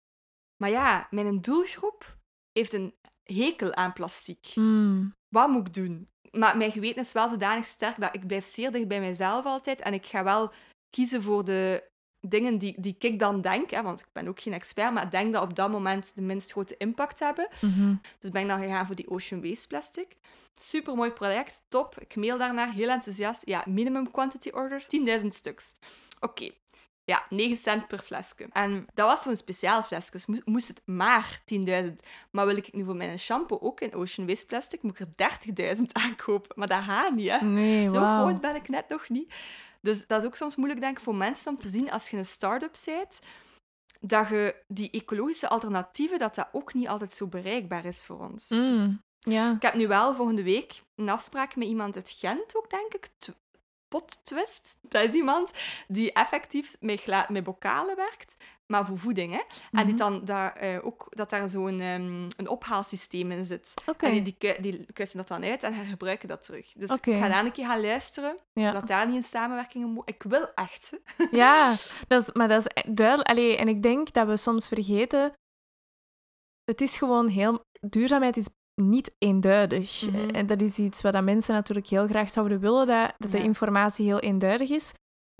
Maar 0.56 0.70
ja, 0.70 1.06
mijn 1.10 1.40
doelgroep 1.40 2.16
heeft 2.52 2.72
een 2.72 2.94
hekel 3.22 3.74
aan 3.74 3.92
plastic. 3.92 4.52
Mm. 4.54 5.14
Wat 5.28 5.48
moet 5.48 5.66
ik 5.66 5.74
doen? 5.74 6.08
Maar 6.30 6.56
mijn 6.56 6.72
geweten 6.72 7.02
is 7.02 7.12
wel 7.12 7.28
zodanig 7.28 7.66
sterk 7.66 8.00
dat 8.00 8.14
ik 8.14 8.26
blijf 8.26 8.46
zeer 8.46 8.72
dicht 8.72 8.88
bij 8.88 9.00
mijzelf 9.00 9.44
altijd. 9.44 9.80
En 9.80 9.94
ik 9.94 10.06
ga 10.06 10.24
wel 10.24 10.52
kiezen 10.90 11.22
voor 11.22 11.44
de 11.44 11.90
dingen 12.28 12.58
die, 12.58 12.74
die 12.80 12.96
ik 12.98 13.18
dan 13.18 13.40
denk. 13.40 13.70
Hè, 13.70 13.82
want 13.82 14.00
ik 14.00 14.06
ben 14.12 14.28
ook 14.28 14.40
geen 14.40 14.52
expert, 14.52 14.92
maar 14.92 15.02
ik 15.04 15.10
denk 15.10 15.32
dat 15.32 15.42
op 15.42 15.56
dat 15.56 15.70
moment 15.70 16.12
de 16.14 16.22
minst 16.22 16.52
grote 16.52 16.74
impact 16.76 17.18
hebben. 17.20 17.48
Mhm. 17.60 17.94
Dus 18.18 18.30
ben 18.30 18.42
ik 18.42 18.48
dan 18.48 18.60
gegaan 18.60 18.86
voor 18.86 18.94
die 18.96 19.10
Ocean 19.10 19.42
Waste 19.42 19.66
Plastic. 19.66 20.16
Super 20.54 20.94
mooi 20.94 21.10
project, 21.10 21.62
top. 21.68 22.00
Ik 22.00 22.16
mail 22.16 22.38
daarnaar, 22.38 22.70
heel 22.72 22.88
enthousiast. 22.88 23.42
Ja, 23.44 23.64
minimum 23.68 24.10
quantity 24.10 24.48
orders, 24.52 24.86
10.000 25.20 25.26
stuks. 25.28 25.74
Oké. 26.20 26.50
Ja, 27.04 27.26
9 27.28 27.56
cent 27.56 27.86
per 27.86 27.98
flesje. 27.98 28.46
En 28.52 28.86
dat 28.94 29.06
was 29.06 29.22
zo'n 29.22 29.36
speciaal 29.36 29.82
flesje. 29.82 30.10
Dus 30.10 30.26
mo- 30.26 30.38
moest 30.44 30.68
het 30.68 30.82
maar 30.84 31.40
10.000. 31.44 32.02
Maar 32.30 32.46
wil 32.46 32.56
ik 32.56 32.72
nu 32.72 32.84
voor 32.84 32.96
mijn 32.96 33.18
shampoo 33.18 33.58
ook 33.60 33.80
in 33.80 33.94
Ocean 33.94 34.26
Waste 34.28 34.46
Plastic, 34.46 34.82
moet 34.82 34.98
ik 35.00 35.06
er 35.06 35.14
30.000 35.76 35.82
aankopen. 35.92 36.50
Maar 36.54 36.68
dat 36.68 36.82
gaat 36.82 37.14
niet, 37.14 37.30
hè. 37.30 37.38
Nee, 37.46 37.88
Zo 37.88 38.00
groot 38.00 38.40
ben 38.40 38.54
ik 38.54 38.68
net 38.68 38.88
nog 38.88 39.08
niet. 39.08 39.32
Dus 39.82 40.06
dat 40.06 40.20
is 40.20 40.26
ook 40.26 40.36
soms 40.36 40.56
moeilijk, 40.56 40.80
denk 40.80 40.96
ik, 40.96 41.02
voor 41.04 41.14
mensen 41.14 41.52
om 41.52 41.58
te 41.58 41.68
zien 41.68 41.90
als 41.90 42.08
je 42.10 42.16
een 42.16 42.26
start-up 42.26 42.76
bent, 42.84 43.20
dat 44.00 44.28
je 44.28 44.62
die 44.68 44.90
ecologische 44.90 45.48
alternatieven, 45.48 46.18
dat 46.18 46.34
dat 46.34 46.48
ook 46.52 46.74
niet 46.74 46.88
altijd 46.88 47.12
zo 47.12 47.26
bereikbaar 47.26 47.84
is 47.84 48.04
voor 48.04 48.18
ons. 48.20 48.48
Dus 48.48 48.78
Mm. 48.78 49.02
Ja. 49.24 49.52
ik 49.52 49.62
heb 49.62 49.74
nu 49.74 49.88
wel 49.88 50.14
volgende 50.14 50.42
week 50.42 50.82
een 50.94 51.08
afspraak 51.08 51.56
met 51.56 51.68
iemand 51.68 51.96
uit 51.96 52.10
Gent 52.10 52.56
ook, 52.56 52.70
denk 52.70 52.94
ik. 52.94 53.10
Pot 53.88 54.24
Twist. 54.24 54.78
Dat 54.82 55.04
is 55.04 55.12
iemand 55.14 55.52
die 55.88 56.12
effectief 56.12 56.76
met, 56.80 57.28
met 57.28 57.44
bokalen 57.44 57.96
werkt, 57.96 58.36
maar 58.72 58.86
voor 58.86 58.98
voeding. 58.98 59.32
Hè? 59.32 59.40
En 59.78 59.86
die 59.86 59.94
Mhm. 59.94 59.96
dan 59.96 60.24
dat, 60.24 60.56
eh, 60.56 60.84
ook, 60.86 61.06
dat 61.10 61.30
daar 61.30 61.48
zo'n 61.48 61.80
ehm, 61.80 62.28
een 62.36 62.48
ophaalsysteem 62.48 63.30
in 63.30 63.44
zit. 63.44 63.74
En 63.98 64.10
die, 64.10 64.36
die, 64.38 64.60
die 64.60 64.86
kuisen 64.92 65.18
dat 65.18 65.28
dan 65.28 65.44
uit 65.44 65.62
en 65.62 65.74
hergebruiken 65.74 66.28
dat 66.28 66.42
terug. 66.42 66.72
Dus 66.72 66.90
ik 66.90 67.14
ga 67.14 67.28
daar 67.28 67.44
een 67.44 67.52
keer 67.52 67.66
gaan 67.66 67.80
luisteren. 67.80 68.36
Ja. 68.52 68.72
Dat 68.72 68.86
daar 68.86 69.06
niet 69.06 69.16
in 69.16 69.22
samenwerking 69.22 70.02
Ik 70.04 70.22
wil 70.22 70.54
echt. 70.54 70.90
Ja, 71.30 71.74
dat 72.08 72.22
is, 72.22 72.32
maar 72.32 72.48
dat 72.48 72.66
is 72.66 72.82
duidelijk. 72.94 73.28
Allee, 73.28 73.56
en 73.56 73.68
ik 73.68 73.82
denk 73.82 74.12
dat 74.12 74.26
we 74.26 74.36
soms 74.36 74.68
vergeten. 74.68 75.32
Het 76.64 76.80
is 76.80 76.96
gewoon 76.96 77.28
heel. 77.28 77.64
Duurzaamheid 77.80 78.36
is 78.36 78.48
niet 78.74 79.14
eenduidig. 79.18 80.02
Mhm. 80.02 80.28
En 80.28 80.46
dat 80.46 80.60
is 80.60 80.78
iets 80.78 81.02
wat 81.02 81.12
dat 81.12 81.24
mensen 81.24 81.54
natuurlijk 81.54 81.86
heel 81.86 82.06
graag 82.06 82.30
zouden 82.30 82.60
willen, 82.60 82.86
dat, 82.86 83.14
dat 83.18 83.30
de 83.30 83.42
informatie 83.42 84.06
heel 84.06 84.20
eenduidig 84.20 84.70
is. 84.70 84.94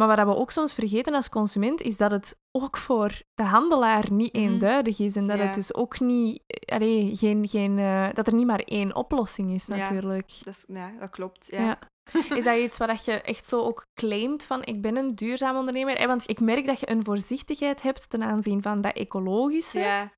Maar 0.07 0.17
wat 0.17 0.27
dat 0.27 0.35
we 0.35 0.41
ook 0.41 0.51
soms 0.51 0.75
vergeten 0.75 1.15
als 1.15 1.29
consument, 1.29 1.81
is 1.81 1.97
dat 1.97 2.11
het 2.11 2.37
ook 2.59 2.77
voor 2.77 3.23
de 3.35 3.43
handelaar 3.43 4.13
niet 4.13 4.33
Mhm. 4.33 4.43
eenduidig 4.43 4.99
is. 4.99 5.17
En 5.17 5.27
dat 5.27 5.39
Ja. 5.39 5.45
het 5.45 5.55
dus 5.55 5.75
ook 5.75 6.01
niet... 6.01 6.43
Allee, 6.67 7.17
geen, 7.17 7.49
geen, 7.49 7.79
eh, 7.79 8.09
dat 8.13 8.27
er 8.27 8.35
niet 8.35 8.47
maar 8.47 8.61
één 8.65 8.95
oplossing 8.97 9.53
is, 9.53 9.67
Ja. 9.67 9.77
natuurlijk. 9.77 10.33
Dus, 10.45 10.65
ja, 10.69 10.91
dat 11.01 11.11
klopt. 11.11 11.47
Ja. 11.51 11.61
Ja. 11.63 11.79
Is 12.37 12.45
dat 12.45 12.57
iets 12.59 12.79
wat 12.79 12.89
dat 12.89 13.05
je 13.05 13.13
echt 13.13 13.45
zo 13.45 13.61
ook 13.61 13.87
claimt 14.01 14.45
van 14.45 14.65
ik 14.65 14.83
ben 14.83 14.97
een 14.97 15.15
duurzaam 15.15 15.57
ondernemer? 15.57 15.97
Eh, 15.97 16.07
Want 16.07 16.29
ik 16.29 16.41
merk 16.41 16.67
dat 16.67 16.81
je 16.81 16.91
een 16.91 17.05
voorzichtigheid 17.05 17.83
hebt 17.83 18.11
ten 18.11 18.23
aanzien 18.23 18.63
van 18.63 18.81
dat 18.81 18.97
ecologische. 18.97 19.79
Ja. 19.79 20.11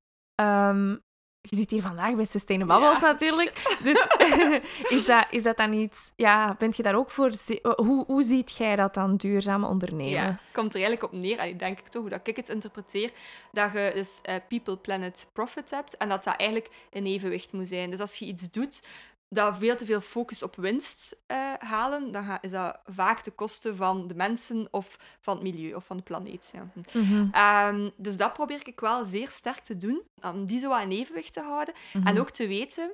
Je 1.49 1.55
zit 1.55 1.71
hier 1.71 1.81
vandaag 1.81 2.15
bij 2.15 2.25
Sustainable 2.25 2.79
Bubbles 2.79 3.01
Ja. 3.01 3.11
natuurlijk. 3.11 3.77
Dus 3.83 4.07
is, 4.97 5.05
dat, 5.05 5.25
is 5.29 5.43
dat 5.43 5.57
dan 5.57 5.73
iets... 5.73 6.11
Ja, 6.15 6.55
bent 6.57 6.77
je 6.77 6.83
daar 6.83 6.95
ook 6.95 7.11
voor... 7.11 7.31
Hoe, 7.75 8.05
hoe 8.05 8.23
ziet 8.23 8.57
jij 8.57 8.75
dat 8.75 8.93
dan, 8.93 9.15
duurzaam 9.15 9.63
ondernemen? 9.63 10.11
Ja, 10.11 10.39
komt 10.51 10.73
er 10.73 10.81
eigenlijk 10.81 11.13
op 11.13 11.19
neer, 11.19 11.39
allee, 11.39 11.55
denk 11.55 11.79
ik 11.79 11.87
toch, 11.87 12.01
hoe 12.01 12.11
dat 12.11 12.19
ik 12.23 12.35
het 12.35 12.49
interpreteer, 12.49 13.11
dat 13.51 13.71
je 13.73 13.91
dus 13.95 14.19
eh, 14.21 14.35
people, 14.47 14.77
planet, 14.77 15.27
profit 15.33 15.71
hebt 15.71 15.97
en 15.97 16.09
dat 16.09 16.23
dat 16.23 16.35
eigenlijk 16.35 16.73
in 16.89 17.05
evenwicht 17.05 17.53
moet 17.53 17.67
zijn. 17.67 17.89
Dus 17.89 17.99
als 17.99 18.15
je 18.15 18.25
iets 18.25 18.51
doet 18.51 18.81
dat 19.27 19.57
veel 19.57 19.75
te 19.77 19.85
veel 19.85 20.01
focus 20.01 20.43
op 20.43 20.55
winst 20.55 21.17
eh, 21.25 21.53
halen, 21.53 22.11
dan 22.11 22.23
ga- 22.25 22.41
is 22.41 22.51
dat 22.51 22.79
vaak 22.85 23.23
de 23.23 23.31
kosten 23.31 23.75
van 23.75 24.07
de 24.07 24.15
mensen 24.15 24.67
of 24.71 24.97
van 25.21 25.33
het 25.33 25.43
milieu 25.43 25.73
of 25.73 25.85
van 25.85 25.97
de 25.97 26.03
planeet. 26.03 26.49
Ja. 26.53 26.67
Hm. 26.91 26.99
Mhm, 26.99 27.27
Ehm, 27.31 27.89
dus 27.97 28.17
dat 28.17 28.33
probeer 28.33 28.67
ik 28.67 28.79
wel 28.79 29.05
zeer 29.05 29.29
sterk 29.29 29.59
te 29.59 29.77
doen, 29.77 30.01
om 30.21 30.45
die 30.45 30.59
zo 30.59 30.75
in 30.77 30.91
evenwicht 30.91 31.33
te 31.33 31.41
houden. 31.41 31.73
mhm. 31.93 32.07
En 32.07 32.19
ook 32.19 32.29
te 32.29 32.47
weten 32.47 32.93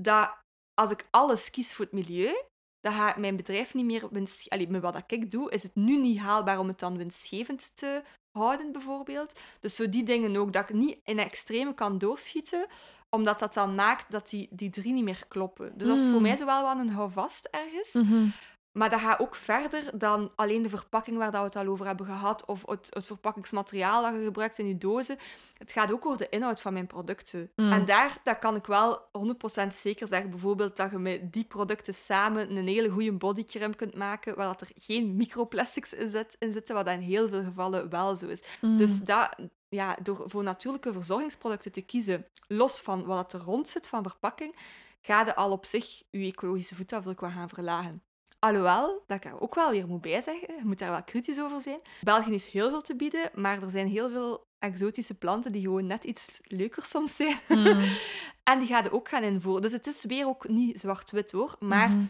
dat 0.00 0.34
als 0.74 0.90
ik 0.90 1.06
alles 1.10 1.50
kies 1.50 1.74
voor 1.74 1.84
het 1.84 1.94
milieu, 1.94 2.42
dan 2.80 2.92
gaat 2.92 3.16
mijn 3.16 3.36
bedrijf 3.36 3.74
niet 3.74 3.84
meer 3.84 4.08
winst... 4.10 4.50
Allee, 4.50 4.68
met 4.68 4.82
wat 4.82 5.02
ik 5.06 5.30
doe, 5.30 5.50
is 5.50 5.62
het 5.62 5.74
nu 5.74 5.96
niet 5.96 6.18
haalbaar 6.18 6.58
om 6.58 6.68
het 6.68 6.78
dan 6.78 6.96
winstgevend 6.96 7.76
te 7.76 8.02
houden, 8.38 8.72
bijvoorbeeld. 8.72 9.40
Dus 9.60 9.74
zo 9.76 9.88
die 9.88 10.02
dingen 10.04 10.36
ook, 10.36 10.52
dat 10.52 10.68
ik 10.68 10.74
niet 10.74 10.98
in 11.04 11.18
extreme 11.18 11.74
kan 11.74 11.98
doorschieten, 11.98 12.66
omdat 13.14 13.38
dat 13.38 13.54
dan 13.54 13.74
maakt 13.74 14.10
dat 14.10 14.28
die, 14.28 14.48
die 14.50 14.70
drie 14.70 14.92
niet 14.92 15.04
meer 15.04 15.24
kloppen. 15.28 15.72
Dus 15.78 15.88
dat 15.88 15.96
is 15.96 16.04
voor 16.04 16.12
Mm. 16.12 16.22
mij 16.22 16.36
zo 16.36 16.46
wel 16.46 16.70
een 16.70 16.90
houvast 16.90 17.48
ergens. 17.50 17.92
Mhm. 17.92 18.26
Maar 18.72 18.90
dat 18.90 19.00
gaat 19.00 19.20
ook 19.20 19.34
verder 19.34 19.98
dan 19.98 20.32
alleen 20.36 20.62
de 20.62 20.68
verpakking 20.68 21.16
waar 21.16 21.30
dat 21.30 21.40
we 21.40 21.46
het 21.46 21.56
al 21.56 21.72
over 21.72 21.86
hebben 21.86 22.06
gehad, 22.06 22.46
of 22.46 22.62
het, 22.66 22.86
het 22.90 23.06
verpakkingsmateriaal 23.06 24.02
dat 24.02 24.14
je 24.14 24.24
gebruikt 24.24 24.58
in 24.58 24.64
die 24.64 24.78
dozen. 24.78 25.18
Het 25.58 25.72
gaat 25.72 25.92
ook 25.92 26.06
over 26.06 26.18
de 26.18 26.28
inhoud 26.28 26.60
van 26.60 26.72
mijn 26.72 26.86
producten. 26.86 27.50
Mm. 27.56 27.72
En 27.72 27.84
daar 27.84 28.16
dat 28.22 28.38
kan 28.38 28.56
ik 28.56 28.66
wel 28.66 29.08
100% 29.12 29.74
zeker 29.74 30.06
zeggen, 30.08 30.30
bijvoorbeeld 30.30 30.76
dat 30.76 30.90
je 30.90 30.98
met 30.98 31.32
die 31.32 31.44
producten 31.44 31.94
samen 31.94 32.56
een 32.56 32.66
hele 32.66 32.88
goede 32.88 33.12
bodycreme 33.12 33.74
kunt 33.74 33.94
maken, 33.94 34.36
waar 34.36 34.46
dat 34.46 34.60
er 34.60 34.70
geen 34.74 35.16
microplastics 35.16 35.92
in, 35.94 36.08
zit, 36.10 36.36
in 36.38 36.52
zitten, 36.52 36.74
wat 36.74 36.88
in 36.88 37.00
heel 37.00 37.28
veel 37.28 37.42
gevallen 37.42 37.88
wel 37.90 38.16
zo 38.16 38.26
is. 38.26 38.42
Mm. 38.60 38.76
Dus 38.76 39.00
dat, 39.00 39.36
ja, 39.72 39.96
door 40.02 40.24
voor 40.26 40.42
natuurlijke 40.42 40.92
verzorgingsproducten 40.92 41.72
te 41.72 41.80
kiezen, 41.82 42.26
los 42.48 42.80
van 42.80 43.04
wat 43.04 43.30
dat 43.30 43.40
er 43.40 43.46
rond 43.46 43.68
zit 43.68 43.88
van 43.88 44.02
verpakking, 44.02 44.56
ga 45.00 45.24
je 45.24 45.34
al 45.34 45.50
op 45.50 45.64
zich 45.64 46.02
je 46.10 46.26
ecologische 46.26 46.74
voetafdruk 46.74 47.20
wel 47.20 47.30
gaan 47.30 47.48
verlagen. 47.48 48.02
Alhoewel, 48.38 49.02
dat 49.06 49.16
ik 49.16 49.24
er 49.24 49.40
ook 49.40 49.54
wel 49.54 49.70
weer 49.70 49.86
moet 49.86 50.00
bij 50.00 50.20
zeggen, 50.20 50.54
je 50.56 50.64
moet 50.64 50.78
daar 50.78 50.90
wel 50.90 51.02
kritisch 51.04 51.40
over 51.40 51.60
zijn. 51.60 51.80
België 52.00 52.30
heeft 52.30 52.46
heel 52.46 52.68
veel 52.68 52.80
te 52.82 52.96
bieden, 52.96 53.30
maar 53.34 53.62
er 53.62 53.70
zijn 53.70 53.86
heel 53.88 54.10
veel 54.10 54.44
exotische 54.58 55.14
planten 55.14 55.52
die 55.52 55.62
gewoon 55.62 55.86
net 55.86 56.04
iets 56.04 56.40
leuker 56.42 56.84
soms 56.84 57.16
zijn. 57.16 57.38
Mm. 57.48 57.80
en 58.50 58.58
die 58.58 58.68
gaan 58.68 58.84
er 58.84 58.92
ook 58.92 59.08
gaan 59.08 59.22
invoeren. 59.22 59.62
Dus 59.62 59.72
het 59.72 59.86
is 59.86 60.04
weer 60.04 60.26
ook 60.26 60.48
niet 60.48 60.80
zwart-wit 60.80 61.32
hoor, 61.32 61.56
maar 61.60 61.88
Mhm. 61.90 62.04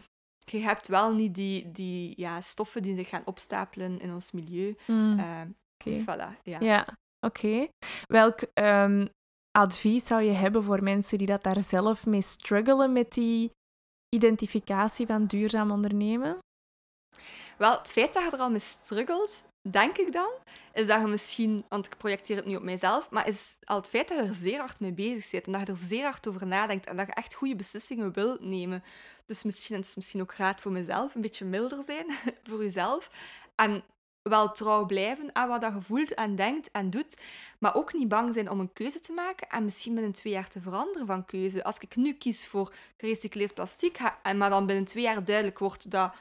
je 0.44 0.59
hebt 0.59 0.88
wel 0.88 1.14
niet 1.14 1.35
die, 1.35 1.72
die 1.72 2.12
ja, 2.16 2.40
stoffen 2.40 2.83
die 2.83 2.96
zich 2.96 3.09
gaan 3.09 3.22
opstapelen 3.25 4.01
in 4.01 4.12
ons 4.12 4.31
milieu. 4.33 4.77
Mm. 4.87 5.18
Eh, 5.18 5.40
Dus 5.85 6.01
voilà, 6.03 6.42
ja. 6.42 6.61
Ja, 6.61 6.87
oké. 7.26 7.68
Welk 8.06 8.40
ehm, 8.54 9.06
advies 9.50 10.06
zou 10.06 10.22
je 10.22 10.32
hebben 10.32 10.62
voor 10.64 10.82
mensen 10.82 11.18
die 11.18 11.26
dat 11.26 11.42
daar 11.42 11.62
zelf 11.62 12.06
mee 12.06 12.22
struggelen 12.22 12.92
met 12.92 13.12
die 13.12 13.50
identificatie 14.14 15.06
van 15.06 15.26
duurzaam 15.26 15.70
ondernemen? 15.70 16.38
Wel, 17.58 17.78
het 17.78 17.92
feit 17.92 18.14
dat 18.14 18.22
je 18.22 18.30
er 18.30 18.38
al 18.38 18.50
mee 18.50 18.61
struggelt, 18.61 19.42
denk 19.70 19.96
ik 19.96 20.12
dan, 20.12 20.30
is 20.72 20.87
dat 20.87 21.00
je 21.00 21.06
misschien, 21.06 21.64
want 21.68 21.87
ik 21.87 21.96
projecteer 21.96 22.37
het 22.37 22.46
nu 22.46 22.56
op 22.56 22.62
mijzelf, 22.62 23.11
maar 23.11 23.28
is 23.28 23.56
al 23.64 23.76
het 23.76 23.88
feit 23.88 24.08
dat 24.08 24.18
je 24.18 24.24
er 24.24 24.35
zeer 24.35 24.58
hard 24.58 24.80
mee 24.80 24.92
bezig 24.92 25.30
bent 25.30 25.46
en 25.46 25.52
dat 25.52 25.61
je 25.61 25.72
er 25.72 25.78
zeer 25.78 26.04
hard 26.04 26.26
over 26.26 26.46
nadenkt 26.46 26.87
en 26.87 26.96
dat 26.96 27.06
je 27.06 27.14
echt 27.14 27.35
goede 27.35 27.56
beslissingen 27.56 28.12
wilt 28.12 28.40
nemen. 28.40 28.85
Dus 29.26 29.42
misschien 29.42 29.78
is 29.78 29.87
het 29.87 29.96
misschien 29.96 30.20
ook 30.20 30.35
raad 30.35 30.61
voor 30.61 30.72
mezelf, 30.72 31.14
een 31.14 31.20
beetje 31.20 31.44
milder 31.44 31.82
zijn 31.82 32.06
voor 32.48 32.62
jezelf. 32.62 33.11
En 33.54 33.85
wel 34.22 34.52
trouw 34.52 34.87
blijven 34.87 35.35
aan 35.35 35.48
wat 35.48 35.61
dat 35.61 35.72
je 35.74 35.80
voelt 35.82 36.14
en 36.14 36.35
denkt 36.37 36.70
en 36.70 36.90
doet, 36.90 37.16
maar 37.58 37.74
ook 37.74 37.92
niet 37.92 38.08
bang 38.08 38.35
zijn 38.35 38.50
om 38.50 38.61
een 38.61 38.72
keuze 38.72 39.00
te 39.00 39.12
maken 39.12 39.48
en 39.48 39.64
misschien 39.64 39.94
binnen 39.94 40.12
twee 40.12 40.32
jaar 40.32 40.48
te 40.48 40.61
veranderen 40.61 41.06
van 41.06 41.24
keuze. 41.24 41.64
Als 41.64 41.78
ik 41.78 41.96
nu 41.96 42.12
kies 42.12 42.46
voor 42.46 42.74
gerecycleerd 42.96 43.54
plastic, 43.54 43.98
en 44.22 44.38
maar 44.38 44.50
dan 44.50 44.66
binnen 44.66 44.85
twee 44.85 45.02
jaar 45.02 45.24
duidelijk 45.24 45.58
wordt 45.58 45.90
dat 45.90 46.14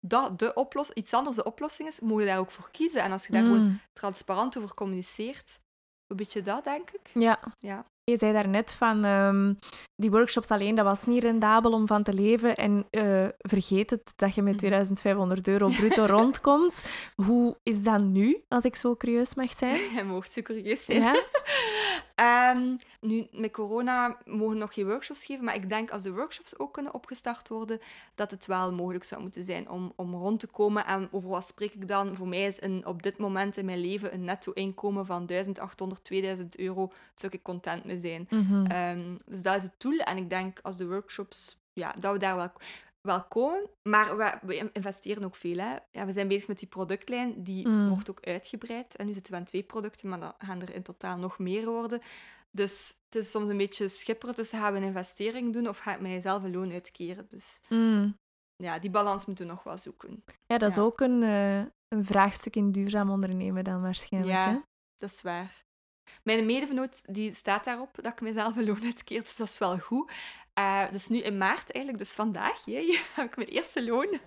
dat 0.00 0.38
de 0.38 0.54
oplos 0.54 0.90
iets 0.90 1.14
anders 1.14 1.36
de 1.36 1.44
oplossing 1.44 1.88
is, 1.88 2.00
moet 2.00 2.20
je 2.20 2.26
daar 2.26 2.38
ook 2.38 2.50
voor 2.50 2.70
kiezen. 2.70 3.02
En 3.02 3.12
als 3.12 3.26
je 3.26 3.32
daar 3.32 3.42
gewoon 3.42 3.64
Mm. 3.64 3.80
transparant 3.92 4.58
over 4.58 4.74
communiceert, 4.74 5.58
een 6.06 6.16
beetje 6.16 6.42
dat, 6.42 6.64
denk 6.64 6.90
ik. 6.90 7.10
Ja. 7.14 7.40
Ja. 7.58 7.84
Je 8.10 8.16
zei 8.16 8.32
daarnet 8.32 8.74
van 8.74 9.04
ehm, 9.04 9.52
die 9.96 10.10
workshops 10.10 10.48
alleen, 10.50 10.74
dat 10.74 10.84
was 10.84 11.06
niet 11.06 11.22
rendabel 11.22 11.72
om 11.72 11.86
van 11.86 12.02
te 12.02 12.12
leven. 12.12 12.56
En 12.56 12.86
eh, 12.90 13.28
vergeet 13.38 13.90
het 13.90 14.12
dat 14.16 14.34
je 14.34 14.42
met 14.42 14.50
Mhm. 14.52 14.58
2500 14.58 15.48
euro 15.48 15.68
bruto 15.78 16.04
rondkomt. 16.04 16.84
Hoe 17.16 17.56
is 17.62 17.82
dat 17.82 18.00
nu, 18.00 18.42
als 18.48 18.64
ik 18.64 18.76
zo 18.76 18.96
curieus 18.96 19.34
mag 19.34 19.52
zijn? 19.52 19.80
Je 19.96 20.02
mocht 20.06 20.30
zo 20.32 20.42
curieus 20.42 20.84
zijn. 20.84 21.00
Ja? 21.02 21.12
Nu, 23.00 23.26
met 23.32 23.52
corona 23.52 24.16
mogen 24.24 24.54
we 24.54 24.60
nog 24.60 24.74
geen 24.74 24.86
workshops 24.86 25.24
geven, 25.24 25.44
maar 25.44 25.54
ik 25.54 25.68
denk 25.68 25.90
als 25.90 26.02
de 26.02 26.12
workshops 26.12 26.58
ook 26.58 26.72
kunnen 26.72 26.94
opgestart 26.94 27.48
worden, 27.48 27.80
dat 28.14 28.30
het 28.30 28.46
wel 28.46 28.72
mogelijk 28.72 29.04
zou 29.04 29.20
moeten 29.20 29.44
zijn 29.44 29.68
om, 29.68 29.92
om 29.96 30.14
rond 30.14 30.40
te 30.40 30.46
komen. 30.46 30.86
En 30.86 31.08
over 31.10 31.28
wat 31.28 31.46
spreek 31.46 31.74
ik 31.74 31.88
dan? 31.88 32.14
Voor 32.14 32.28
mij 32.28 32.46
is 32.46 32.62
een, 32.62 32.86
op 32.86 33.02
dit 33.02 33.18
moment 33.18 33.56
in 33.56 33.64
mijn 33.64 33.80
leven 33.80 34.14
een 34.14 34.24
netto-inkomen 34.24 35.06
van 35.06 35.26
1800, 35.26 36.04
2000 36.04 36.58
euro, 36.58 36.92
zou 37.14 37.32
ik 37.32 37.42
content 37.42 37.84
mee 37.84 37.98
zijn. 37.98 38.26
Mhm. 38.30 38.66
Ehm, 38.66 39.16
dus 39.26 39.42
dat 39.42 39.56
is 39.56 39.62
het 39.62 39.74
doel. 39.78 39.98
En 39.98 40.16
ik 40.16 40.30
denk 40.30 40.58
als 40.62 40.76
de 40.76 40.86
workshops, 40.86 41.58
ja, 41.72 41.94
dat 41.98 42.12
we 42.12 42.18
daar 42.18 42.36
wel, 42.36 42.50
wel 43.08 43.24
komen. 43.24 43.70
Maar 43.88 44.16
we, 44.16 44.38
we 44.42 44.70
investeren 44.72 45.24
ook 45.24 45.36
veel. 45.36 45.58
Hè. 45.58 45.76
Ja, 45.90 46.06
we 46.06 46.12
zijn 46.12 46.28
bezig 46.28 46.48
met 46.48 46.58
die 46.58 46.68
productlijn. 46.68 47.42
Die 47.42 47.68
Mm. 47.68 47.88
wordt 47.88 48.10
ook 48.10 48.20
uitgebreid. 48.26 48.96
En 48.96 49.06
nu 49.06 49.12
zitten 49.12 49.32
we 49.32 49.38
aan 49.38 49.44
twee 49.44 49.62
producten, 49.62 50.08
maar 50.08 50.20
dan 50.20 50.34
gaan 50.38 50.60
er 50.60 50.74
in 50.74 50.82
totaal 50.82 51.18
nog 51.18 51.38
meer 51.38 51.66
worden. 51.66 52.00
Dus 52.50 52.94
het 53.04 53.22
is 53.22 53.30
soms 53.30 53.48
een 53.50 53.56
beetje 53.56 53.88
schipperen 53.88 54.34
tussen 54.34 54.58
gaan 54.58 54.72
we 54.72 54.78
een 54.78 54.84
investering 54.84 55.52
doen 55.52 55.68
of 55.68 55.78
ga 55.78 55.94
ik 55.94 56.00
mijzelf 56.00 56.42
een 56.42 56.52
loon 56.54 56.72
uitkeren. 56.72 57.26
Dus 57.28 57.60
Mm. 57.68 58.16
ja, 58.56 58.78
die 58.78 58.90
balans 58.90 59.26
moeten 59.26 59.46
we 59.46 59.52
nog 59.52 59.62
wel 59.62 59.78
zoeken. 59.78 60.24
Ja, 60.46 60.58
dat 60.58 60.68
is 60.68 60.74
Ja. 60.74 60.82
ook 60.82 61.00
een, 61.00 61.22
eh, 61.22 61.58
een 61.88 62.04
vraagstuk 62.04 62.56
in 62.56 62.72
duurzaam 62.72 63.10
ondernemen 63.10 63.64
dan 63.64 63.82
waarschijnlijk. 63.82 64.34
Ja. 64.34 64.50
Hè? 64.50 64.58
Dat 64.98 65.10
is 65.10 65.22
waar. 65.22 65.66
Mijn 66.22 66.46
medevenoot 66.46 67.14
die 67.14 67.34
staat 67.34 67.64
daarop 67.64 67.94
dat 68.02 68.12
ik 68.12 68.20
mezelf 68.20 68.56
een 68.56 68.64
loon 68.64 68.82
uitkeer, 68.84 69.22
dus 69.22 69.36
dat 69.36 69.48
is 69.48 69.58
wel 69.58 69.78
goed. 69.78 70.12
Eh, 70.58 70.82
dus 70.90 71.08
nu 71.08 71.18
in 71.18 71.38
maart 71.38 71.72
eigenlijk, 71.72 71.98
dus 72.04 72.12
vandaag, 72.12 72.64
jee, 72.74 73.00
heb 73.14 73.26
ik 73.26 73.36
mijn 73.36 73.48
eerste 73.48 73.84
loon. 73.84 74.08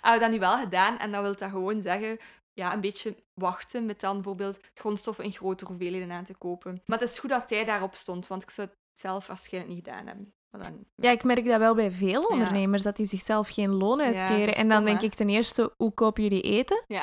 Hebben 0.00 0.12
we 0.12 0.18
dat 0.18 0.30
nu 0.30 0.38
wel 0.38 0.58
gedaan 0.58 0.98
en 0.98 1.12
dat 1.12 1.22
wil 1.22 1.36
dat 1.36 1.50
gewoon 1.50 1.80
zeggen, 1.80 2.18
ja, 2.52 2.72
een 2.72 2.80
beetje 2.80 3.16
wachten 3.34 3.86
met 3.86 4.00
dan 4.00 4.14
bijvoorbeeld 4.14 4.58
grondstoffen 4.74 5.24
in 5.24 5.32
grotere 5.32 5.70
hoeveelheden 5.70 6.12
aan 6.12 6.24
te 6.24 6.34
kopen. 6.34 6.82
Maar 6.86 6.98
het 6.98 7.10
is 7.10 7.18
goed 7.18 7.30
dat 7.30 7.50
hij 7.50 7.64
daarop 7.64 7.94
stond, 7.94 8.26
want 8.26 8.42
ik 8.42 8.50
zou 8.50 8.68
het 8.68 8.76
zelf 8.92 9.26
waarschijnlijk 9.26 9.74
niet 9.74 9.84
gedaan 9.84 10.06
hebben. 10.06 10.34
Dan, 10.50 10.84
Ja, 10.94 11.10
ik 11.10 11.24
merk 11.24 11.44
dat 11.46 11.58
wel 11.58 11.74
bij 11.74 11.90
veel 11.90 12.20
Ja. 12.20 12.28
ondernemers, 12.28 12.82
dat 12.82 12.96
die 12.96 13.06
zichzelf 13.06 13.48
geen 13.48 13.70
loon 13.70 14.00
uitkeren. 14.00 14.54
en 14.54 14.68
dan 14.68 14.84
denk 14.84 15.00
hè? 15.00 15.06
ik 15.06 15.14
ten 15.14 15.28
eerste, 15.28 15.74
hoe 15.76 15.94
kopen 15.94 16.22
jullie 16.22 16.42
eten? 16.42 16.84
ja. 16.86 17.02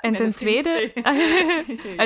En 0.00 0.12
ten 0.22 0.34
tweede, 0.34 0.92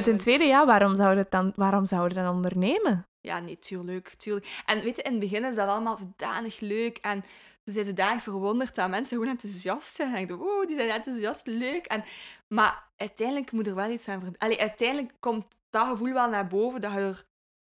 ten 0.03 0.17
tweede, 0.17 0.45
ja, 0.45 0.67
waarom 0.67 0.97
zouden 0.97 1.27
dan, 1.31 1.53
waarom 1.57 1.87
zouden 1.87 2.17
we 2.19 2.25
dan 2.25 2.35
ondernemen? 2.35 3.07
Ja, 3.23 3.39
nee, 3.39 3.59
tuurlijk, 3.59 4.09
tuurlijk. 4.15 4.63
En 4.67 4.81
weet 4.83 4.97
je, 4.97 5.03
in 5.03 5.11
het 5.11 5.21
begin 5.21 5.45
is 5.45 5.55
dat 5.55 5.69
allemaal 5.69 5.97
zodanig 5.97 6.61
leuk 6.61 6.99
en 6.99 7.25
ze 7.65 7.73
zijn 7.73 7.85
zodanig 7.85 8.23
verwonderd 8.23 8.75
dat 8.75 8.89
mensen 8.91 9.17
gewoon 9.17 9.33
enthousiast 9.33 9.95
zijn. 9.97 10.15
En 10.15 10.21
ik 10.21 10.29
dacht, 10.29 10.41
oh, 10.41 10.67
die 10.67 10.77
zijn 10.77 10.91
enthousiast, 10.91 11.47
leuk. 11.47 11.87
En, 11.87 12.05
maar 12.49 12.89
uiteindelijk 12.97 13.53
moet 13.53 13.67
er 13.67 13.75
wel 13.75 13.91
iets 13.91 14.09
aan 14.09 14.21
verdienen. 14.21 14.39
Allee, 14.41 14.61
uiteindelijk 14.61 15.13
komt 15.21 15.47
dat 15.71 15.87
gevoel 15.89 16.13
wel 16.13 16.29
naar 16.31 16.47
boven, 16.47 16.81
dat 16.81 16.93
je 16.93 16.99
er 16.99 17.25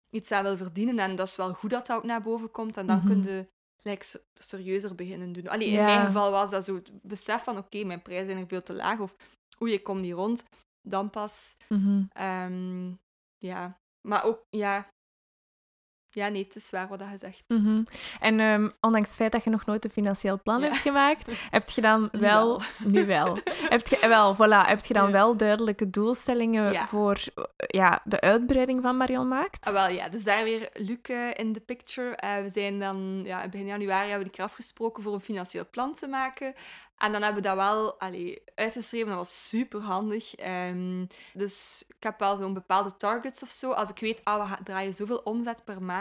iets 0.09 0.31
aan 0.31 0.43
wil 0.43 0.57
verdienen. 0.57 0.99
En 0.99 1.15
dat 1.15 1.27
is 1.27 1.35
wel 1.35 1.53
goed 1.53 1.69
dat 1.69 1.85
dat 1.88 1.97
ook 1.97 2.03
naar 2.03 2.21
boven 2.21 2.51
komt. 2.51 2.77
En 2.77 2.85
dan 2.85 2.97
Mhm. 2.97 3.05
kun 3.07 3.23
je 3.23 3.47
like, 3.81 4.05
se- 4.05 4.23
serieuzer 4.33 4.95
beginnen 4.95 5.33
doen. 5.33 5.47
Allee, 5.47 5.67
in 5.67 5.73
mijn 5.85 6.05
geval 6.05 6.31
was 6.31 6.49
dat 6.49 6.63
zo 6.65 6.75
het 6.75 6.89
besef 7.03 7.43
van, 7.43 7.57
oké, 7.57 7.83
mijn 7.83 8.01
prijzen 8.01 8.27
zijn 8.27 8.39
er 8.41 8.47
veel 8.47 8.63
te 8.63 8.73
laag. 8.73 8.99
Of, 8.99 9.15
oei, 9.62 9.73
ik 9.73 9.83
kom 9.83 9.99
niet 9.99 10.13
rond. 10.13 10.43
Dan 10.81 11.09
pas 11.09 11.55
Mhm. 11.67 12.03
Ehm, 12.13 12.91
ja, 13.38 13.79
maar 14.07 14.23
ook, 14.23 14.45
ja. 14.49 14.88
Ja, 16.12 16.28
nee, 16.28 16.43
het 16.43 16.56
is 16.56 16.69
waar 16.69 16.88
wat 16.88 17.00
je 17.12 17.17
zegt. 17.17 17.43
Mhm. 17.48 17.84
En 18.19 18.39
ehm, 18.39 18.69
ondanks 18.82 19.08
het 19.08 19.17
feit 19.17 19.32
dat 19.32 19.43
je 19.43 19.50
nog 19.50 19.65
nooit 19.65 19.84
een 19.86 19.89
financieel 19.91 20.39
plan 20.43 20.60
Ja. 20.62 20.65
hebt 20.67 20.78
gemaakt, 20.78 21.32
heb 21.58 21.69
je 21.69 21.82
dan 21.82 22.10
Nu 22.12 22.19
wel... 22.19 22.62
Nu 22.86 23.06
wel. 23.06 23.38
heb 23.69 23.88
je, 23.88 24.08
wel, 24.08 24.36
voilà. 24.36 24.67
Heb 24.67 24.80
je 24.86 24.93
dan 24.93 25.06
Ja. 25.06 25.12
wel 25.12 25.38
duidelijke 25.38 25.89
doelstellingen 25.89 26.72
Ja. 26.72 26.88
voor 26.88 27.13
eh, 27.36 27.43
ja, 27.58 28.02
de 28.04 28.22
uitbreiding 28.22 28.82
van 28.82 28.98
Marion 28.98 29.28
Maakt? 29.28 29.65
Ah, 29.67 29.74
wel 29.74 29.89
ja, 29.89 30.10
dus 30.10 30.24
daar 30.24 30.43
weer 30.43 30.69
Luc 30.74 30.98
eh, 31.02 31.28
in 31.34 31.54
de 31.54 31.60
picture. 31.60 32.15
Eh, 32.15 32.41
we 32.41 32.50
zijn 32.50 32.80
dan, 32.80 33.22
ja, 33.24 33.48
begin 33.50 33.65
januari 33.67 34.00
hebben 34.10 34.17
we 34.17 34.24
die 34.24 34.34
keer 34.34 34.43
afgesproken 34.45 35.04
voor 35.04 35.13
een 35.13 35.19
financieel 35.19 35.65
plan 35.72 35.93
te 35.95 36.08
maken. 36.08 36.54
En 36.98 37.12
dan 37.12 37.22
hebben 37.22 37.41
we 37.41 37.48
dat 37.48 37.58
wel 37.58 38.00
allee, 38.00 38.41
uitgeschreven. 38.56 39.08
Dat 39.08 39.17
was 39.17 39.48
super 39.50 39.82
handig. 39.82 40.34
dus 41.34 41.84
ik 41.88 42.04
heb 42.04 42.19
wel 42.19 42.38
zo'n 42.38 42.54
bepaalde 42.54 42.98
targets 42.98 43.43
of 43.43 43.50
zo. 43.50 43.72
Als 43.72 43.89
ik 43.89 44.00
weet, 44.00 44.22
ah, 44.24 44.52
we 44.52 44.63
draaien 44.63 44.93
zoveel 44.93 45.22
omzet 45.24 45.63
per 45.63 45.82
maand. 45.84 45.98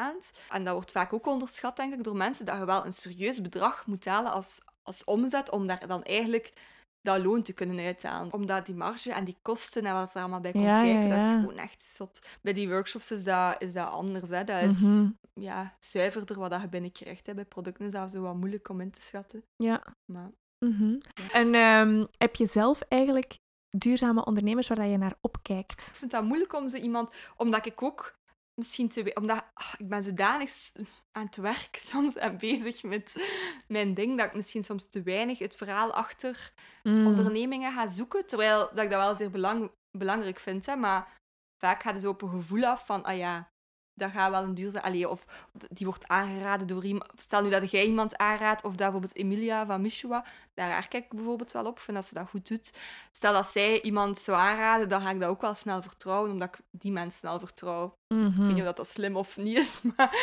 En 0.49 0.65
dat 0.65 0.75
wordt 0.75 0.93
vaak 0.93 1.13
ook 1.13 1.27
onderschat, 1.27 1.77
denk 1.77 1.93
ik, 1.95 2.05
door 2.05 2.17
mensen, 2.17 2.47
dat 2.47 2.59
je 2.59 2.65
wel 2.65 2.87
een 2.87 2.93
serieus 2.93 3.41
bedrag 3.41 3.87
moet 3.87 4.05
halen 4.05 4.33
als, 4.33 4.61
als 4.83 5.05
omzet, 5.05 5.51
om 5.51 5.67
daar 5.67 5.87
dan 5.87 6.03
eigenlijk 6.03 6.53
dat 7.01 7.23
loon 7.25 7.43
te 7.43 7.53
kunnen 7.53 7.79
uithalen. 7.85 8.33
Omdat 8.33 8.67
die 8.67 8.75
marge 8.75 9.13
en 9.13 9.25
die 9.25 9.37
kosten 9.43 9.85
en 9.87 9.95
wat 9.95 10.15
er 10.15 10.21
allemaal 10.21 10.41
bij 10.41 10.53
komt 10.53 10.65
Ja, 10.65 10.83
ja, 10.83 10.93
kijken, 10.93 11.09
dat 11.11 11.19
is 11.27 11.31
gewoon 11.41 11.59
echt 11.59 11.83
zot. 11.95 12.19
Bij 12.43 12.53
die 12.53 12.69
workshops 12.69 13.11
is 13.11 13.25
dat, 13.25 13.63
is 13.63 13.73
dat 13.73 13.91
anders. 13.91 14.31
Hè. 14.31 14.45
Dat 14.45 14.63
is 14.63 14.81
Mhm. 14.81 15.11
ja, 15.35 15.77
zuiverder 15.81 16.39
wat 16.39 16.51
dat 16.51 16.61
je 16.61 16.69
binnenkrijgt. 16.69 17.27
Hè. 17.27 17.35
Bij 17.35 17.45
producten 17.45 17.87
is 17.87 17.93
dat 17.93 18.11
zo 18.11 18.21
wat 18.21 18.35
moeilijk 18.35 18.69
om 18.69 18.81
in 18.81 18.91
te 18.91 19.03
schatten. 19.03 19.45
Ja. 19.57 19.83
Maar 20.13 20.31
Mhm. 20.67 20.99
En 21.33 21.55
ehm, 21.55 22.05
heb 22.19 22.35
je 22.37 22.47
zelf 22.47 22.81
eigenlijk 22.89 23.39
duurzame 23.77 24.25
ondernemers 24.25 24.69
waar 24.69 24.77
dat 24.77 24.91
je 24.91 24.97
naar 24.99 25.15
opkijkt? 25.21 25.87
ik 25.87 25.95
vind 25.95 26.11
dat 26.11 26.25
moeilijk 26.25 26.53
om 26.53 26.69
zo 26.69 26.77
iemand... 26.77 27.13
Omdat 27.37 27.67
ik 27.67 27.83
ook 27.83 28.18
misschien 28.59 28.89
te... 28.89 29.11
Omdat 29.15 29.45
ah, 29.55 29.73
ik 29.79 29.89
ben 29.89 30.03
zodanig 30.03 30.73
aan 31.13 31.27
het 31.27 31.37
werk 31.37 31.77
soms 31.91 32.15
en 32.15 32.39
bezig 32.39 32.83
met 32.83 33.29
mijn 33.69 33.95
ding, 33.95 34.19
dat 34.19 34.27
ik 34.27 34.35
misschien 34.35 34.65
soms 34.65 34.89
te 34.89 35.03
weinig 35.03 35.39
het 35.39 35.57
verhaal 35.57 35.93
achter 35.93 36.53
Mm. 36.83 37.07
ondernemingen 37.07 37.73
ga 37.73 37.89
zoeken. 37.89 38.27
Terwijl 38.27 38.59
dat 38.59 38.85
ik 38.85 38.91
dat 38.91 39.01
wel 39.01 39.15
zeer 39.15 39.31
belang, 39.31 39.71
belangrijk 39.99 40.39
vind. 40.39 40.67
Hè. 40.67 40.77
Maar 40.77 41.21
vaak 41.59 41.83
gaat 41.83 41.93
het 41.93 42.03
zo 42.03 42.09
op 42.09 42.23
een 42.23 42.31
gevoel 42.31 42.65
af 42.65 42.87
van, 42.87 43.05
ah 43.05 43.17
ja, 43.17 43.51
dat 43.99 44.11
gaat 44.11 44.31
wel 44.31 44.43
een 44.43 44.55
duur 44.55 44.71
zijn. 44.71 44.83
Allee, 44.85 45.09
of 45.09 45.25
die 45.71 45.87
wordt 45.87 46.09
aangeraden 46.09 46.67
door 46.67 46.85
iemand. 46.85 47.11
Stel 47.17 47.43
nu 47.43 47.51
dat 47.51 47.71
jij 47.71 47.85
iemand 47.85 48.17
aanraadt, 48.17 48.63
of 48.65 48.69
dat 48.71 48.79
bijvoorbeeld 48.79 49.17
Emilia 49.17 49.67
van 49.67 49.81
Mishua, 49.81 50.25
daar 50.55 50.89
kijk 50.89 51.05
ik 51.05 51.15
bijvoorbeeld 51.15 51.53
wel 51.53 51.65
op. 51.67 51.77
Ik 51.77 51.83
vind 51.83 51.97
dat 51.97 52.07
ze 52.07 52.15
dat 52.15 52.29
goed 52.29 52.49
doet. 52.49 52.71
Stel 53.13 53.33
dat 53.33 53.47
zij 53.47 53.83
iemand 53.83 54.19
zou 54.19 54.39
aanraden, 54.39 54.89
dan 54.89 55.01
ga 55.01 55.11
ik 55.11 55.21
dat 55.21 55.29
ook 55.29 55.41
wel 55.41 55.55
snel 55.55 55.83
vertrouwen, 55.83 56.31
omdat 56.31 56.49
ik 56.49 56.61
die 56.71 56.93
mensen 56.93 57.19
snel 57.21 57.39
vertrouw. 57.39 57.85
Ik 57.87 58.17
weet 58.17 58.29
Mhm. 58.37 58.47
niet 58.47 58.59
of 58.59 58.65
dat, 58.65 58.77
dat 58.77 58.89
slim 58.89 59.17
of 59.17 59.37
niet 59.37 59.59
is, 59.59 59.81
maar... 59.97 60.17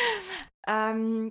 ehm, 0.60 1.28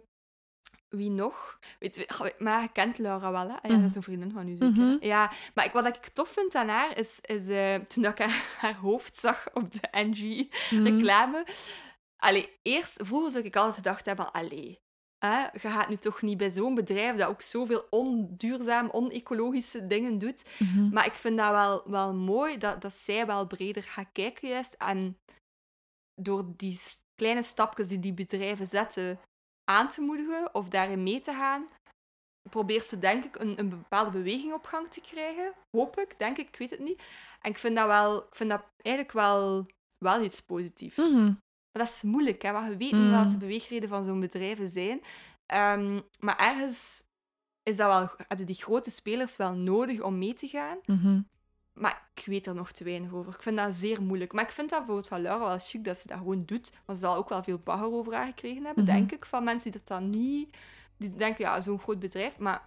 wie 0.89 1.09
nog? 1.09 1.59
Weet, 1.79 2.05
maar 2.39 2.61
je 2.61 2.71
kent 2.71 2.97
Laura 2.97 3.31
wel, 3.31 3.47
hè? 3.49 3.55
Ah, 3.61 3.71
ja, 3.71 3.77
dat 3.77 3.89
is 3.89 3.95
een 3.95 4.03
vriendin 4.03 4.31
van 4.31 4.47
u, 4.47 4.51
zeker. 4.57 4.69
Mhm. 4.69 4.97
Ja, 4.99 5.31
maar 5.53 5.65
ik, 5.65 5.71
wat 5.71 5.85
ik 5.85 6.07
tof 6.07 6.29
vind 6.29 6.55
aan 6.55 6.67
haar, 6.67 6.97
is, 6.97 7.19
is 7.21 7.47
eh, 7.49 7.75
toen 7.75 8.03
dat 8.03 8.11
ik 8.11 8.25
haar, 8.25 8.55
haar 8.59 8.75
hoofd 8.75 9.15
zag 9.15 9.45
op 9.53 9.71
de 9.71 9.79
NG 9.91 10.47
Mhm. 10.71 10.83
reclame. 10.83 11.45
Allee, 12.17 12.57
eerst, 12.61 12.99
vroeger 13.03 13.31
zou 13.31 13.43
ik 13.43 13.55
altijd 13.55 13.75
gedacht 13.75 14.05
hebben, 14.05 14.31
allee, 14.31 14.79
hè, 15.25 15.41
je 15.41 15.59
gaat 15.59 15.89
nu 15.89 15.97
toch 15.97 16.21
niet 16.21 16.37
bij 16.37 16.49
zo'n 16.49 16.75
bedrijf 16.75 17.15
dat 17.15 17.29
ook 17.29 17.41
zoveel 17.41 17.87
onduurzaam, 17.89 18.89
onecologische 18.91 19.87
dingen 19.87 20.17
doet. 20.17 20.45
Mhm. 20.59 20.89
Maar 20.89 21.05
ik 21.05 21.13
vind 21.13 21.37
dat 21.37 21.51
wel, 21.51 21.89
wel 21.89 22.13
mooi, 22.13 22.57
dat, 22.57 22.81
dat 22.81 22.93
zij 22.93 23.25
wel 23.25 23.47
breder 23.47 23.83
gaat 23.83 24.11
kijken 24.11 24.49
juist. 24.49 24.73
En 24.73 25.17
door 26.21 26.53
die 26.57 26.79
kleine 27.15 27.43
stapjes 27.43 27.87
die 27.87 27.99
die 27.99 28.13
bedrijven 28.13 28.67
zetten 28.67 29.19
aan 29.71 29.89
te 29.89 30.01
moedigen 30.01 30.55
of 30.55 30.67
daarin 30.67 31.03
mee 31.03 31.19
te 31.19 31.33
gaan, 31.33 31.67
probeert 32.49 32.85
ze 32.85 32.99
denk 32.99 33.23
ik 33.23 33.39
een, 33.39 33.59
een 33.59 33.69
bepaalde 33.69 34.11
beweging 34.11 34.53
op 34.53 34.65
gang 34.65 34.87
te 34.87 35.01
krijgen. 35.01 35.53
Hoop 35.77 35.99
ik, 35.99 36.19
denk 36.19 36.37
ik, 36.37 36.47
ik 36.47 36.57
weet 36.57 36.69
het 36.69 36.79
niet. 36.79 37.03
En 37.41 37.51
ik 37.51 37.57
vind 37.57 37.75
dat, 37.75 37.87
wel, 37.87 38.17
ik 38.17 38.35
vind 38.35 38.49
dat 38.49 38.63
eigenlijk 38.81 39.15
wel, 39.15 39.65
wel 39.97 40.23
iets 40.23 40.41
positiefs. 40.41 40.97
Mhm. 40.97 41.33
Maar 41.75 41.85
dat 41.85 41.93
is 41.93 42.01
moeilijk, 42.01 42.41
hè, 42.41 42.51
want 42.51 42.65
je 42.71 42.77
weet 42.77 42.91
niet 42.91 43.09
wat 43.11 43.23
Mm. 43.23 43.29
de 43.29 43.37
beweegreden 43.37 43.89
van 43.89 44.03
zo'n 44.03 44.19
bedrijven 44.19 44.67
zijn. 44.67 45.01
Ehm, 45.45 45.99
maar 46.19 46.37
ergens 46.37 47.03
is 47.63 47.77
dat 47.77 47.87
wel, 47.87 48.09
hebben 48.27 48.45
die 48.45 48.55
grote 48.55 48.89
spelers 48.91 49.35
wel 49.37 49.53
nodig 49.53 50.01
om 50.01 50.17
mee 50.17 50.33
te 50.33 50.47
gaan. 50.47 50.77
Mhm. 50.85 51.21
Maar 51.73 52.09
ik 52.15 52.25
weet 52.25 52.45
er 52.45 52.55
nog 52.55 52.71
te 52.71 52.83
weinig 52.83 53.13
over. 53.13 53.33
Ik 53.33 53.41
vind 53.41 53.57
dat 53.57 53.73
zeer 53.73 54.01
moeilijk. 54.03 54.33
Maar 54.33 54.43
ik 54.43 54.49
vind 54.51 54.69
dat 54.69 54.77
bijvoorbeeld 54.79 55.07
van 55.07 55.21
Laura 55.21 55.47
wel 55.47 55.59
chic 55.59 55.83
dat 55.83 55.97
ze 55.97 56.07
dat 56.07 56.17
gewoon 56.17 56.43
doet. 56.45 56.71
Want 56.85 56.97
ze 56.99 57.03
zal 57.05 57.15
ook 57.15 57.29
wel 57.29 57.43
veel 57.43 57.59
bagger 57.63 57.91
over 57.91 58.13
haar 58.13 58.25
gekregen 58.25 58.65
hebben, 58.65 58.83
Mhm. 58.83 58.93
denk 58.93 59.11
ik. 59.11 59.25
Van 59.25 59.43
mensen 59.43 59.71
die 59.71 59.79
dat 59.79 59.87
dan 59.97 60.09
niet... 60.09 60.57
Die 60.97 61.15
denken, 61.15 61.45
ja, 61.45 61.61
zo'n 61.61 61.79
groot 61.79 61.99
bedrijf. 61.99 62.37
Maar 62.37 62.61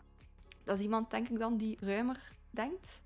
dat 0.64 0.76
is 0.78 0.82
iemand, 0.82 1.10
denk 1.10 1.28
ik 1.28 1.38
dan, 1.38 1.56
die 1.56 1.76
ruimer 1.80 2.20
denkt. 2.50 3.00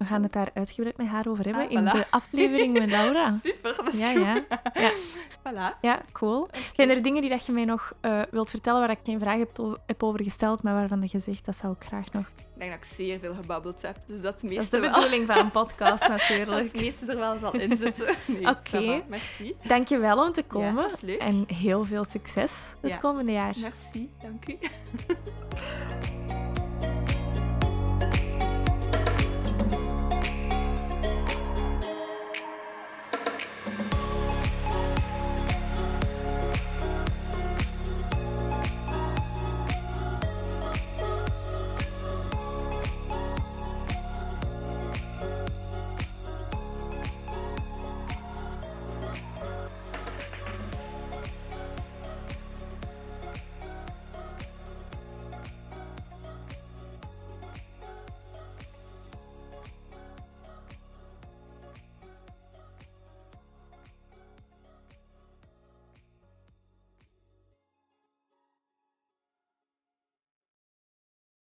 We 0.00 0.06
gaan 0.06 0.22
het 0.22 0.32
daar 0.32 0.50
uitgebreid 0.54 0.96
met 0.96 1.06
haar 1.06 1.28
over 1.28 1.44
hebben 1.44 1.64
Ah, 1.64 1.70
in 1.70 1.88
voilà. 1.88 1.92
de 1.92 2.04
aflevering 2.10 2.78
met 2.78 2.90
Laura. 2.90 3.28
Super, 3.42 3.76
dat 3.76 3.92
is 3.94 4.00
Ja, 4.00 4.12
goed. 4.12 4.20
ja. 4.22 4.44
Ja. 4.82 4.90
Voilà. 5.38 5.80
Ja, 5.80 6.00
cool. 6.12 6.48
Zijn 6.74 6.90
er 6.90 7.02
dingen 7.02 7.20
die 7.20 7.30
dat 7.30 7.46
je 7.46 7.52
mij 7.52 7.64
nog 7.64 7.92
eh, 8.00 8.20
wilt 8.30 8.50
vertellen 8.50 8.80
waar 8.80 8.90
ik 8.90 8.98
geen 9.02 9.20
vraag 9.20 9.38
heb, 9.38 10.02
over 10.02 10.22
gesteld, 10.22 10.62
maar 10.62 10.74
waarvan 10.74 11.02
je 11.06 11.18
zegt 11.18 11.44
dat 11.44 11.56
zou 11.56 11.72
ik 11.80 11.86
graag 11.86 12.10
nog... 12.12 12.24
Ik 12.26 12.66
denk 12.66 12.70
dat 12.80 12.88
ik 12.90 12.94
zeer 12.96 13.18
veel 13.18 13.34
gebabbeld 13.34 13.82
heb. 13.82 13.96
Dus 14.06 14.20
dat 14.20 14.22
Dat 14.40 14.42
is 14.42 14.56
meeste 14.56 14.76
de 14.76 14.80
wel... 14.82 14.92
bedoeling 14.94 15.26
van 15.26 15.36
een 15.38 15.50
podcast 15.62 16.00
Dat 16.00 16.08
natuurlijk. 16.08 16.62
het 16.72 16.80
meeste 16.80 17.12
er 17.12 17.18
wel 17.18 17.38
zal 17.38 17.52
in 17.54 17.76
zitten. 17.76 18.14
Nee, 18.26 18.46
Oké. 18.48 19.02
Merci. 19.08 19.54
Dank 19.62 19.88
je 19.88 19.98
wel 19.98 20.24
om 20.26 20.32
te 20.32 20.40
Ja, 20.40 20.46
komen. 20.48 20.74
dat 20.82 20.92
is 20.92 21.00
leuk. 21.00 21.20
En 21.20 21.44
heel 21.54 21.84
veel 21.84 22.04
succes 22.08 22.52
het 22.80 22.98
komende 22.98 23.32
jaar. 23.32 23.54
Merci, 23.60 24.10
dank 24.22 24.48
u. 24.48 24.58